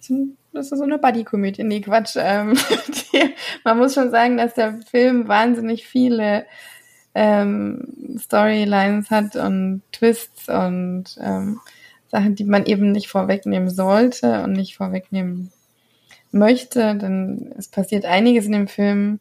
das 0.53 0.73
ist 0.73 0.79
so 0.79 0.85
eine 0.85 0.99
Buddy-Komödie. 0.99 1.65
Nee, 1.65 1.81
Quatsch. 1.81 2.17
Ähm, 2.19 2.55
die, 3.13 3.35
man 3.65 3.79
muss 3.79 3.95
schon 3.95 4.11
sagen, 4.11 4.37
dass 4.37 4.55
der 4.55 4.81
Film 4.91 5.29
wahnsinnig 5.29 5.87
viele 5.87 6.47
ähm, 7.15 8.17
Storylines 8.19 9.11
hat 9.11 9.37
und 9.37 9.83
Twists 9.93 10.49
und 10.49 11.05
ähm, 11.21 11.61
Sachen, 12.09 12.35
die 12.35 12.45
man 12.45 12.65
eben 12.65 12.93
nicht 12.93 13.09
vorwegnehmen 13.09 13.71
sollte 13.71 14.43
und 14.43 14.53
nicht 14.53 14.77
vorwegnehmen 14.77 15.53
möchte, 16.31 16.95
denn 16.95 17.53
es 17.57 17.69
passiert 17.69 18.05
einiges 18.05 18.47
in 18.47 18.53
dem 18.53 18.69
Film. 18.69 19.21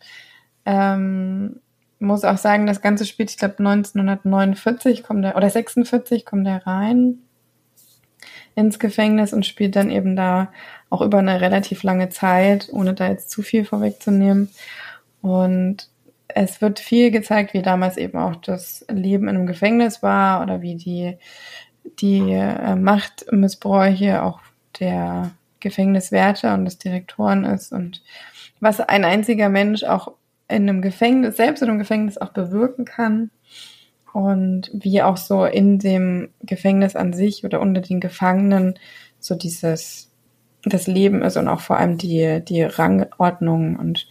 Ähm, 0.66 1.60
muss 2.00 2.24
auch 2.24 2.38
sagen, 2.38 2.68
das 2.68 2.82
Ganze 2.82 3.06
spielt, 3.06 3.32
ich 3.32 3.38
glaube, 3.38 3.60
1949 3.60 5.04
kommt 5.04 5.26
er, 5.26 5.36
oder 5.36 5.50
46 5.50 6.26
kommt 6.26 6.48
er 6.48 6.66
rein 6.68 7.20
ins 8.58 8.80
Gefängnis 8.80 9.34
und 9.34 9.46
spielt 9.46 9.76
dann 9.76 9.92
eben 9.92 10.16
da 10.16 10.52
auch 10.90 11.02
über 11.02 11.20
eine 11.20 11.42
relativ 11.42 11.84
lange 11.84 12.10
Zeit, 12.10 12.70
ohne 12.72 12.96
da 12.96 13.08
jetzt 13.08 13.30
zu 13.30 13.44
viel 13.44 13.66
vorwegzunehmen. 13.66 14.50
Und 15.22 15.90
es 16.28 16.60
wird 16.60 16.80
viel 16.80 17.12
gezeigt, 17.12 17.54
wie 17.54 17.62
damals 17.62 17.98
eben 17.98 18.18
auch 18.18 18.36
das 18.36 18.84
Leben 18.90 19.28
in 19.28 19.36
einem 19.36 19.46
Gefängnis 19.46 20.02
war 20.02 20.42
oder 20.42 20.64
wie 20.64 20.76
die, 20.76 21.18
die 22.00 22.32
äh, 22.32 22.76
Machtmissbräuche 22.76 24.24
auch 24.24 24.40
der 24.80 25.32
Gefängniswärter 25.60 26.56
und 26.56 26.66
des 26.66 26.80
Direktoren 26.80 27.46
ist 27.46 27.72
und 27.72 28.02
was 28.60 28.80
ein 28.80 29.06
einziger 29.06 29.50
Mensch 29.50 29.84
auch 29.84 30.14
in 30.48 30.68
einem 30.68 30.82
Gefängnis, 30.82 31.38
selbst 31.38 31.62
in 31.62 31.70
einem 31.70 31.80
Gefängnis 31.80 32.18
auch 32.18 32.30
bewirken 32.30 32.86
kann 32.86 33.30
und 34.14 34.70
wie 34.74 35.02
auch 35.02 35.18
so 35.18 35.46
in 35.46 35.80
dem 35.80 36.30
Gefängnis 36.42 36.96
an 36.96 37.14
sich 37.14 37.44
oder 37.44 37.62
unter 37.62 37.82
den 37.82 38.00
Gefangenen 38.00 38.80
so 39.20 39.36
dieses 39.36 40.12
das 40.64 40.88
Leben 40.88 41.22
ist 41.22 41.38
und 41.38 41.48
auch 41.48 41.62
vor 41.62 41.78
allem 41.78 41.98
die 41.98 42.42
die 42.44 42.64
Rangordnung 42.64 43.76
und 43.78 44.08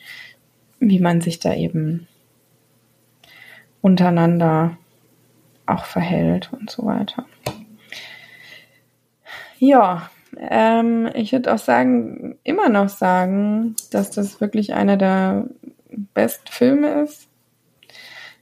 wie 0.79 1.01
man 1.01 1.21
sich 1.21 1.39
da 1.39 1.55
eben 1.55 2.07
untereinander 3.81 4.77
auch 5.67 5.85
verhält 5.85 6.53
und 6.53 6.71
so 6.71 6.87
weiter. 6.87 7.27
Ja, 9.59 10.11
ähm, 10.39 11.09
ich 11.15 11.33
würde 11.33 11.53
auch 11.53 11.59
sagen, 11.59 12.39
immer 12.45 12.69
noch 12.69 12.89
sagen, 12.89 13.75
dass 13.91 14.11
das 14.11 14.41
wirklich 14.41 14.75
einer 14.75 14.97
der 14.97 15.47
besten 16.15 16.49
Filme 16.49 17.03
ist 17.03 17.29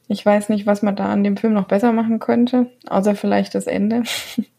ich 0.09 0.25
weiß 0.25 0.49
nicht, 0.51 0.67
was 0.67 0.83
man 0.83 0.97
da 0.97 1.07
an 1.07 1.25
dem 1.25 1.37
Film 1.37 1.55
noch 1.55 1.67
besser 1.67 1.93
machen 1.93 2.19
könnte, 2.19 2.71
außer 2.89 3.15
vielleicht 3.17 3.55
das 3.55 3.67
Ende, 3.67 4.03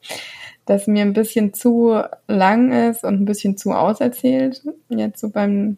das 0.66 0.88
mir 0.88 1.04
ein 1.04 1.14
bisschen 1.14 1.54
zu 1.54 2.02
lang 2.28 2.72
ist 2.90 3.04
und 3.04 3.22
ein 3.22 3.26
bisschen 3.26 3.58
zu 3.58 3.74
auserzählt, 3.74 4.64
jetzt 4.90 5.20
so 5.20 5.30
beim 5.30 5.78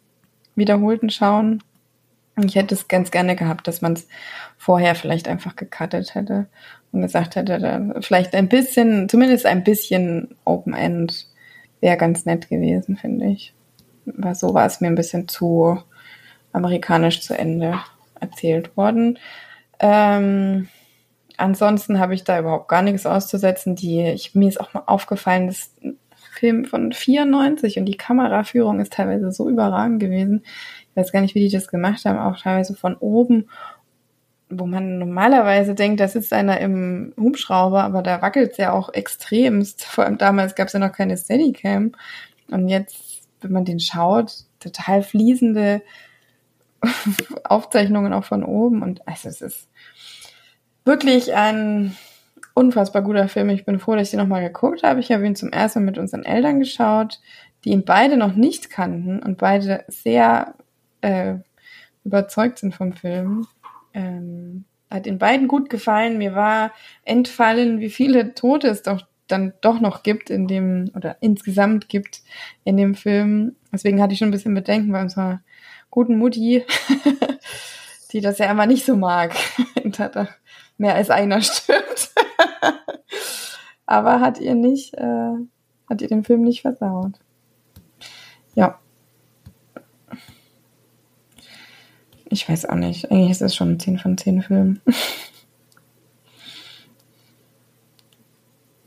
wiederholten 0.56 1.10
Schauen. 1.10 1.64
Ich 2.44 2.56
hätte 2.56 2.76
es 2.76 2.88
ganz 2.88 3.12
gerne 3.12 3.36
gehabt, 3.36 3.68
dass 3.68 3.82
man 3.82 3.94
es 3.94 4.08
vorher 4.58 4.96
vielleicht 4.96 5.28
einfach 5.28 5.56
gecuttet 5.56 6.14
hätte 6.14 6.48
und 6.92 7.02
gesagt 7.02 7.36
hätte, 7.36 7.96
vielleicht 8.02 8.36
ein 8.36 8.48
bisschen, 8.48 9.10
zumindest 9.10 9.46
ein 9.46 9.64
bisschen 9.64 10.36
Open 10.46 10.74
End 10.74 11.28
wäre 11.82 11.98
ganz 11.98 12.26
nett 12.26 12.50
gewesen, 12.50 12.96
finde 12.96 13.28
ich. 13.28 13.54
Aber 14.18 14.36
so 14.36 14.54
war 14.54 14.66
es 14.66 14.82
mir 14.82 14.88
ein 14.88 14.96
bisschen 14.96 15.28
zu 15.28 15.80
amerikanisch 16.54 17.22
zu 17.22 17.38
Ende 17.38 17.80
erzählt 18.20 18.76
worden. 18.78 19.20
Ähm, 19.80 20.68
ansonsten 21.38 22.00
habe 22.00 22.14
ich 22.14 22.24
da 22.24 22.40
überhaupt 22.40 22.68
gar 22.68 22.82
nichts 22.82 23.06
auszusetzen. 23.06 23.76
Die, 23.76 24.08
ich, 24.08 24.36
mir 24.36 24.50
ist 24.50 24.60
auch 24.60 24.74
mal 24.74 24.84
aufgefallen, 24.86 25.48
das 25.48 25.58
ist 25.58 25.84
ein 25.84 25.98
Film 26.38 26.66
von 26.66 26.92
94 26.92 27.80
und 27.80 27.86
die 27.86 27.98
Kameraführung 27.98 28.80
ist 28.80 28.94
teilweise 28.94 29.32
so 29.32 29.50
überragend 29.50 30.00
gewesen. 30.00 30.44
Ich 30.90 30.96
weiß 30.96 31.12
gar 31.12 31.22
nicht, 31.22 31.36
wie 31.36 31.48
die 31.48 31.50
das 31.50 31.68
gemacht 31.68 32.06
haben, 32.06 32.18
auch 32.18 32.40
teilweise 32.40 32.76
von 32.76 32.96
oben, 32.96 33.50
wo 34.50 34.66
man 34.66 34.98
normalerweise 35.00 35.76
denkt, 35.76 36.00
da 36.00 36.08
sitzt 36.08 36.32
einer 36.34 36.60
im 36.60 37.14
Hubschrauber, 37.18 37.84
aber 37.84 38.02
da 38.02 38.22
wackelt 38.22 38.52
es 38.52 38.58
ja 38.58 38.72
auch 38.72 38.94
extremst. 38.94 39.84
Vor 39.84 40.06
allem 40.06 40.18
damals 40.18 40.56
gab 40.56 40.68
es 40.68 40.74
ja 40.74 40.80
noch 40.80 40.92
keine 40.92 41.18
Steadicam. 41.18 41.92
Und 42.50 42.70
jetzt, 42.70 43.28
wenn 43.42 43.52
man 43.52 43.66
den 43.66 43.80
schaut, 43.80 44.46
total 44.60 45.04
fließende 45.04 45.82
Aufzeichnungen 47.44 48.14
auch 48.14 48.24
von 48.24 48.44
oben 48.44 48.82
und 48.82 49.08
also 49.08 49.30
es 49.30 49.42
ist 49.42 49.70
wirklich 50.86 51.34
ein 51.36 51.96
unfassbar 52.54 53.04
guter 53.04 53.28
Film. 53.28 53.50
Ich 53.50 53.66
bin 53.66 53.80
froh, 53.80 53.96
dass 53.96 54.08
ich 54.08 54.14
ihn 54.14 54.20
nochmal 54.20 54.42
geguckt 54.42 54.84
habe. 54.84 55.00
Ich 55.00 55.12
habe 55.12 55.26
ihn 55.28 55.36
zum 55.36 55.52
ersten 55.52 55.80
Mal 55.80 55.86
mit 55.86 55.98
unseren 55.98 56.24
Eltern 56.24 56.60
geschaut, 56.60 57.20
die 57.64 57.70
ihn 57.70 57.86
beide 57.86 58.18
noch 58.18 58.34
nicht 58.34 58.70
kannten 58.70 59.22
und 59.22 59.38
beide 59.38 59.86
sehr 59.90 60.56
äh, 61.02 61.36
überzeugt 62.04 62.60
sind 62.60 62.74
vom 62.74 62.94
Film. 62.94 63.46
Ähm, 63.94 64.66
hat 64.90 65.06
den 65.06 65.20
beiden 65.20 65.48
gut 65.48 65.70
gefallen. 65.70 66.18
Mir 66.18 66.34
war 66.34 66.72
entfallen, 67.04 67.80
wie 67.80 67.90
viele 67.90 68.34
Tote 68.34 68.68
es 68.70 68.82
doch 68.82 69.06
dann 69.28 69.54
doch 69.62 69.82
noch 69.82 70.04
gibt 70.04 70.30
in 70.30 70.48
dem, 70.48 70.90
oder 70.96 71.18
insgesamt 71.20 71.90
gibt 71.90 72.22
in 72.64 72.78
dem 72.78 72.96
Film. 72.96 73.56
Deswegen 73.72 74.02
hatte 74.02 74.14
ich 74.14 74.20
schon 74.20 74.30
ein 74.30 74.32
bisschen 74.32 74.56
Bedenken 74.56 74.92
bei 74.92 75.02
unserer 75.02 75.42
guten 75.90 76.18
Mutti, 76.18 76.66
die 78.12 78.22
das 78.22 78.38
ja 78.38 78.52
immer 78.52 78.66
nicht 78.66 78.86
so 78.86 78.96
mag, 78.96 79.36
da 79.84 80.28
mehr 80.78 80.96
als 80.96 81.10
einer 81.10 81.42
stirbt. 81.42 82.12
Aber 83.86 84.20
hat 84.20 84.40
ihr 84.40 84.56
nicht, 84.56 84.94
äh, 84.96 85.34
hat 85.90 86.02
ihr 86.02 86.08
den 86.08 86.24
Film 86.24 86.42
nicht 86.42 86.62
versaut. 86.62 87.14
Ja. 88.56 88.80
Ich 92.30 92.48
weiß 92.48 92.66
auch 92.66 92.76
nicht. 92.76 93.10
Eigentlich 93.10 93.32
ist 93.32 93.42
es 93.42 93.56
schon 93.56 93.72
ein 93.72 93.80
10 93.80 94.00
von 94.00 94.18
10 94.18 94.42
Film. 94.42 94.82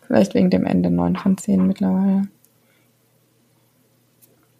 Vielleicht 0.03 0.35
wegen 0.35 0.51
dem 0.51 0.67
Ende 0.67 0.91
9 0.91 1.17
von 1.17 1.39
10 1.39 1.67
mittlerweile. 1.67 2.29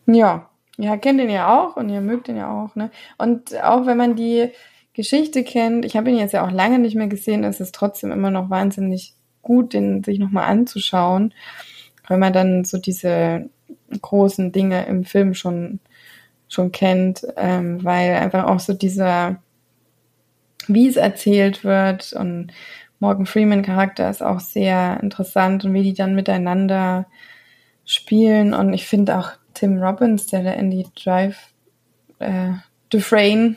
Ja, 0.07 0.50
Ja, 0.81 0.97
kennt 0.97 1.21
ihn 1.21 1.29
ja 1.29 1.61
auch 1.61 1.77
und 1.77 1.91
ihr 1.91 2.01
mögt 2.01 2.29
ihn 2.29 2.37
ja 2.37 2.51
auch, 2.51 2.75
ne? 2.75 2.91
Und 3.19 3.63
auch 3.63 3.85
wenn 3.85 3.99
man 3.99 4.17
die 4.17 4.51
Geschichte 4.95 5.45
kennt, 5.45 5.85
ich 5.85 5.95
habe 5.97 6.11
ihn 6.11 6.19
jetzt 6.19 6.33
ja 6.33 6.45
auch 6.47 6.51
lange 6.51 6.79
nicht 6.79 6.95
mehr 6.97 7.07
gesehen, 7.07 7.45
ist 7.45 7.61
es 7.61 7.71
trotzdem 7.71 8.11
immer 8.13 8.31
noch 8.31 8.49
wahnsinnig 8.49 9.15
gut, 9.43 9.75
den 9.75 10.03
sich 10.03 10.19
nochmal 10.19 10.49
anzuschauen, 10.49 11.35
wenn 12.09 12.19
man 12.19 12.33
dann 12.33 12.65
so 12.65 12.79
diese 12.79 13.51
großen 14.01 14.53
Dinge 14.53 14.87
im 14.87 15.05
Film 15.05 15.35
schon, 15.35 15.81
schon 16.49 16.73
kennt, 16.73 17.27
ähm, 17.37 17.85
weil 17.85 18.15
einfach 18.15 18.45
auch 18.45 18.61
so 18.61 18.73
dieser, 18.73 19.43
wie 20.67 20.89
es 20.89 20.97
erzählt 20.97 21.63
wird 21.63 22.15
und 22.15 22.53
Morgan 23.01 23.27
Freeman 23.27 23.63
Charakter 23.63 24.09
ist 24.09 24.23
auch 24.23 24.41
sehr 24.41 24.99
interessant 25.03 25.65
und 25.65 25.75
wie 25.75 25.83
die 25.83 25.95
dann 25.95 26.15
miteinander 26.15 27.07
spielen 27.85 28.55
und 28.55 28.73
ich 28.73 28.87
finde 28.87 29.19
auch 29.19 29.33
Tim 29.61 29.83
Robbins, 29.83 30.27
der 30.27 30.57
in 30.57 30.71
die 30.71 30.87
Drive 30.95 31.53
äh, 32.19 32.53
Dufresne 32.89 33.57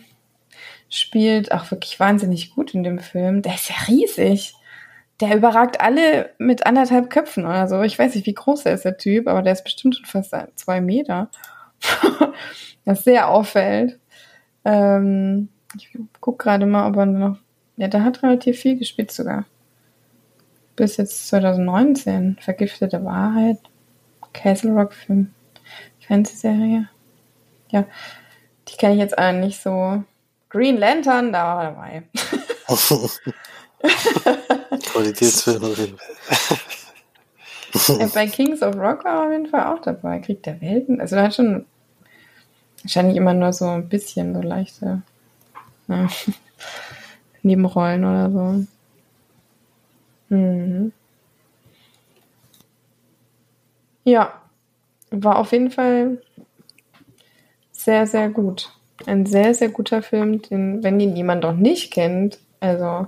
spielt, 0.89 1.53
auch 1.53 1.71
wirklich 1.71 1.97
wahnsinnig 1.97 2.53
gut 2.53 2.73
in 2.73 2.83
dem 2.83 2.99
Film. 2.99 3.41
Der 3.41 3.55
ist 3.55 3.69
ja 3.69 3.75
riesig. 3.87 4.53
Der 5.21 5.37
überragt 5.37 5.79
alle 5.79 6.31
mit 6.39 6.65
anderthalb 6.65 7.09
Köpfen 7.09 7.45
oder 7.45 7.69
so. 7.69 7.81
Ich 7.83 7.97
weiß 7.97 8.15
nicht, 8.15 8.27
wie 8.27 8.33
groß 8.33 8.65
er 8.65 8.73
ist, 8.73 8.83
der 8.83 8.97
Typ, 8.97 9.29
aber 9.29 9.41
der 9.43 9.53
ist 9.53 9.63
bestimmt 9.63 9.95
schon 9.95 10.05
fast 10.05 10.35
zwei 10.55 10.81
Meter. 10.81 11.29
das 12.85 13.05
sehr 13.05 13.29
auffällt. 13.29 13.97
Ähm, 14.65 15.47
ich 15.77 15.97
guck 16.19 16.39
gerade 16.39 16.65
mal, 16.65 16.89
ob 16.89 16.97
er 16.97 17.05
noch. 17.05 17.37
Ja, 17.77 17.87
der 17.87 18.03
hat 18.03 18.23
relativ 18.23 18.59
viel 18.59 18.77
gespielt 18.77 19.11
sogar. 19.11 19.45
Bis 20.75 20.97
jetzt 20.97 21.29
2019. 21.29 22.39
Vergiftete 22.41 23.05
Wahrheit. 23.05 23.59
Castle 24.33 24.73
Rock 24.73 24.93
Film. 24.93 25.33
Fernsehserie. 26.07 26.87
Ja, 27.71 27.85
die 28.67 28.77
kenne 28.77 28.93
ich 28.93 28.99
jetzt 28.99 29.17
alle 29.17 29.39
nicht 29.39 29.61
so. 29.61 30.03
Green 30.49 30.77
Lantern, 30.77 31.33
da 31.33 31.43
war 31.43 31.63
er 31.63 31.71
dabei. 31.71 32.03
Qualitätsfilmerin. 34.83 35.97
Bei 38.13 38.27
Kings 38.27 38.61
of 38.61 38.75
Rock 38.75 39.03
war 39.03 39.13
er 39.13 39.25
auf 39.25 39.31
jeden 39.31 39.47
Fall 39.47 39.73
auch 39.73 39.81
dabei. 39.81 40.19
Krieg 40.19 40.43
der 40.43 40.61
Welten. 40.61 41.01
Also 41.01 41.15
da 41.15 41.23
hat 41.23 41.33
schon 41.35 41.65
wahrscheinlich 42.83 43.17
immer 43.17 43.33
nur 43.33 43.51
so 43.51 43.67
ein 43.67 43.89
bisschen 43.89 44.35
so 44.35 44.41
leichte 44.41 45.01
ja, 45.87 46.07
Nebenrollen 47.43 48.05
oder 48.05 48.31
so. 48.31 48.65
Mhm. 50.29 50.93
Ja, 54.05 54.41
war 55.21 55.37
auf 55.37 55.51
jeden 55.51 55.69
Fall 55.69 56.21
sehr, 57.71 58.07
sehr 58.07 58.29
gut. 58.29 58.71
Ein 59.05 59.25
sehr, 59.25 59.53
sehr 59.53 59.69
guter 59.69 60.01
Film, 60.01 60.41
den, 60.41 60.83
wenn 60.83 60.99
ihn 60.99 61.15
jemand 61.15 61.43
noch 61.43 61.53
nicht 61.53 61.91
kennt, 61.91 62.39
also 62.59 63.07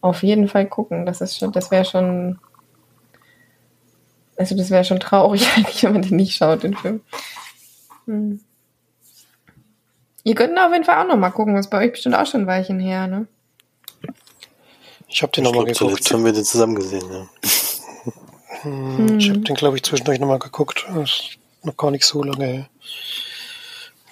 auf 0.00 0.22
jeden 0.22 0.48
Fall 0.48 0.66
gucken. 0.66 1.06
Das 1.06 1.20
ist 1.20 1.38
schon, 1.38 1.52
das 1.52 1.70
wäre 1.70 1.84
schon, 1.84 2.38
also 4.36 4.56
das 4.56 4.70
wäre 4.70 4.84
schon 4.84 5.00
traurig 5.00 5.48
eigentlich, 5.56 5.82
wenn 5.84 5.92
man 5.92 6.02
den 6.02 6.16
nicht 6.16 6.34
schaut, 6.34 6.62
den 6.62 6.76
Film. 6.76 7.00
Hm. 8.06 8.40
Ihr 10.24 10.34
könnt 10.34 10.58
auf 10.58 10.72
jeden 10.72 10.84
Fall 10.84 11.02
auch 11.02 11.08
noch 11.08 11.16
mal 11.16 11.30
gucken. 11.30 11.54
Das 11.54 11.66
ist 11.66 11.70
bei 11.70 11.84
euch 11.84 11.92
bestimmt 11.92 12.16
auch 12.16 12.26
schon 12.26 12.42
ein 12.42 12.46
Weilchen 12.48 12.80
her, 12.80 13.06
ne? 13.06 13.28
Ich 15.08 15.22
habe 15.22 15.30
den 15.32 15.44
nochmal 15.44 15.64
geguckt. 15.64 15.78
Zuletzt 15.78 16.12
haben 16.12 16.24
wir 16.24 16.32
den 16.32 16.44
zusammen 16.44 16.74
gesehen, 16.74 17.04
ja. 17.10 17.28
Hm, 18.62 19.18
ich 19.18 19.28
habe 19.28 19.40
den, 19.40 19.54
glaube 19.54 19.76
ich, 19.76 19.82
zwischendurch 19.82 20.18
nochmal 20.18 20.38
geguckt. 20.38 20.86
Das 20.94 21.10
ist 21.10 21.38
noch 21.62 21.76
gar 21.76 21.90
nicht 21.90 22.04
so 22.04 22.22
lange 22.22 22.46
her. 22.46 22.68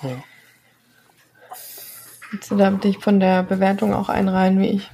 Ja. 0.02 0.24
Willst 2.30 2.50
du 2.50 2.56
da 2.56 2.70
dich 2.70 2.98
von 2.98 3.20
der 3.20 3.42
Bewertung 3.42 3.94
auch 3.94 4.08
einreihen 4.08 4.58
wie 4.60 4.70
ich? 4.70 4.90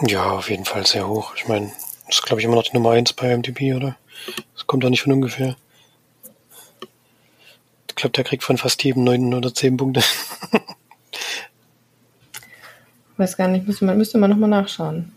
Ja, 0.00 0.32
auf 0.32 0.50
jeden 0.50 0.64
Fall 0.64 0.86
sehr 0.86 1.08
hoch. 1.08 1.34
Ich 1.36 1.48
meine, 1.48 1.72
das 2.06 2.16
ist, 2.16 2.22
glaube 2.22 2.40
ich, 2.40 2.46
immer 2.46 2.56
noch 2.56 2.64
die 2.64 2.74
Nummer 2.74 2.90
1 2.92 3.12
bei 3.12 3.36
MDB, 3.36 3.74
oder? 3.74 3.96
Das 4.54 4.66
kommt 4.66 4.84
doch 4.84 4.90
nicht 4.90 5.02
von 5.02 5.12
ungefähr. 5.12 5.56
Ich 7.88 7.94
glaube, 7.94 8.12
der 8.12 8.24
kriegt 8.24 8.42
von 8.42 8.58
fast 8.58 8.82
jedem 8.82 9.04
9 9.04 9.34
oder 9.34 9.54
10 9.54 9.76
Punkte. 9.76 10.02
Weiß 13.16 13.36
gar 13.36 13.48
nicht, 13.48 13.66
müsste 13.66 13.84
man, 13.84 13.98
müsste 13.98 14.18
man 14.18 14.30
nochmal 14.30 14.48
nachschauen. 14.48 15.12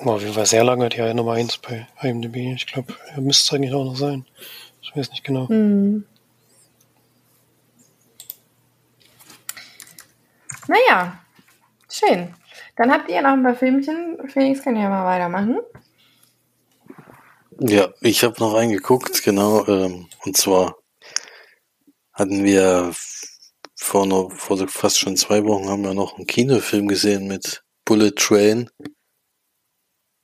War 0.00 0.14
auf 0.14 0.22
jeden 0.22 0.34
Fall 0.34 0.46
sehr 0.46 0.62
lange 0.62 0.88
die 0.88 1.14
Nummer 1.14 1.32
1 1.32 1.58
bei 1.58 1.88
IMDb. 2.02 2.54
Ich 2.54 2.66
glaube, 2.66 2.94
er 3.14 3.20
müsste 3.20 3.44
es 3.44 3.58
eigentlich 3.58 3.74
auch 3.74 3.84
noch 3.84 3.96
sein. 3.96 4.24
Ich 4.80 4.94
weiß 4.94 5.10
nicht 5.10 5.24
genau. 5.24 5.48
Hm. 5.48 6.04
Naja, 10.68 11.18
schön. 11.90 12.34
Dann 12.76 12.92
habt 12.92 13.10
ihr 13.10 13.22
noch 13.22 13.32
ein 13.32 13.42
paar 13.42 13.56
Filmchen. 13.56 14.18
Felix 14.28 14.62
kann 14.62 14.76
ja 14.76 14.88
mal 14.88 15.04
weitermachen. 15.04 15.58
Ja, 17.60 17.88
ich 18.00 18.22
habe 18.22 18.38
noch 18.38 18.54
eingeguckt, 18.54 19.24
genau. 19.24 19.66
Ähm, 19.66 20.06
und 20.24 20.36
zwar 20.36 20.76
hatten 22.12 22.44
wir 22.44 22.92
vor, 23.74 24.06
noch, 24.06 24.30
vor 24.30 24.56
fast 24.68 25.00
schon 25.00 25.16
zwei 25.16 25.44
Wochen 25.44 25.68
haben 25.68 25.82
wir 25.82 25.94
noch 25.94 26.16
einen 26.16 26.26
Kinofilm 26.26 26.86
gesehen 26.86 27.26
mit 27.26 27.64
Bullet 27.84 28.12
Train 28.12 28.70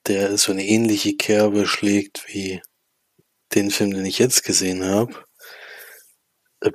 der 0.07 0.37
so 0.39 0.53
eine 0.53 0.65
ähnliche 0.65 1.17
Kerbe 1.17 1.67
schlägt 1.67 2.25
wie 2.29 2.61
den 3.55 3.71
Film, 3.71 3.93
den 3.93 4.07
ich 4.07 4.19
jetzt 4.19 4.45
gesehen 4.45 4.85
habe. 4.85 5.25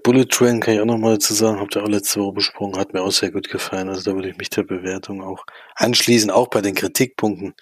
Bullet 0.04 0.26
Train 0.26 0.60
kann 0.60 0.76
ich 0.76 0.80
auch 0.82 0.86
nochmal 0.86 1.14
dazu 1.14 1.34
sagen, 1.34 1.60
habt 1.60 1.76
ihr 1.76 1.84
auch 1.84 1.88
letzte 1.88 2.20
Woche 2.20 2.34
besprochen, 2.34 2.78
hat 2.78 2.94
mir 2.94 3.02
auch 3.02 3.12
sehr 3.12 3.32
gut 3.32 3.50
gefallen. 3.50 3.90
Also 3.90 4.04
da 4.04 4.16
würde 4.16 4.30
ich 4.30 4.38
mich 4.38 4.52
der 4.52 4.62
Bewertung 4.64 5.24
auch 5.24 5.44
anschließen, 5.76 6.30
auch 6.30 6.48
bei 6.48 6.62
den 6.62 6.76
Kritikpunkten. 6.76 7.56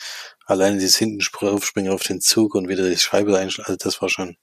Alleine 0.45 0.78
dieses 0.78 0.97
hinten 0.97 1.22
aufspringen 1.47 1.91
auf 1.91 2.03
den 2.03 2.20
Zug 2.20 2.55
und 2.55 2.68
wieder 2.68 2.89
die 2.89 2.97
Scheibe 2.97 3.38
einschlagen, 3.38 3.70
also 3.70 3.78
das 3.82 4.01
war 4.01 4.09
schon, 4.09 4.36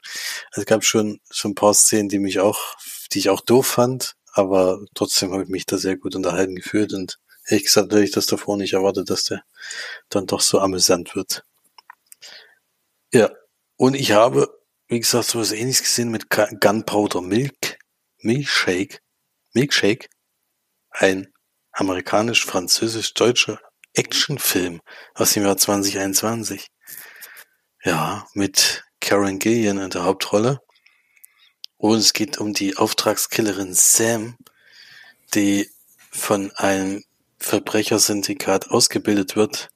also 0.50 0.62
es 0.62 0.66
gab 0.66 0.84
schon 0.84 1.20
so 1.30 1.48
ein 1.48 1.54
paar 1.54 1.74
Szenen, 1.74 2.08
die 2.08 2.18
mich 2.18 2.40
auch, 2.40 2.74
die 3.12 3.18
ich 3.18 3.28
auch 3.28 3.42
doof 3.42 3.66
fand, 3.66 4.14
aber 4.32 4.80
trotzdem 4.94 5.32
habe 5.32 5.42
ich 5.44 5.48
mich 5.48 5.66
da 5.66 5.76
sehr 5.76 5.96
gut 5.96 6.16
unterhalten 6.16 6.56
gefühlt 6.56 6.94
und 6.94 7.18
ehrlich 7.46 7.64
gesagt 7.64 7.92
hätte 7.92 8.04
ich 8.04 8.10
das 8.12 8.26
davor 8.26 8.56
nicht 8.56 8.72
erwartet, 8.72 9.10
dass 9.10 9.24
der 9.24 9.44
dann 10.08 10.26
doch 10.26 10.40
so 10.40 10.60
amüsant 10.60 11.14
wird. 11.14 11.44
Ja, 13.12 13.30
und 13.76 13.94
ich 13.94 14.12
habe, 14.12 14.60
wie 14.88 15.00
gesagt, 15.00 15.28
sowas 15.28 15.52
ähnliches 15.52 15.82
gesehen 15.82 16.10
mit 16.10 16.30
Gunpowder 16.30 17.20
Milk, 17.20 17.78
Milkshake, 18.18 18.98
Milkshake, 19.52 20.08
ein 20.90 21.32
amerikanisch-französisch-deutscher 21.72 23.60
Actionfilm 23.94 24.80
aus 25.14 25.32
dem 25.32 25.44
Jahr 25.44 25.56
2021. 25.56 26.68
Ja, 27.84 28.26
mit 28.34 28.84
Karen 29.00 29.38
Gillian 29.38 29.78
in 29.78 29.90
der 29.90 30.04
Hauptrolle. 30.04 30.60
Und 31.76 31.98
es 31.98 32.12
geht 32.12 32.38
um 32.38 32.54
die 32.54 32.76
Auftragskillerin 32.76 33.74
Sam, 33.74 34.36
die 35.34 35.68
von 36.10 36.50
einem 36.52 37.04
Verbrechersyndikat 37.44 38.70
ausgebildet 38.70 39.36
wird 39.36 39.70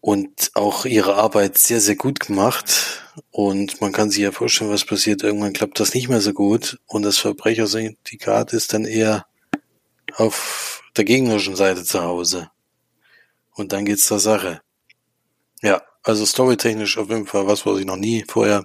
und 0.00 0.50
auch 0.54 0.84
ihre 0.84 1.14
Arbeit 1.16 1.58
sehr, 1.58 1.80
sehr 1.80 1.96
gut 1.96 2.20
gemacht. 2.20 3.02
Und 3.30 3.80
man 3.80 3.92
kann 3.92 4.10
sich 4.10 4.20
ja 4.20 4.32
vorstellen, 4.32 4.70
was 4.70 4.84
passiert. 4.84 5.22
Irgendwann 5.22 5.52
klappt 5.52 5.80
das 5.80 5.94
nicht 5.94 6.08
mehr 6.08 6.20
so 6.20 6.32
gut 6.32 6.78
und 6.86 7.02
das 7.02 7.18
Verbrechersyndikat 7.18 8.52
ist 8.52 8.72
dann 8.72 8.84
eher 8.84 9.26
auf 10.14 10.82
der 10.96 11.04
gegnerischen 11.04 11.56
Seite 11.56 11.84
zu 11.84 12.02
Hause. 12.02 12.50
Und 13.54 13.72
dann 13.72 13.84
geht's 13.84 14.06
zur 14.06 14.20
Sache. 14.20 14.60
Ja, 15.62 15.82
also 16.02 16.24
storytechnisch 16.24 16.96
auf 16.98 17.08
jeden 17.08 17.26
Fall 17.26 17.46
was, 17.46 17.66
was 17.66 17.78
ich 17.78 17.86
noch 17.86 17.96
nie 17.96 18.24
vorher 18.28 18.64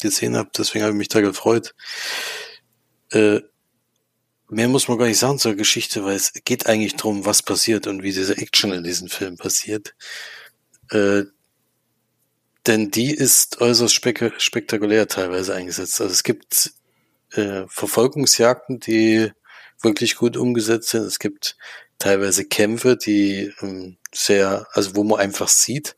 gesehen 0.00 0.36
habe. 0.36 0.50
Deswegen 0.56 0.84
habe 0.84 0.92
ich 0.92 0.98
mich 0.98 1.08
da 1.08 1.20
gefreut. 1.20 1.74
Äh, 3.10 3.40
Mehr 4.48 4.68
muss 4.68 4.86
man 4.86 4.98
gar 4.98 5.06
nicht 5.06 5.18
sagen 5.18 5.38
zur 5.38 5.56
Geschichte, 5.56 6.04
weil 6.04 6.14
es 6.14 6.32
geht 6.44 6.66
eigentlich 6.66 6.94
darum, 6.94 7.24
was 7.26 7.42
passiert 7.42 7.86
und 7.86 8.02
wie 8.02 8.12
diese 8.12 8.36
Action 8.36 8.72
in 8.72 8.84
diesem 8.84 9.08
Film 9.08 9.36
passiert. 9.36 9.94
Äh, 10.90 11.24
denn 12.66 12.90
die 12.90 13.12
ist 13.12 13.60
äußerst 13.60 13.94
spek 13.94 14.32
spektakulär 14.38 15.08
teilweise 15.08 15.54
eingesetzt. 15.54 16.00
Also 16.00 16.12
es 16.12 16.22
gibt 16.22 16.72
äh, 17.32 17.64
Verfolgungsjagden, 17.68 18.80
die 18.80 19.32
wirklich 19.82 20.16
gut 20.16 20.36
umgesetzt 20.36 20.90
sind. 20.90 21.02
Es 21.02 21.18
gibt 21.18 21.56
teilweise 21.98 22.44
Kämpfe, 22.44 22.96
die 22.96 23.52
ähm, 23.62 23.96
sehr, 24.12 24.66
also 24.72 24.94
wo 24.94 25.02
man 25.04 25.20
einfach 25.20 25.48
sieht, 25.48 25.96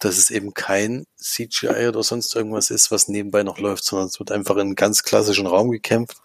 dass 0.00 0.18
es 0.18 0.30
eben 0.30 0.52
kein 0.52 1.06
CGI 1.16 1.88
oder 1.88 2.02
sonst 2.02 2.34
irgendwas 2.34 2.70
ist, 2.70 2.90
was 2.90 3.08
nebenbei 3.08 3.42
noch 3.42 3.58
läuft, 3.58 3.84
sondern 3.84 4.08
es 4.08 4.18
wird 4.18 4.32
einfach 4.32 4.56
in 4.56 4.62
einem 4.62 4.74
ganz 4.74 5.02
klassischen 5.04 5.46
Raum 5.46 5.70
gekämpft 5.70 6.18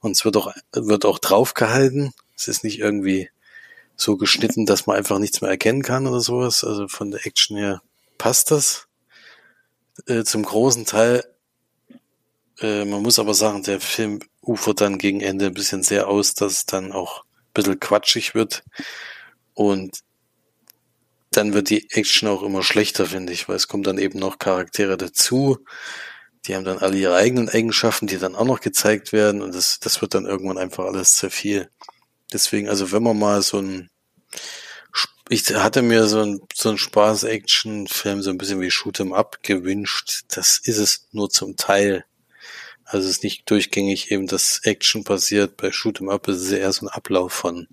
und 0.00 0.12
es 0.12 0.24
wird 0.24 0.36
auch, 0.36 0.52
wird 0.72 1.04
auch 1.04 1.18
draufgehalten. 1.18 2.12
Es 2.36 2.48
ist 2.48 2.64
nicht 2.64 2.78
irgendwie 2.80 3.30
so 3.96 4.16
geschnitten, 4.16 4.66
dass 4.66 4.86
man 4.86 4.96
einfach 4.96 5.18
nichts 5.18 5.40
mehr 5.42 5.50
erkennen 5.50 5.82
kann 5.82 6.06
oder 6.06 6.20
sowas. 6.20 6.64
Also 6.64 6.88
von 6.88 7.10
der 7.10 7.26
Action 7.26 7.56
her 7.56 7.82
passt 8.18 8.50
das. 8.50 8.88
Äh, 10.06 10.24
zum 10.24 10.42
großen 10.44 10.84
Teil 10.86 11.24
Äh, 12.60 12.84
man 12.84 13.02
muss 13.02 13.18
aber 13.18 13.34
sagen, 13.34 13.62
der 13.62 13.80
Film 13.80 14.20
ufert 14.42 14.80
dann 14.80 14.98
gegen 14.98 15.20
Ende 15.20 15.46
ein 15.46 15.54
bisschen 15.54 15.82
sehr 15.82 16.08
aus, 16.08 16.34
dass 16.34 16.52
es 16.52 16.66
dann 16.66 16.92
auch 16.92 17.24
ein 17.24 17.52
bisschen 17.54 17.80
quatschig 17.80 18.34
wird. 18.34 18.64
Und 19.54 20.00
dann 21.32 21.54
wird 21.54 21.70
die 21.70 21.90
Action 21.90 22.28
auch 22.28 22.42
immer 22.42 22.62
schlechter, 22.62 23.06
finde 23.06 23.32
ich, 23.32 23.48
weil 23.48 23.56
es 23.56 23.68
kommen 23.68 23.84
dann 23.84 23.98
eben 23.98 24.18
noch 24.18 24.38
Charaktere 24.38 24.96
dazu. 24.96 25.58
Die 26.46 26.54
haben 26.54 26.64
dann 26.64 26.78
alle 26.78 26.96
ihre 26.96 27.16
eigenen 27.16 27.48
Eigenschaften, 27.48 28.06
die 28.06 28.18
dann 28.18 28.34
auch 28.34 28.46
noch 28.46 28.60
gezeigt 28.60 29.12
werden. 29.12 29.42
Und 29.42 29.54
das, 29.54 29.78
das 29.80 30.00
wird 30.00 30.14
dann 30.14 30.26
irgendwann 30.26 30.58
einfach 30.58 30.84
alles 30.84 31.14
zu 31.16 31.30
viel. 31.30 31.68
Deswegen, 32.32 32.68
also 32.68 32.92
wenn 32.92 33.02
man 33.02 33.18
mal 33.18 33.42
so 33.42 33.58
ein, 33.58 33.90
ich 35.28 35.54
hatte 35.54 35.82
mir 35.82 36.06
so 36.06 36.22
ein, 36.22 36.40
so 36.52 36.70
ein 36.70 36.78
Spaß-Action-Film, 36.78 38.22
so 38.22 38.30
ein 38.30 38.38
bisschen 38.38 38.60
wie 38.60 38.70
Shoot'em 38.70 39.14
Up 39.14 39.42
gewünscht. 39.42 40.22
Das 40.28 40.58
ist 40.58 40.78
es 40.78 41.06
nur 41.12 41.30
zum 41.30 41.56
Teil. 41.56 42.04
Also 42.84 43.08
es 43.08 43.16
ist 43.16 43.22
nicht 43.22 43.48
durchgängig 43.48 44.10
eben, 44.10 44.26
dass 44.26 44.60
Action 44.64 45.04
passiert. 45.04 45.56
Bei 45.56 45.68
Shoot'em 45.68 46.10
Up 46.10 46.26
ist 46.26 46.38
es 46.38 46.50
eher 46.50 46.72
so 46.72 46.86
ein 46.86 46.88
Ablauf 46.88 47.32
von 47.32 47.68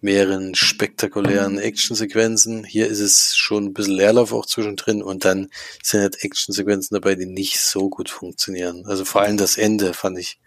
mehreren 0.00 0.54
spektakulären 0.54 1.58
Actionsequenzen. 1.58 2.64
Hier 2.64 2.86
ist 2.86 3.00
es 3.00 3.34
schon 3.34 3.66
ein 3.66 3.74
bisschen 3.74 3.94
Leerlauf 3.94 4.32
auch 4.32 4.46
zwischendrin 4.46 5.02
und 5.02 5.24
dann 5.24 5.48
sind 5.82 6.02
halt 6.02 6.22
Actionsequenzen 6.22 6.94
dabei, 6.94 7.14
die 7.14 7.26
nicht 7.26 7.60
so 7.60 7.88
gut 7.88 8.10
funktionieren. 8.10 8.84
Also 8.86 9.04
vor 9.04 9.22
allem 9.22 9.36
das 9.36 9.56
Ende 9.56 9.94
fand 9.94 10.18
ich 10.18 10.38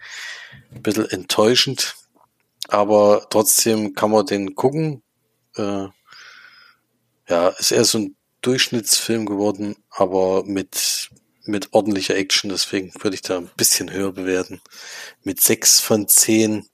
ein 0.74 0.82
bisschen 0.82 1.10
enttäuschend, 1.10 1.96
aber 2.68 3.28
trotzdem 3.30 3.94
kann 3.96 4.12
man 4.12 4.26
den 4.26 4.56
gucken. 4.56 5.02
Äh, 5.56 5.88
ja, 7.28 7.50
ist 7.60 7.72
eher 7.72 7.86
so 7.86 8.00
ein 8.00 8.16
Durchschnittsfilm 8.42 9.26
geworden, 9.26 9.76
aber 9.90 10.44
mit 10.46 11.10
mit 11.46 11.74
ordentlicher 11.74 12.16
Action, 12.16 12.50
deswegen 12.50 12.94
würde 13.02 13.16
ich 13.16 13.24
da 13.24 13.38
ein 13.38 13.50
bisschen 13.58 13.92
höher 13.92 14.12
bewerten. 14.12 14.62
Mit 15.24 15.42
sechs 15.42 15.80
von 15.80 16.08
zehn 16.08 16.68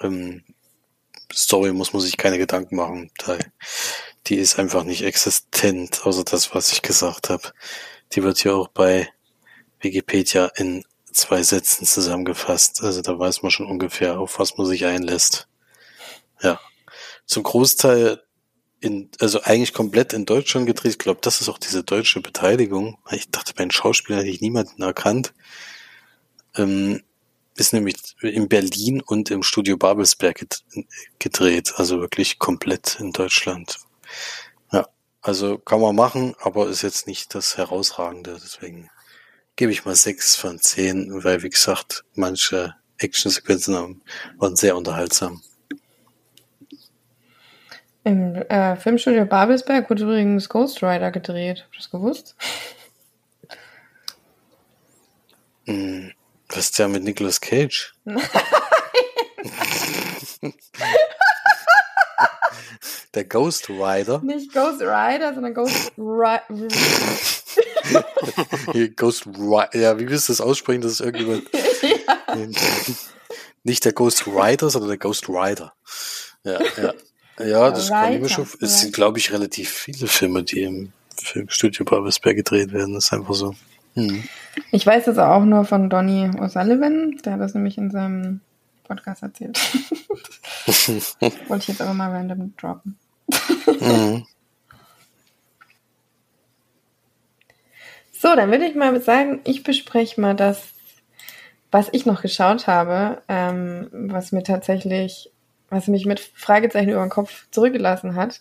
ähm, 0.00 0.42
Story 1.32 1.72
muss 1.72 1.92
man 1.92 2.02
sich 2.02 2.16
keine 2.16 2.38
Gedanken 2.38 2.76
machen. 2.76 3.10
Die 4.26 4.36
ist 4.36 4.58
einfach 4.58 4.84
nicht 4.84 5.02
existent, 5.02 6.04
außer 6.04 6.24
das, 6.24 6.54
was 6.54 6.72
ich 6.72 6.82
gesagt 6.82 7.30
habe. 7.30 7.52
Die 8.12 8.22
wird 8.22 8.44
ja 8.44 8.52
auch 8.54 8.68
bei 8.68 9.08
Wikipedia 9.80 10.50
in 10.56 10.84
zwei 11.12 11.42
Sätzen 11.42 11.86
zusammengefasst. 11.86 12.82
Also 12.82 13.02
da 13.02 13.18
weiß 13.18 13.42
man 13.42 13.50
schon 13.50 13.66
ungefähr, 13.66 14.18
auf 14.18 14.38
was 14.38 14.56
man 14.56 14.66
sich 14.66 14.84
einlässt. 14.84 15.48
Ja. 16.40 16.60
Zum 17.26 17.42
Großteil 17.42 18.22
in, 18.80 19.10
also 19.20 19.40
eigentlich 19.42 19.72
komplett 19.72 20.12
in 20.12 20.26
Deutschland 20.26 20.66
gedreht. 20.66 20.92
Ich 20.92 20.98
glaube, 20.98 21.20
das 21.22 21.40
ist 21.40 21.48
auch 21.48 21.58
diese 21.58 21.84
deutsche 21.84 22.20
Beteiligung. 22.20 22.98
Ich 23.12 23.30
dachte, 23.30 23.54
bei 23.54 23.64
den 23.64 23.70
Schauspielern 23.70 24.20
hätte 24.20 24.32
ich 24.32 24.40
niemanden 24.40 24.82
erkannt. 24.82 25.32
Ähm, 26.56 27.02
ist 27.56 27.72
nämlich 27.72 27.96
in 28.20 28.48
Berlin 28.48 29.00
und 29.00 29.30
im 29.30 29.42
Studio 29.42 29.76
Babelsberg 29.76 30.46
gedreht, 31.18 31.72
also 31.76 32.00
wirklich 32.00 32.38
komplett 32.38 32.98
in 33.00 33.12
Deutschland. 33.12 33.78
Ja, 34.72 34.86
also 35.20 35.58
kann 35.58 35.80
man 35.80 35.94
machen, 35.94 36.34
aber 36.40 36.68
ist 36.68 36.82
jetzt 36.82 37.06
nicht 37.06 37.34
das 37.34 37.56
Herausragende, 37.56 38.38
deswegen 38.42 38.90
gebe 39.56 39.72
ich 39.72 39.84
mal 39.84 39.96
sechs 39.96 40.36
von 40.36 40.58
zehn, 40.60 41.24
weil 41.24 41.42
wie 41.42 41.50
gesagt, 41.50 42.04
manche 42.14 42.74
Actionsequenzen 42.98 44.02
waren 44.38 44.56
sehr 44.56 44.76
unterhaltsam. 44.76 45.42
Im 48.04 48.34
äh, 48.34 48.76
Filmstudio 48.76 49.26
Babelsberg 49.26 49.88
wurde 49.88 50.02
übrigens 50.02 50.48
Ghost 50.48 50.82
Rider 50.82 51.12
gedreht. 51.12 51.60
Hast 51.60 51.72
du 51.72 51.76
das 51.78 51.90
gewusst? 51.90 52.36
Mm, 55.66 56.08
was 56.52 56.66
ist 56.66 56.78
der 56.78 56.88
mit 56.88 57.02
Nicolas 57.02 57.40
Cage? 57.40 57.94
der 63.14 63.24
Ghost 63.24 63.68
Rider. 63.68 64.20
Nicht 64.22 64.52
Ghost 64.52 64.80
Rider, 64.80 65.34
sondern 65.34 65.54
Ghost 65.54 65.92
Rider. 65.96 66.42
Ghost 68.96 69.26
Rider. 69.26 69.76
Ja, 69.76 69.98
wie 69.98 70.08
willst 70.08 70.28
du 70.28 70.32
das 70.32 70.40
aussprechen? 70.40 70.82
Das 70.82 70.92
ist 70.92 71.00
irgendjemand. 71.00 71.44
ja. 71.82 72.18
Nicht 73.64 73.84
der 73.84 73.92
Ghost 73.92 74.26
Rider, 74.26 74.70
sondern 74.70 74.90
der 74.90 74.98
Ghost 74.98 75.28
Rider. 75.28 75.72
Ja, 76.44 76.60
ja. 76.76 76.94
Ja, 77.38 77.70
das 77.70 77.88
kann 77.88 78.12
ich 78.12 78.20
mir 78.20 78.28
schon. 78.28 78.46
Es 78.60 78.80
sind, 78.80 78.94
glaube 78.94 79.18
ich, 79.18 79.32
relativ 79.32 79.70
viele 79.70 80.06
Filme, 80.06 80.42
die 80.42 80.62
im 80.62 80.92
Filmstudio 81.16 81.84
Babelsberg 81.84 82.36
gedreht 82.36 82.72
werden. 82.72 82.94
Das 82.94 83.06
ist 83.06 83.12
einfach 83.12 83.34
so. 83.34 83.54
Hm. 83.94 84.24
Ich 84.70 84.86
weiß 84.86 85.04
das 85.04 85.18
auch 85.18 85.44
nur 85.44 85.64
von 85.64 85.90
Donny 85.90 86.30
O'Sullivan. 86.38 87.20
Der 87.22 87.34
hat 87.34 87.40
das 87.40 87.54
nämlich 87.54 87.78
in 87.78 87.90
seinem 87.90 88.40
Podcast 88.84 89.22
erzählt. 89.22 89.58
Wollte 91.48 91.62
ich 91.62 91.68
jetzt 91.68 91.80
aber 91.80 91.94
mal 91.94 92.10
random 92.10 92.54
droppen. 92.56 92.98
mhm. 93.66 94.26
So, 98.12 98.36
dann 98.36 98.50
würde 98.50 98.66
ich 98.66 98.76
mal 98.76 99.00
sagen, 99.02 99.40
ich 99.44 99.64
bespreche 99.64 100.20
mal 100.20 100.36
das, 100.36 100.68
was 101.72 101.88
ich 101.90 102.06
noch 102.06 102.22
geschaut 102.22 102.68
habe, 102.68 103.20
ähm, 103.26 103.88
was 103.90 104.30
mir 104.30 104.44
tatsächlich 104.44 105.32
was 105.72 105.88
mich 105.88 106.06
mit 106.06 106.20
Fragezeichen 106.20 106.90
über 106.90 107.00
den 107.00 107.10
Kopf 107.10 107.46
zurückgelassen 107.50 108.14
hat. 108.14 108.38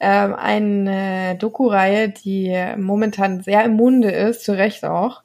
Ähm, 0.00 0.34
eine 0.34 1.36
Doku-Reihe, 1.36 2.08
die 2.08 2.56
momentan 2.76 3.42
sehr 3.42 3.64
im 3.64 3.74
Munde 3.74 4.10
ist, 4.10 4.44
zu 4.44 4.52
Recht 4.52 4.84
auch, 4.84 5.22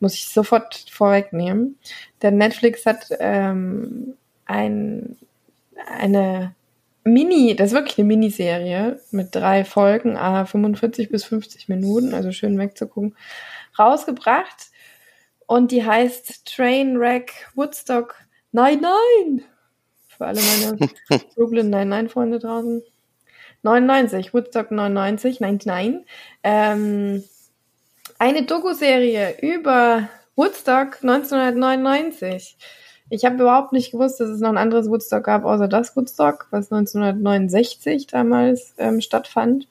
muss 0.00 0.14
ich 0.14 0.28
sofort 0.28 0.86
vorwegnehmen. 0.90 1.78
Denn 2.22 2.36
Netflix 2.36 2.84
hat 2.86 3.06
ähm, 3.20 4.14
ein, 4.44 5.16
eine 5.88 6.54
Mini, 7.04 7.54
das 7.54 7.68
ist 7.68 7.74
wirklich 7.74 7.98
eine 7.98 8.08
Miniserie 8.08 9.00
mit 9.12 9.34
drei 9.34 9.64
Folgen, 9.64 10.16
ah, 10.16 10.44
45 10.44 11.08
bis 11.08 11.24
50 11.24 11.68
Minuten, 11.68 12.14
also 12.14 12.32
schön 12.32 12.58
wegzugucken, 12.58 13.16
rausgebracht. 13.78 14.70
Und 15.46 15.70
die 15.70 15.84
heißt 15.84 16.46
Trainwreck 16.46 17.48
Woodstock 17.54 18.16
Nein, 18.52 18.80
nein! 18.80 19.55
Für 20.16 20.26
alle 20.26 20.40
meine 20.40 21.22
Brooklyn 21.34 21.70
99 21.70 22.12
Freunde 22.12 22.38
draußen. 22.38 22.82
99, 23.62 24.32
Woodstock 24.32 24.70
99, 24.70 25.40
99. 25.40 26.06
Ähm, 26.42 27.24
eine 28.18 28.44
Doku-Serie 28.44 29.36
über 29.40 30.08
Woodstock 30.36 30.98
1999. 31.02 32.56
Ich 33.08 33.24
habe 33.24 33.36
überhaupt 33.36 33.72
nicht 33.72 33.92
gewusst, 33.92 34.20
dass 34.20 34.28
es 34.28 34.40
noch 34.40 34.48
ein 34.48 34.58
anderes 34.58 34.88
Woodstock 34.88 35.24
gab, 35.24 35.44
außer 35.44 35.68
das 35.68 35.96
Woodstock, 35.96 36.48
was 36.50 36.72
1969 36.72 38.06
damals 38.06 38.74
ähm, 38.78 39.00
stattfand. 39.00 39.68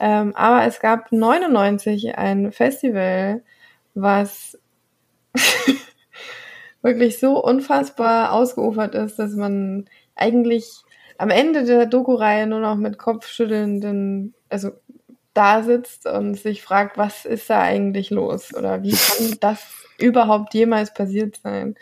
Ähm, 0.00 0.34
aber 0.36 0.66
es 0.66 0.80
gab 0.80 1.10
99 1.10 2.16
ein 2.16 2.52
Festival, 2.52 3.42
was 3.94 4.58
wirklich 6.82 7.18
so 7.18 7.42
unfassbar 7.42 8.32
ausgeufert 8.32 8.94
ist, 8.94 9.18
dass 9.18 9.34
man 9.34 9.86
eigentlich 10.14 10.82
am 11.18 11.30
Ende 11.30 11.64
der 11.64 11.86
Doku-Reihe 11.86 12.46
nur 12.46 12.60
noch 12.60 12.76
mit 12.76 12.98
Kopfschüttelnden, 12.98 14.34
also 14.48 14.70
da 15.34 15.62
sitzt 15.62 16.06
und 16.06 16.34
sich 16.34 16.62
fragt, 16.62 16.98
was 16.98 17.24
ist 17.24 17.50
da 17.50 17.60
eigentlich 17.60 18.10
los 18.10 18.54
oder 18.54 18.82
wie 18.82 18.92
kann 18.92 19.36
das 19.40 19.66
überhaupt 19.98 20.54
jemals 20.54 20.94
passiert 20.94 21.40
sein? 21.42 21.76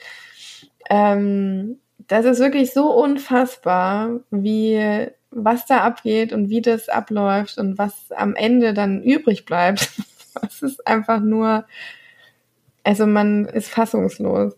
Ähm, 0.88 1.78
das 2.06 2.24
ist 2.24 2.38
wirklich 2.38 2.72
so 2.72 2.92
unfassbar, 2.92 4.20
wie 4.30 5.08
was 5.30 5.66
da 5.66 5.78
abgeht 5.80 6.32
und 6.32 6.48
wie 6.48 6.62
das 6.62 6.88
abläuft 6.88 7.58
und 7.58 7.78
was 7.78 8.10
am 8.12 8.34
Ende 8.34 8.72
dann 8.74 9.02
übrig 9.02 9.44
bleibt. 9.44 9.90
Das 10.42 10.60
ist 10.60 10.86
einfach 10.86 11.20
nur, 11.20 11.64
also 12.86 13.04
man 13.04 13.46
ist 13.46 13.68
fassungslos. 13.68 14.54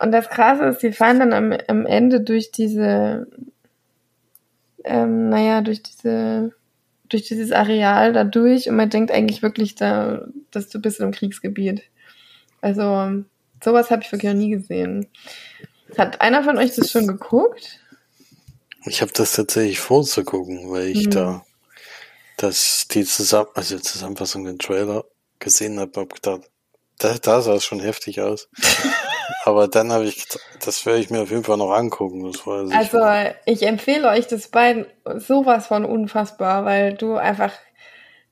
Und 0.00 0.10
das 0.10 0.28
Krasse 0.28 0.64
ist, 0.64 0.82
die 0.82 0.92
fahren 0.92 1.20
dann 1.20 1.32
am, 1.32 1.56
am 1.68 1.86
Ende 1.86 2.20
durch 2.20 2.50
diese, 2.50 3.28
ähm, 4.82 5.28
naja, 5.28 5.60
durch 5.60 5.80
diese, 5.84 6.52
durch 7.08 7.22
dieses 7.22 7.52
Areal 7.52 8.12
da 8.12 8.24
durch 8.24 8.68
und 8.68 8.74
man 8.74 8.90
denkt 8.90 9.12
eigentlich 9.12 9.40
wirklich 9.40 9.76
da, 9.76 10.26
dass 10.50 10.68
du 10.68 10.80
bist 10.80 10.98
im 10.98 11.12
Kriegsgebiet. 11.12 11.82
Also, 12.60 13.22
sowas 13.62 13.92
habe 13.92 14.02
ich 14.02 14.10
wirklich 14.10 14.32
noch 14.32 14.38
nie 14.38 14.50
gesehen. 14.50 15.06
Hat 15.96 16.20
einer 16.20 16.42
von 16.42 16.58
euch 16.58 16.74
das 16.74 16.90
schon 16.90 17.06
geguckt? 17.06 17.78
Ich 18.84 19.00
habe 19.00 19.12
das 19.14 19.32
tatsächlich 19.32 19.78
vorzugucken, 19.78 20.70
weil 20.70 20.88
ich 20.88 21.04
hm. 21.04 21.10
da 21.10 21.44
das, 22.36 22.88
die 22.90 23.04
Zusammen 23.04 23.50
also 23.54 23.78
Zusammenfassung, 23.78 24.44
den 24.44 24.58
Trailer 24.58 25.04
gesehen 25.38 25.78
habe, 25.78 26.00
hab 26.00 26.14
gedacht, 26.14 26.42
da, 26.98 27.14
da 27.20 27.40
sah 27.40 27.54
es 27.54 27.64
schon 27.64 27.80
heftig 27.80 28.20
aus. 28.20 28.48
Aber 29.44 29.68
dann 29.68 29.92
habe 29.92 30.04
ich, 30.04 30.26
das 30.64 30.84
werde 30.84 31.00
ich 31.00 31.10
mir 31.10 31.22
auf 31.22 31.30
jeden 31.30 31.44
Fall 31.44 31.56
noch 31.56 31.72
angucken. 31.72 32.32
also 32.72 32.98
ich 33.46 33.62
empfehle 33.62 34.08
euch 34.08 34.26
das 34.26 34.48
beiden 34.48 34.86
sowas 35.16 35.66
von 35.66 35.84
unfassbar, 35.84 36.64
weil 36.64 36.94
du 36.94 37.16
einfach 37.16 37.52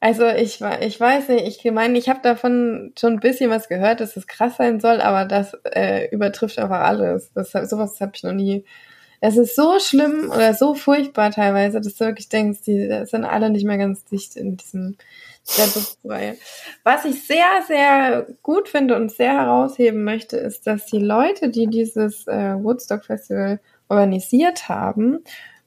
Also 0.01 0.27
ich, 0.27 0.61
ich 0.81 1.01
weiß 1.01 1.29
nicht, 1.29 1.65
ich 1.65 1.73
meine, 1.73 1.99
ich 1.99 2.09
habe 2.09 2.21
davon 2.23 2.93
schon 2.99 3.15
ein 3.15 3.21
bisschen 3.21 3.51
was 3.51 3.69
gehört, 3.69 4.01
dass 4.01 4.17
es 4.17 4.27
krass 4.27 4.57
sein 4.57 4.79
soll, 4.81 5.01
aber 5.01 5.25
das 5.25 5.55
äh, 5.65 6.09
übertrifft 6.11 6.59
einfach 6.59 6.81
alles. 6.81 7.31
Das, 7.35 7.53
sowas 7.53 8.01
habe 8.01 8.13
ich 8.15 8.23
noch 8.23 8.33
nie. 8.33 8.65
Es 9.21 9.37
ist 9.39 9.57
so 9.57 9.79
schlimm 9.81 10.31
oder 10.31 10.53
so 10.53 10.75
furchtbar 10.75 11.31
teilweise, 11.31 11.81
dass 11.81 11.95
du 11.95 12.05
wirklich 12.05 12.29
denkst, 12.29 12.61
die 12.67 13.05
sind 13.07 13.25
alle 13.25 13.49
nicht 13.49 13.65
mehr 13.65 13.79
ganz 13.79 14.05
dicht 14.05 14.37
in 14.37 14.59
diesem 14.59 14.97
der 15.59 15.67
Duftreihe. 15.67 16.37
Was 16.83 17.05
ich 17.05 17.27
sehr, 17.27 17.63
sehr 17.67 18.27
gut 18.43 18.69
finde 18.69 18.97
und 18.97 19.13
sehr 19.13 19.35
herausheben 19.35 20.05
möchte, 20.05 20.37
ist, 20.37 20.67
dass 20.67 20.87
die 20.87 20.99
Leute, 20.99 21.51
die 21.51 21.67
dieses 21.67 22.27
äh, 22.27 22.55
Woodstock 22.55 23.05
Festival 23.05 23.61
organisiert 23.89 24.69
haben 24.69 25.19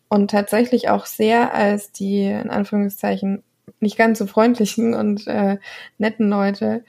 und 0.10 0.32
tatsächlich 0.32 0.90
auch 0.90 1.06
sehr 1.06 1.54
als 1.54 1.92
die 1.92 2.26
in 2.26 2.50
Anführungszeichen 2.50 3.44
nicht 3.80 3.98
ganz 3.98 4.20
so 4.20 4.26
freundlichen 4.26 4.94
und 4.94 5.28
äh, 5.28 5.58
netten 5.98 6.30
Leute 6.30 6.84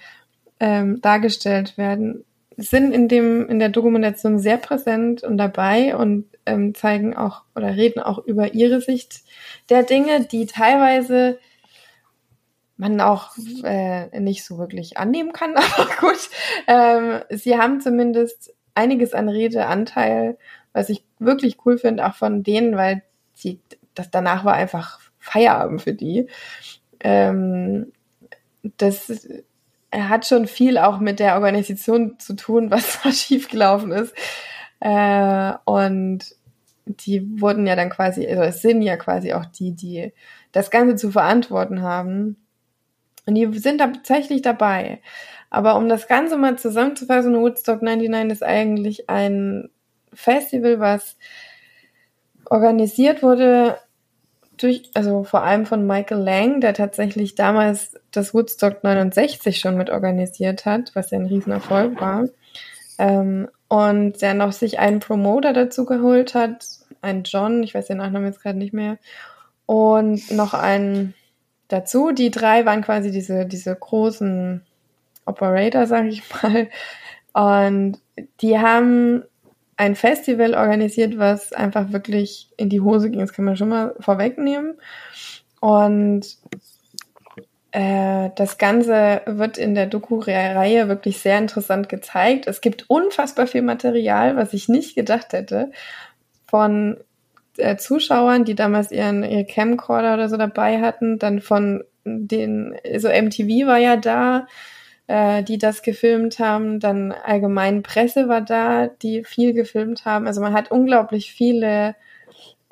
ähm, 0.59 1.01
dargestellt 1.01 1.79
werden, 1.79 2.25
sind 2.57 2.93
in 2.93 3.09
dem 3.09 3.49
in 3.49 3.59
der 3.59 3.69
Dokumentation 3.69 4.39
sehr 4.39 4.57
präsent 4.57 5.23
und 5.23 5.39
dabei 5.39 5.97
und 5.97 6.27
ähm, 6.47 6.75
zeigen 6.75 7.17
auch 7.17 7.43
oder 7.55 7.77
reden 7.77 8.01
auch 8.01 8.19
über 8.19 8.55
ihre 8.55 8.81
Sicht 8.81 9.21
der 9.69 9.83
Dinge, 9.83 10.25
die 10.25 10.47
teilweise 10.47 11.39
man 12.81 13.01
auch 13.01 13.37
äh, 13.63 14.19
nicht 14.19 14.45
so 14.45 14.59
wirklich 14.59 14.97
annehmen 14.97 15.33
kann, 15.33 15.55
aber 15.57 15.89
gut. 16.01 16.31
Ähm, 16.67 17.21
sie 17.29 17.59
haben 17.59 17.81
zumindest 17.81 18.55
einiges 18.75 19.13
an 19.13 19.29
Redeanteil, 19.29 20.39
was 20.73 20.89
ich 20.89 21.05
wirklich 21.19 21.59
cool 21.65 21.77
finde, 21.79 22.07
auch 22.07 22.15
von 22.15 22.43
denen, 22.43 22.77
weil 22.77 23.03
sie, 23.35 23.61
das 23.95 24.11
danach 24.11 24.45
war 24.45 24.55
einfach 24.55 24.99
Feierabend 25.19 25.83
für 25.83 25.93
die. 25.93 26.29
Ähm, 27.01 27.93
das 28.79 29.29
hat 29.93 30.27
schon 30.27 30.47
viel 30.47 30.79
auch 30.79 31.01
mit 31.01 31.21
der 31.21 31.35
Organisation 31.35 32.19
zu 32.19 32.35
tun, 32.35 32.71
was 32.71 33.01
da 33.03 33.13
schiefgelaufen 33.13 33.93
ist. 33.93 34.15
Äh, 34.81 35.53
und 35.67 36.25
die 36.87 37.41
wurden 37.41 37.67
ja 37.67 37.77
dann 37.77 37.91
quasi, 37.91 38.27
also 38.27 38.43
es 38.43 38.63
sind 38.63 38.81
ja 38.81 38.97
quasi 38.97 39.35
auch 39.35 39.45
die, 39.45 39.73
die 39.73 40.13
das 40.53 40.71
Ganze 40.71 40.97
zu 40.97 41.11
verantworten 41.11 41.83
haben. 41.83 42.37
Und 43.31 43.37
die 43.37 43.59
sind 43.61 43.79
tatsächlich 43.79 44.43
dabei. 44.43 45.01
Aber 45.51 45.77
um 45.77 45.89
das 45.89 46.09
Ganze 46.09 46.37
mal 46.37 46.59
zusammenzufassen, 46.59 47.37
Woodstock 47.37 47.81
99 47.81 48.33
ist 48.33 48.43
eigentlich 48.43 49.09
ein 49.09 49.71
Festival, 50.13 50.81
was 50.81 51.17
organisiert 52.45 53.23
wurde 53.23 53.79
durch, 54.57 54.91
also 54.95 55.23
vor 55.23 55.45
allem 55.45 55.65
von 55.65 55.87
Michael 55.87 56.21
Lang, 56.21 56.61
der 56.61 56.75
tatsächlich 56.75 57.37
damals 57.37 57.95
das 58.11 58.35
Woodstock 58.35 58.83
69 58.83 59.61
schon 59.61 59.77
mit 59.77 59.91
organisiert 59.91 60.67
hat, 60.67 60.91
was 60.95 61.13
ja 61.13 61.19
ein 61.19 61.27
Riesenerfolg 61.27 62.01
war. 62.01 62.27
Ähm, 62.99 63.49
und 63.69 64.21
der 64.23 64.35
noch 64.35 64.51
sich 64.51 64.81
einen 64.81 64.99
Promoter 64.99 65.53
dazu 65.53 65.85
geholt 65.85 66.35
hat, 66.35 66.67
einen 67.01 67.23
John, 67.23 67.63
ich 67.63 67.75
weiß 67.75 67.87
den 67.87 67.99
Nachnamen 67.99 68.27
jetzt 68.27 68.43
gerade 68.43 68.59
nicht 68.59 68.75
mehr, 68.75 68.99
und 69.67 70.33
noch 70.33 70.53
einen 70.53 71.15
dazu. 71.73 72.13
Die 72.13 72.31
drei 72.31 72.67
waren 72.67 72.83
quasi 72.83 73.11
diese, 73.11 73.47
diese 73.47 73.75
großen 73.75 74.63
Operator, 75.25 75.87
sag 75.87 76.07
ich 76.07 76.23
mal. 76.43 76.69
Und 77.33 77.99
die 78.41 78.59
haben 78.59 79.25
ein 79.77 79.97
Festival 79.97 80.55
organisiert, 80.55 81.19
was 81.19 81.53
einfach 81.53 81.93
wirklich 81.93 82.51
in 82.57 82.69
die 82.69 82.81
Hose 82.81 83.11
ging. 83.11 83.21
Das 83.21 83.33
kann 83.33 83.47
man 83.47 83.57
schon 83.57 83.71
mal 83.71 83.95
vorwegnehmen. 84.01 84.75
Und 85.61 86.27
äh, 87.73 88.31
das 88.35 88.59
Ganze 88.59 89.23
wird 89.27 89.57
in 89.57 89.75
der 89.75 89.87
Doku-Reihe 89.87 90.89
wirklich 90.89 91.21
sehr 91.21 91.39
interessant 91.39 91.89
gezeigt. 91.89 92.47
Es 92.47 92.61
gibt 92.61 92.91
unfassbar 92.91 93.47
viel 93.47 93.63
Material, 93.63 94.37
was 94.37 94.53
ich 94.53 94.69
nicht 94.69 94.97
gedacht 94.97 95.33
hätte, 95.33 95.71
von 96.47 96.99
äh, 97.61 97.77
Zuschauern, 97.77 98.45
die 98.45 98.55
damals 98.55 98.91
ihren 98.91 99.23
ihre 99.23 99.45
Camcorder 99.45 100.15
oder 100.15 100.29
so 100.29 100.37
dabei 100.37 100.81
hatten, 100.81 101.19
dann 101.19 101.41
von 101.41 101.85
den, 102.05 102.77
so 102.97 103.09
MTV 103.09 103.67
war 103.67 103.79
ja 103.79 103.97
da, 103.97 104.47
äh, 105.07 105.43
die 105.43 105.59
das 105.59 105.83
gefilmt 105.83 106.39
haben. 106.39 106.81
Dann 106.81 107.13
allgemein 107.13 107.83
Presse 107.83 108.29
war 108.29 108.41
da, 108.41 108.87
die 108.89 109.25
viel 109.25 109.53
gefilmt 109.53 110.05
haben. 110.05 110.27
Also 110.27 110.41
man 110.41 110.55
hat 110.55 110.71
unglaublich 110.71 111.33
viele 111.33 111.95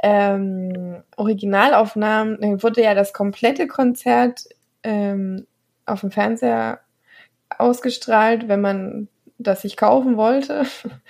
ähm, 0.03 1.03
Originalaufnahmen. 1.17 2.41
Dann 2.41 2.63
wurde 2.63 2.83
ja 2.83 2.95
das 2.95 3.13
komplette 3.13 3.67
Konzert 3.67 4.45
ähm, 4.83 5.47
auf 5.87 6.01
dem 6.01 6.11
Fernseher 6.11 6.81
ausgestrahlt, 7.57 8.49
wenn 8.49 8.61
man 8.61 9.09
das 9.39 9.63
sich 9.63 9.77
kaufen 9.77 10.17
wollte. 10.17 10.65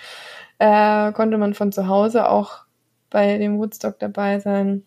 äh, 0.59 1.11
konnte 1.11 1.37
man 1.37 1.53
von 1.53 1.71
zu 1.71 1.87
Hause 1.87 2.29
auch 2.29 2.63
bei 3.09 3.37
dem 3.37 3.57
Woodstock 3.57 3.99
dabei 3.99 4.39
sein 4.39 4.83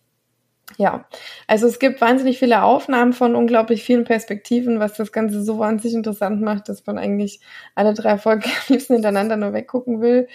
ja, 0.79 1.07
also 1.47 1.67
es 1.67 1.79
gibt 1.79 2.01
wahnsinnig 2.01 2.39
viele 2.39 2.63
Aufnahmen 2.63 3.13
von 3.13 3.35
unglaublich 3.35 3.83
vielen 3.83 4.05
Perspektiven, 4.05 4.81
was 4.81 4.95
das 4.95 5.13
Ganze 5.13 5.43
so 5.43 5.59
wahnsinnig 5.59 5.97
interessant 5.97 6.41
macht, 6.41 6.69
dass 6.69 6.87
man 6.87 6.99
eigentlich 6.99 7.41
alle 7.75 7.95
drei 7.95 8.19
Folgen 8.19 8.45
am 8.45 8.51
liebsten 8.69 8.95
hintereinander 8.95 9.37
nur 9.37 9.53
weggucken 9.53 10.01
will. 10.01 10.29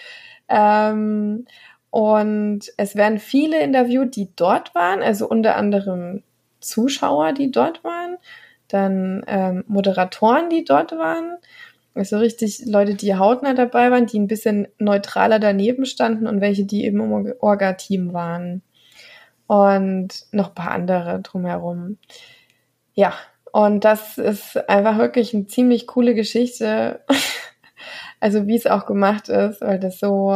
Ähm, 0.48 1.46
und 1.90 2.60
es 2.76 2.96
werden 2.96 3.18
viele 3.18 3.60
interviewt, 3.60 4.14
die 4.16 4.28
dort 4.36 4.74
waren, 4.74 5.02
also 5.02 5.28
unter 5.28 5.56
anderem 5.56 6.22
Zuschauer, 6.60 7.32
die 7.32 7.50
dort 7.50 7.82
waren, 7.82 8.18
dann 8.68 9.24
ähm, 9.26 9.64
Moderatoren, 9.66 10.50
die 10.50 10.64
dort 10.64 10.92
waren, 10.92 11.38
also 11.98 12.18
richtig 12.18 12.62
Leute, 12.66 12.94
die 12.94 13.16
hautnah 13.16 13.54
dabei 13.54 13.90
waren, 13.90 14.06
die 14.06 14.18
ein 14.18 14.28
bisschen 14.28 14.68
neutraler 14.78 15.38
daneben 15.38 15.84
standen 15.84 16.26
und 16.26 16.40
welche, 16.40 16.64
die 16.64 16.84
eben 16.84 17.00
im 17.00 17.34
Orga-Team 17.40 18.12
waren 18.12 18.62
und 19.46 20.26
noch 20.30 20.48
ein 20.48 20.54
paar 20.54 20.70
andere 20.70 21.20
drumherum. 21.22 21.98
Ja, 22.94 23.14
und 23.52 23.84
das 23.84 24.18
ist 24.18 24.68
einfach 24.68 24.98
wirklich 24.98 25.34
eine 25.34 25.46
ziemlich 25.46 25.86
coole 25.86 26.14
Geschichte. 26.14 27.04
also 28.20 28.46
wie 28.46 28.56
es 28.56 28.66
auch 28.66 28.86
gemacht 28.86 29.28
ist, 29.28 29.60
weil 29.60 29.78
das 29.78 29.98
so, 29.98 30.30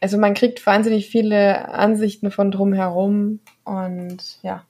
also 0.00 0.18
man 0.18 0.34
kriegt 0.34 0.64
wahnsinnig 0.66 1.08
viele 1.08 1.68
Ansichten 1.68 2.30
von 2.30 2.50
drumherum 2.50 3.40
und 3.64 4.38
ja. 4.42 4.64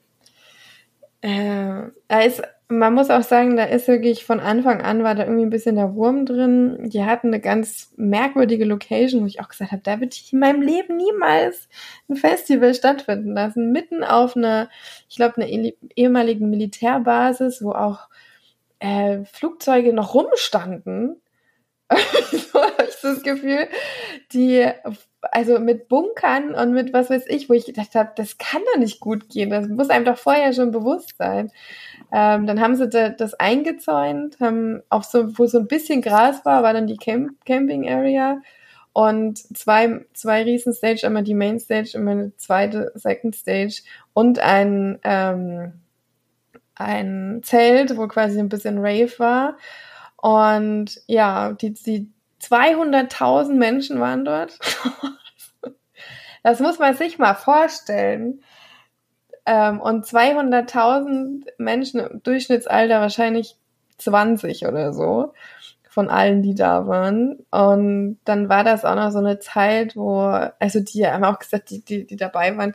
Äh, 1.21 1.91
er 2.07 2.27
ist 2.27 2.43
man 2.69 2.93
muss 2.93 3.09
auch 3.09 3.23
sagen, 3.23 3.57
da 3.57 3.65
ist 3.65 3.89
wirklich 3.89 4.27
von 4.27 4.41
Anfang 4.41 4.83
an 4.83 5.03
war 5.03 5.15
da 5.15 5.25
irgendwie 5.25 5.45
ein 5.47 5.51
bisschen 5.51 5.77
der 5.77 5.95
Wurm 5.95 6.27
drin. 6.27 6.91
Die 6.91 7.03
hatten 7.05 7.29
eine 7.29 7.41
ganz 7.41 7.95
merkwürdige 7.97 8.67
Location, 8.67 9.23
wo 9.23 9.27
ich 9.27 9.41
auch 9.41 9.49
gesagt 9.49 9.73
habe, 9.73 9.83
da 9.83 10.01
würde 10.01 10.13
ich 10.13 10.33
in 10.33 10.39
meinem 10.39 10.61
Leben 10.61 10.97
niemals 10.97 11.69
ein 12.09 12.17
Festival 12.17 12.75
stattfinden 12.75 13.33
lassen. 13.33 13.73
Mitten 13.73 14.05
auf 14.05 14.37
einer, 14.37 14.69
ich 15.09 15.17
glaube, 15.17 15.37
einer 15.43 15.73
ehemaligen 15.97 16.51
Militärbasis, 16.51 17.63
wo 17.63 17.73
auch 17.73 18.09
äh, 18.81 19.25
Flugzeuge 19.25 19.95
noch 19.95 20.15
rumstanden. 20.15 21.17
so 22.53 22.63
habe 22.63 22.85
ich 22.89 23.01
das 23.01 23.23
Gefühl, 23.23 23.69
die 24.33 24.67
also 25.33 25.59
mit 25.59 25.89
Bunkern 25.89 26.55
und 26.55 26.73
mit 26.73 26.93
was 26.93 27.11
weiß 27.11 27.25
ich, 27.29 27.49
wo 27.49 27.55
ich 27.55 27.67
gedacht 27.67 27.95
habe, 27.95 28.13
das 28.15 28.39
kann 28.39 28.63
doch 28.73 28.81
nicht 28.81 29.01
gut 29.01 29.29
gehen. 29.29 29.51
Das 29.51 29.67
muss 29.69 29.91
einem 29.91 30.05
doch 30.05 30.19
vorher 30.19 30.53
schon 30.53 30.71
bewusst 30.71 31.15
sein. 31.19 31.51
Ähm, 32.13 32.47
dann 32.47 32.61
haben 32.61 32.77
sie 32.77 32.89
da, 32.89 33.09
das 33.09 33.35
eingezäunt, 33.35 34.39
haben 34.41 34.83
auch 34.91 35.03
so, 35.03 35.39
wo 35.39 35.47
so 35.47 35.59
ein 35.59 35.67
bisschen 35.67 36.03
Gras 36.03 36.45
war, 36.45 36.63
war 36.63 36.73
dann 36.73 36.87
die 36.87 36.97
Camp 36.97 37.45
Camping 37.45 37.89
Area 37.89 38.41
und 38.93 39.39
zwei, 39.57 40.05
zwei 40.13 40.43
riesen 40.43 40.73
Stage, 40.73 41.07
einmal 41.07 41.23
die 41.23 41.35
Main 41.35 41.61
Stage, 41.61 41.93
immer 41.95 42.13
eine 42.13 42.37
zweite 42.37 42.93
Second 42.95 43.37
Stage 43.37 43.83
und 44.13 44.39
ein, 44.39 44.99
ähm, 45.05 45.75
ein 46.75 47.41
Zelt, 47.43 47.97
wo 47.97 48.09
quasi 48.09 48.39
ein 48.39 48.49
bisschen 48.49 48.79
Rave 48.79 49.13
war. 49.19 49.57
Und 50.21 51.01
ja, 51.07 51.53
die, 51.53 51.73
die 51.73 52.11
200.000 52.43 53.55
Menschen 53.55 54.01
waren 54.01 54.25
dort. 54.25 54.59
das 56.43 56.61
muss 56.61 56.79
man 56.79 56.95
sich 56.95 57.19
mal 57.19 57.35
vorstellen. 57.35 58.43
Ähm, 59.47 59.81
und 59.81 60.05
200.000 60.07 61.47
Menschen 61.59 62.01
im 62.01 62.23
Durchschnittsalter 62.23 63.01
wahrscheinlich 63.01 63.57
20 63.99 64.67
oder 64.67 64.93
so 64.93 65.33
von 65.89 66.11
allen, 66.11 66.43
die 66.43 66.55
da 66.55 66.87
waren. 66.87 67.39
Und 67.51 68.19
dann 68.25 68.49
war 68.49 68.65
das 68.65 68.85
auch 68.85 68.95
noch 68.95 69.11
so 69.11 69.19
eine 69.19 69.39
Zeit, 69.39 69.97
wo, 69.97 70.21
also 70.59 70.81
die 70.81 71.07
haben 71.07 71.25
auch 71.25 71.39
gesagt, 71.39 71.71
die, 71.71 71.85
die, 71.85 72.07
die 72.07 72.17
dabei 72.17 72.57
waren, 72.57 72.75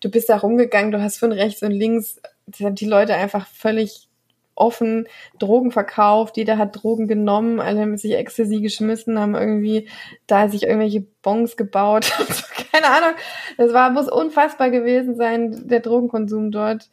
du 0.00 0.10
bist 0.10 0.28
da 0.28 0.36
rumgegangen, 0.36 0.90
du 0.90 1.02
hast 1.02 1.18
von 1.18 1.32
rechts 1.32 1.62
und 1.62 1.72
links 1.72 2.20
die 2.46 2.86
Leute 2.86 3.14
einfach 3.14 3.46
völlig 3.46 4.08
offen 4.54 5.08
Drogen 5.38 5.70
verkauft, 5.70 6.36
jeder 6.36 6.58
hat 6.58 6.82
Drogen 6.82 7.08
genommen, 7.08 7.60
alle 7.60 7.80
haben 7.80 7.96
sich 7.96 8.14
Ecstasy 8.14 8.60
geschmissen, 8.60 9.18
haben 9.18 9.34
irgendwie 9.34 9.88
da 10.26 10.48
sich 10.48 10.64
irgendwelche 10.64 11.04
Bons 11.22 11.56
gebaut. 11.56 12.12
Keine 12.72 12.86
Ahnung. 12.86 13.16
Das 13.56 13.72
war, 13.72 13.90
muss 13.90 14.10
unfassbar 14.10 14.70
gewesen 14.70 15.16
sein, 15.16 15.68
der 15.68 15.80
Drogenkonsum 15.80 16.50
dort. 16.50 16.88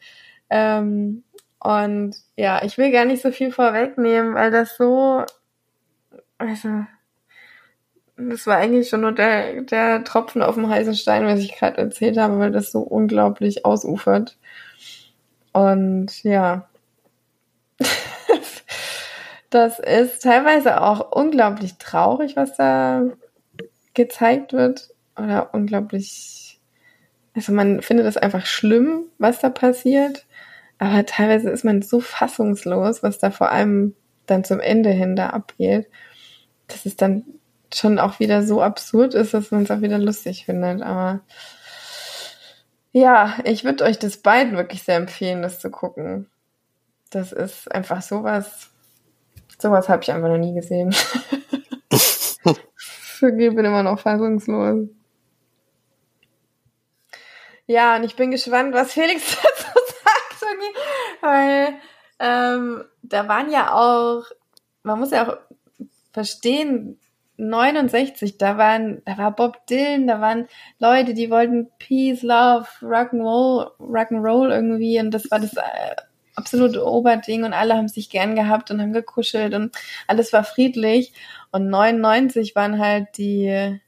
Ähm, 0.50 1.24
Und 1.60 2.16
ja, 2.36 2.62
ich 2.64 2.76
will 2.78 2.90
gar 2.90 3.04
nicht 3.04 3.22
so 3.22 3.30
viel 3.30 3.52
vorwegnehmen, 3.52 4.34
weil 4.34 4.50
das 4.50 4.76
so, 4.76 5.24
also, 6.38 6.68
das 8.16 8.46
war 8.46 8.56
eigentlich 8.56 8.88
schon 8.88 9.00
nur 9.02 9.12
der, 9.12 9.62
der 9.62 10.04
Tropfen 10.04 10.42
auf 10.42 10.56
dem 10.56 10.68
heißen 10.68 10.94
Stein, 10.94 11.24
was 11.24 11.40
ich 11.40 11.56
gerade 11.56 11.78
erzählt 11.78 12.18
habe, 12.18 12.38
weil 12.38 12.50
das 12.50 12.72
so 12.72 12.80
unglaublich 12.80 13.64
ausufert. 13.64 14.36
Und 15.52 16.22
ja, 16.24 16.68
das 19.54 19.78
ist 19.78 20.22
teilweise 20.22 20.80
auch 20.80 21.12
unglaublich 21.12 21.76
traurig, 21.76 22.36
was 22.36 22.56
da 22.56 23.04
gezeigt 23.94 24.52
wird. 24.52 24.88
Oder 25.16 25.52
unglaublich, 25.52 26.58
also 27.34 27.52
man 27.52 27.82
findet 27.82 28.06
es 28.06 28.16
einfach 28.16 28.46
schlimm, 28.46 29.04
was 29.18 29.40
da 29.40 29.50
passiert. 29.50 30.26
Aber 30.78 31.04
teilweise 31.04 31.50
ist 31.50 31.64
man 31.64 31.82
so 31.82 32.00
fassungslos, 32.00 33.02
was 33.02 33.18
da 33.18 33.30
vor 33.30 33.52
allem 33.52 33.94
dann 34.26 34.42
zum 34.42 34.58
Ende 34.58 34.90
hin 34.90 35.16
da 35.16 35.30
abgeht, 35.30 35.88
dass 36.68 36.86
es 36.86 36.96
dann 36.96 37.24
schon 37.74 37.98
auch 37.98 38.20
wieder 38.20 38.42
so 38.42 38.62
absurd 38.62 39.14
ist, 39.14 39.34
dass 39.34 39.50
man 39.50 39.64
es 39.64 39.70
auch 39.70 39.82
wieder 39.82 39.98
lustig 39.98 40.46
findet. 40.46 40.82
Aber 40.82 41.20
ja, 42.92 43.36
ich 43.44 43.64
würde 43.64 43.84
euch 43.84 43.98
das 43.98 44.16
beiden 44.16 44.56
wirklich 44.56 44.82
sehr 44.82 44.96
empfehlen, 44.96 45.42
das 45.42 45.60
zu 45.60 45.70
gucken. 45.70 46.30
Das 47.10 47.32
ist 47.32 47.70
einfach 47.70 48.00
sowas, 48.00 48.71
sowas 49.62 49.88
habe 49.88 50.02
ich 50.02 50.12
einfach 50.12 50.28
noch 50.28 50.38
nie 50.38 50.54
gesehen. 50.54 50.94
ich 53.20 53.20
bin 53.20 53.64
immer 53.64 53.82
noch 53.82 54.00
fassungslos. 54.00 54.88
Ja, 57.66 57.96
und 57.96 58.04
ich 58.04 58.16
bin 58.16 58.30
gespannt, 58.30 58.74
was 58.74 58.92
Felix 58.92 59.36
dazu 59.42 59.78
sagt, 60.04 60.42
weil 61.20 61.74
ähm, 62.18 62.84
da 63.02 63.28
waren 63.28 63.50
ja 63.50 63.72
auch, 63.72 64.24
man 64.82 64.98
muss 64.98 65.12
ja 65.12 65.28
auch 65.28 65.36
verstehen, 66.12 66.98
69, 67.38 68.38
da 68.38 68.58
waren, 68.58 69.02
da 69.04 69.18
war 69.18 69.34
Bob 69.34 69.66
Dylan, 69.66 70.06
da 70.06 70.20
waren 70.20 70.48
Leute, 70.78 71.14
die 71.14 71.30
wollten 71.30 71.70
Peace, 71.78 72.22
Love, 72.22 72.66
Rock'n'Roll, 72.82 73.72
Rock'n'Roll 73.78 74.50
irgendwie 74.50 75.00
und 75.00 75.10
das 75.12 75.30
war 75.30 75.40
das 75.40 75.54
äh, 75.54 75.96
absolute 76.42 76.84
Oberding 76.84 77.44
und 77.44 77.52
alle 77.52 77.76
haben 77.76 77.88
sich 77.88 78.10
gern 78.10 78.34
gehabt 78.34 78.70
und 78.70 78.80
haben 78.80 78.92
gekuschelt 78.92 79.54
und 79.54 79.74
alles 80.08 80.32
war 80.32 80.42
friedlich 80.42 81.12
und 81.52 81.68
99 81.68 82.56
waren 82.56 82.78
halt 82.80 83.16
die 83.16 83.80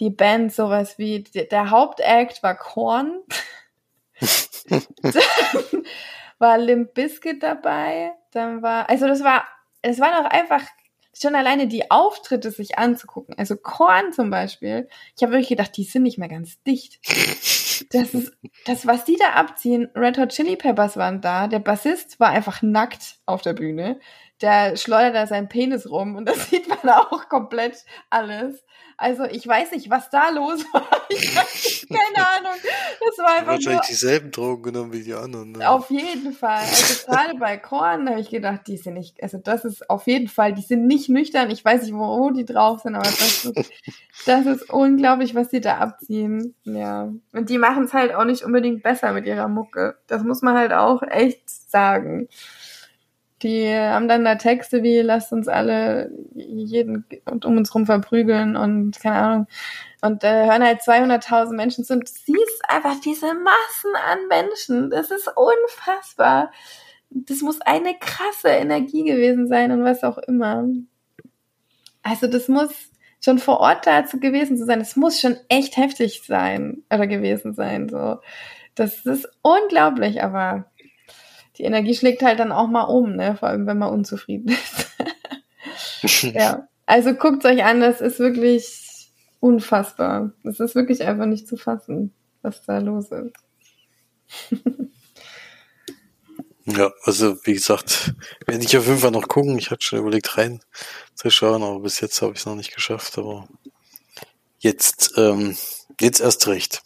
die 0.00 0.10
Band 0.10 0.52
sowas 0.52 0.98
wie 0.98 1.22
der 1.22 1.70
Hauptact 1.70 2.42
war 2.42 2.56
Korn. 2.56 3.20
dann 4.68 4.82
war 6.38 6.58
Limp 6.58 6.94
Bizkit 6.94 7.42
dabei, 7.42 8.12
dann 8.30 8.62
war 8.62 8.88
also 8.88 9.08
das 9.08 9.24
war 9.24 9.44
es 9.82 9.98
war 9.98 10.22
doch 10.22 10.30
einfach 10.30 10.62
schon 11.16 11.34
alleine 11.34 11.66
die 11.66 11.90
Auftritte 11.90 12.50
sich 12.50 12.78
anzugucken. 12.78 13.36
Also 13.38 13.56
Korn 13.56 14.12
zum 14.12 14.30
Beispiel. 14.30 14.88
Ich 15.16 15.22
habe 15.22 15.32
wirklich 15.32 15.50
gedacht, 15.50 15.76
die 15.76 15.84
sind 15.84 16.02
nicht 16.02 16.18
mehr 16.18 16.28
ganz 16.28 16.60
dicht. 16.62 16.98
Das 17.90 18.14
ist, 18.14 18.32
das, 18.66 18.86
was 18.86 19.04
die 19.04 19.16
da 19.16 19.30
abziehen. 19.34 19.88
Red 19.94 20.18
Hot 20.18 20.30
Chili 20.30 20.56
Peppers 20.56 20.96
waren 20.96 21.20
da. 21.20 21.48
Der 21.48 21.58
Bassist 21.58 22.20
war 22.20 22.30
einfach 22.30 22.62
nackt 22.62 23.16
auf 23.26 23.42
der 23.42 23.52
Bühne. 23.52 23.98
Der 24.44 24.76
schleudert 24.76 25.14
da 25.14 25.26
seinen 25.26 25.48
Penis 25.48 25.88
rum 25.88 26.16
und 26.16 26.26
das 26.28 26.50
sieht 26.50 26.68
man 26.68 26.94
auch 26.94 27.30
komplett 27.30 27.78
alles. 28.10 28.62
Also 28.98 29.24
ich 29.24 29.46
weiß 29.48 29.72
nicht, 29.72 29.88
was 29.88 30.10
da 30.10 30.28
los 30.28 30.62
war. 30.72 30.84
Ich 31.10 31.36
weiß, 31.36 31.86
keine 31.88 32.26
Ahnung. 32.26 32.58
Das 32.98 33.18
war 33.18 33.34
einfach 33.34 33.52
wahrscheinlich 33.52 33.66
nur, 33.66 33.80
dieselben 33.88 34.30
Drogen 34.32 34.62
genommen 34.64 34.92
wie 34.92 35.02
die 35.02 35.14
anderen. 35.14 35.52
Ne? 35.52 35.68
auf 35.68 35.90
jeden 35.90 36.32
Fall. 36.32 36.58
Also 36.58 37.06
gerade 37.06 37.38
bei 37.38 37.56
Korn 37.56 38.08
habe 38.08 38.20
ich 38.20 38.30
gedacht, 38.30 38.62
die 38.66 38.78
sind 38.78 38.94
nicht, 38.94 39.22
also 39.22 39.38
das 39.38 39.64
ist 39.64 39.88
auf 39.90 40.06
jeden 40.06 40.28
Fall, 40.28 40.54
die 40.54 40.62
sind 40.62 40.86
nicht 40.86 41.10
nüchtern. 41.10 41.50
Ich 41.50 41.64
weiß 41.64 41.82
nicht, 41.82 41.94
wo 41.94 42.30
die 42.30 42.44
drauf 42.44 42.80
sind, 42.80 42.96
aber 42.96 43.04
das 43.04 43.44
ist, 43.44 43.72
das 44.26 44.46
ist 44.46 44.70
unglaublich, 44.70 45.34
was 45.34 45.50
die 45.50 45.60
da 45.60 45.78
abziehen. 45.78 46.54
Ja. 46.64 47.12
Und 47.32 47.48
die 47.48 47.58
machen 47.58 47.84
es 47.84 47.92
halt 47.92 48.12
auch 48.14 48.24
nicht 48.24 48.42
unbedingt 48.42 48.82
besser 48.82 49.12
mit 49.12 49.26
ihrer 49.26 49.48
Mucke. 49.48 49.98
Das 50.08 50.24
muss 50.24 50.42
man 50.42 50.56
halt 50.56 50.72
auch 50.72 51.02
echt 51.02 51.48
sagen. 51.48 52.28
Die 53.42 53.68
haben 53.74 54.08
dann 54.08 54.24
da 54.24 54.36
Texte 54.36 54.82
wie, 54.82 55.00
lasst 55.00 55.32
uns 55.32 55.48
alle 55.48 56.10
jeden 56.34 57.04
um 57.26 57.56
uns 57.56 57.74
rum 57.74 57.84
verprügeln 57.84 58.56
und 58.56 58.98
keine 59.00 59.16
Ahnung. 59.16 59.46
Und 60.00 60.22
äh, 60.24 60.46
hören 60.46 60.62
halt 60.62 60.80
200.000 60.80 61.54
Menschen 61.54 61.84
zu 61.84 61.94
und 61.94 62.08
siehst 62.08 62.62
einfach 62.68 63.00
diese 63.00 63.26
Massen 63.26 63.94
an 64.06 64.18
Menschen. 64.28 64.90
Das 64.90 65.10
ist 65.10 65.30
unfassbar. 65.34 66.52
Das 67.10 67.40
muss 67.40 67.60
eine 67.60 67.94
krasse 67.98 68.48
Energie 68.48 69.04
gewesen 69.04 69.48
sein 69.48 69.72
und 69.72 69.84
was 69.84 70.04
auch 70.04 70.18
immer. 70.18 70.66
Also 72.02 72.26
das 72.26 72.48
muss 72.48 72.70
schon 73.24 73.38
vor 73.38 73.58
Ort 73.60 73.86
dazu 73.86 74.20
gewesen 74.20 74.56
zu 74.56 74.66
sein. 74.66 74.78
Das 74.78 74.96
muss 74.96 75.20
schon 75.20 75.36
echt 75.48 75.76
heftig 75.76 76.22
sein 76.26 76.82
oder 76.90 77.06
gewesen 77.06 77.54
sein. 77.54 77.88
So, 77.88 78.18
das 78.74 79.06
ist 79.06 79.28
unglaublich, 79.42 80.22
aber 80.22 80.66
die 81.56 81.64
Energie 81.64 81.94
schlägt 81.94 82.22
halt 82.22 82.40
dann 82.40 82.52
auch 82.52 82.68
mal 82.68 82.84
um, 82.84 83.14
ne? 83.16 83.36
Vor 83.36 83.48
allem, 83.48 83.66
wenn 83.66 83.78
man 83.78 83.92
unzufrieden 83.92 84.48
ist. 86.02 86.24
ja. 86.34 86.68
Also 86.86 87.14
guckt 87.14 87.44
euch 87.44 87.64
an, 87.64 87.80
das 87.80 88.00
ist 88.00 88.18
wirklich 88.18 89.10
unfassbar. 89.40 90.32
Das 90.42 90.60
ist 90.60 90.74
wirklich 90.74 91.02
einfach 91.02 91.26
nicht 91.26 91.48
zu 91.48 91.56
fassen, 91.56 92.12
was 92.42 92.62
da 92.62 92.78
los 92.78 93.10
ist. 93.10 93.34
Ja, 96.66 96.92
also 97.02 97.36
wie 97.44 97.52
gesagt, 97.52 98.14
werde 98.46 98.64
ich 98.64 98.76
auf 98.78 98.86
jeden 98.86 98.98
Fall 98.98 99.10
noch 99.10 99.28
gucken. 99.28 99.58
Ich 99.58 99.70
hatte 99.70 99.82
schon 99.82 99.98
überlegt 99.98 100.38
rein 100.38 100.60
zu 101.14 101.28
schauen, 101.28 101.62
aber 101.62 101.80
bis 101.80 102.00
jetzt 102.00 102.22
habe 102.22 102.32
ich 102.32 102.38
es 102.38 102.46
noch 102.46 102.54
nicht 102.54 102.74
geschafft. 102.74 103.18
Aber 103.18 103.46
jetzt, 104.60 105.12
ähm, 105.18 105.56
jetzt 106.00 106.20
erst 106.20 106.46
recht. 106.46 106.82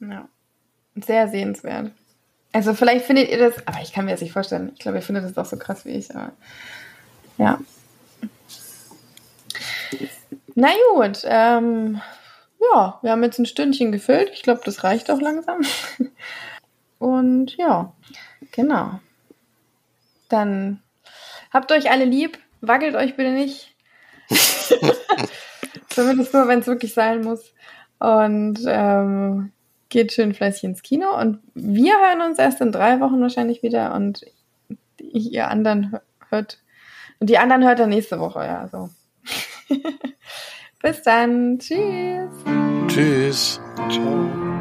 Ja. 0.00 0.28
Sehr 0.94 1.28
sehenswert. 1.28 1.92
Also 2.56 2.72
vielleicht 2.72 3.04
findet 3.04 3.28
ihr 3.28 3.36
das, 3.36 3.66
aber 3.66 3.82
ich 3.82 3.92
kann 3.92 4.06
mir 4.06 4.12
das 4.12 4.22
nicht 4.22 4.32
vorstellen. 4.32 4.70
Ich 4.72 4.78
glaube, 4.78 4.96
ihr 4.96 5.02
findet 5.02 5.24
das 5.24 5.36
auch 5.36 5.44
so 5.44 5.58
krass 5.58 5.84
wie 5.84 5.90
ich. 5.90 6.16
Aber 6.16 6.32
ja. 7.36 7.58
Na 10.54 10.68
gut, 10.94 11.20
ähm, 11.26 12.00
ja, 12.58 12.98
wir 13.02 13.10
haben 13.10 13.22
jetzt 13.22 13.38
ein 13.38 13.44
Stündchen 13.44 13.92
gefüllt. 13.92 14.30
Ich 14.32 14.42
glaube, 14.42 14.62
das 14.64 14.84
reicht 14.84 15.10
auch 15.10 15.20
langsam. 15.20 15.60
Und 16.98 17.54
ja, 17.58 17.92
genau. 18.52 19.00
Dann 20.30 20.82
habt 21.52 21.70
euch 21.72 21.90
alle 21.90 22.06
lieb, 22.06 22.38
wackelt 22.62 22.96
euch 22.96 23.16
bitte 23.16 23.32
nicht. 23.32 23.74
Zumindest 25.90 26.32
nur, 26.32 26.48
wenn 26.48 26.60
es 26.60 26.66
wirklich 26.66 26.94
sein 26.94 27.20
muss. 27.20 27.52
Und 27.98 28.60
ähm, 28.66 29.52
geht 29.88 30.12
schön 30.12 30.34
fleißig 30.34 30.64
ins 30.64 30.82
Kino. 30.82 31.18
Und 31.18 31.38
wir 31.54 31.94
hören 31.94 32.22
uns 32.22 32.38
erst 32.38 32.60
in 32.60 32.72
drei 32.72 33.00
Wochen 33.00 33.20
wahrscheinlich 33.20 33.62
wieder. 33.62 33.94
Und 33.94 34.24
ihr 34.98 35.48
anderen 35.48 35.98
hört. 36.28 36.58
Und 37.18 37.30
die 37.30 37.38
anderen 37.38 37.64
hört 37.64 37.80
er 37.80 37.86
nächste 37.86 38.20
Woche, 38.20 38.40
ja. 38.40 38.68
So. 38.68 38.90
Bis 40.82 41.02
dann. 41.02 41.58
Tschüss. 41.58 42.30
Tschüss. 42.88 43.60
Ciao. 43.88 44.55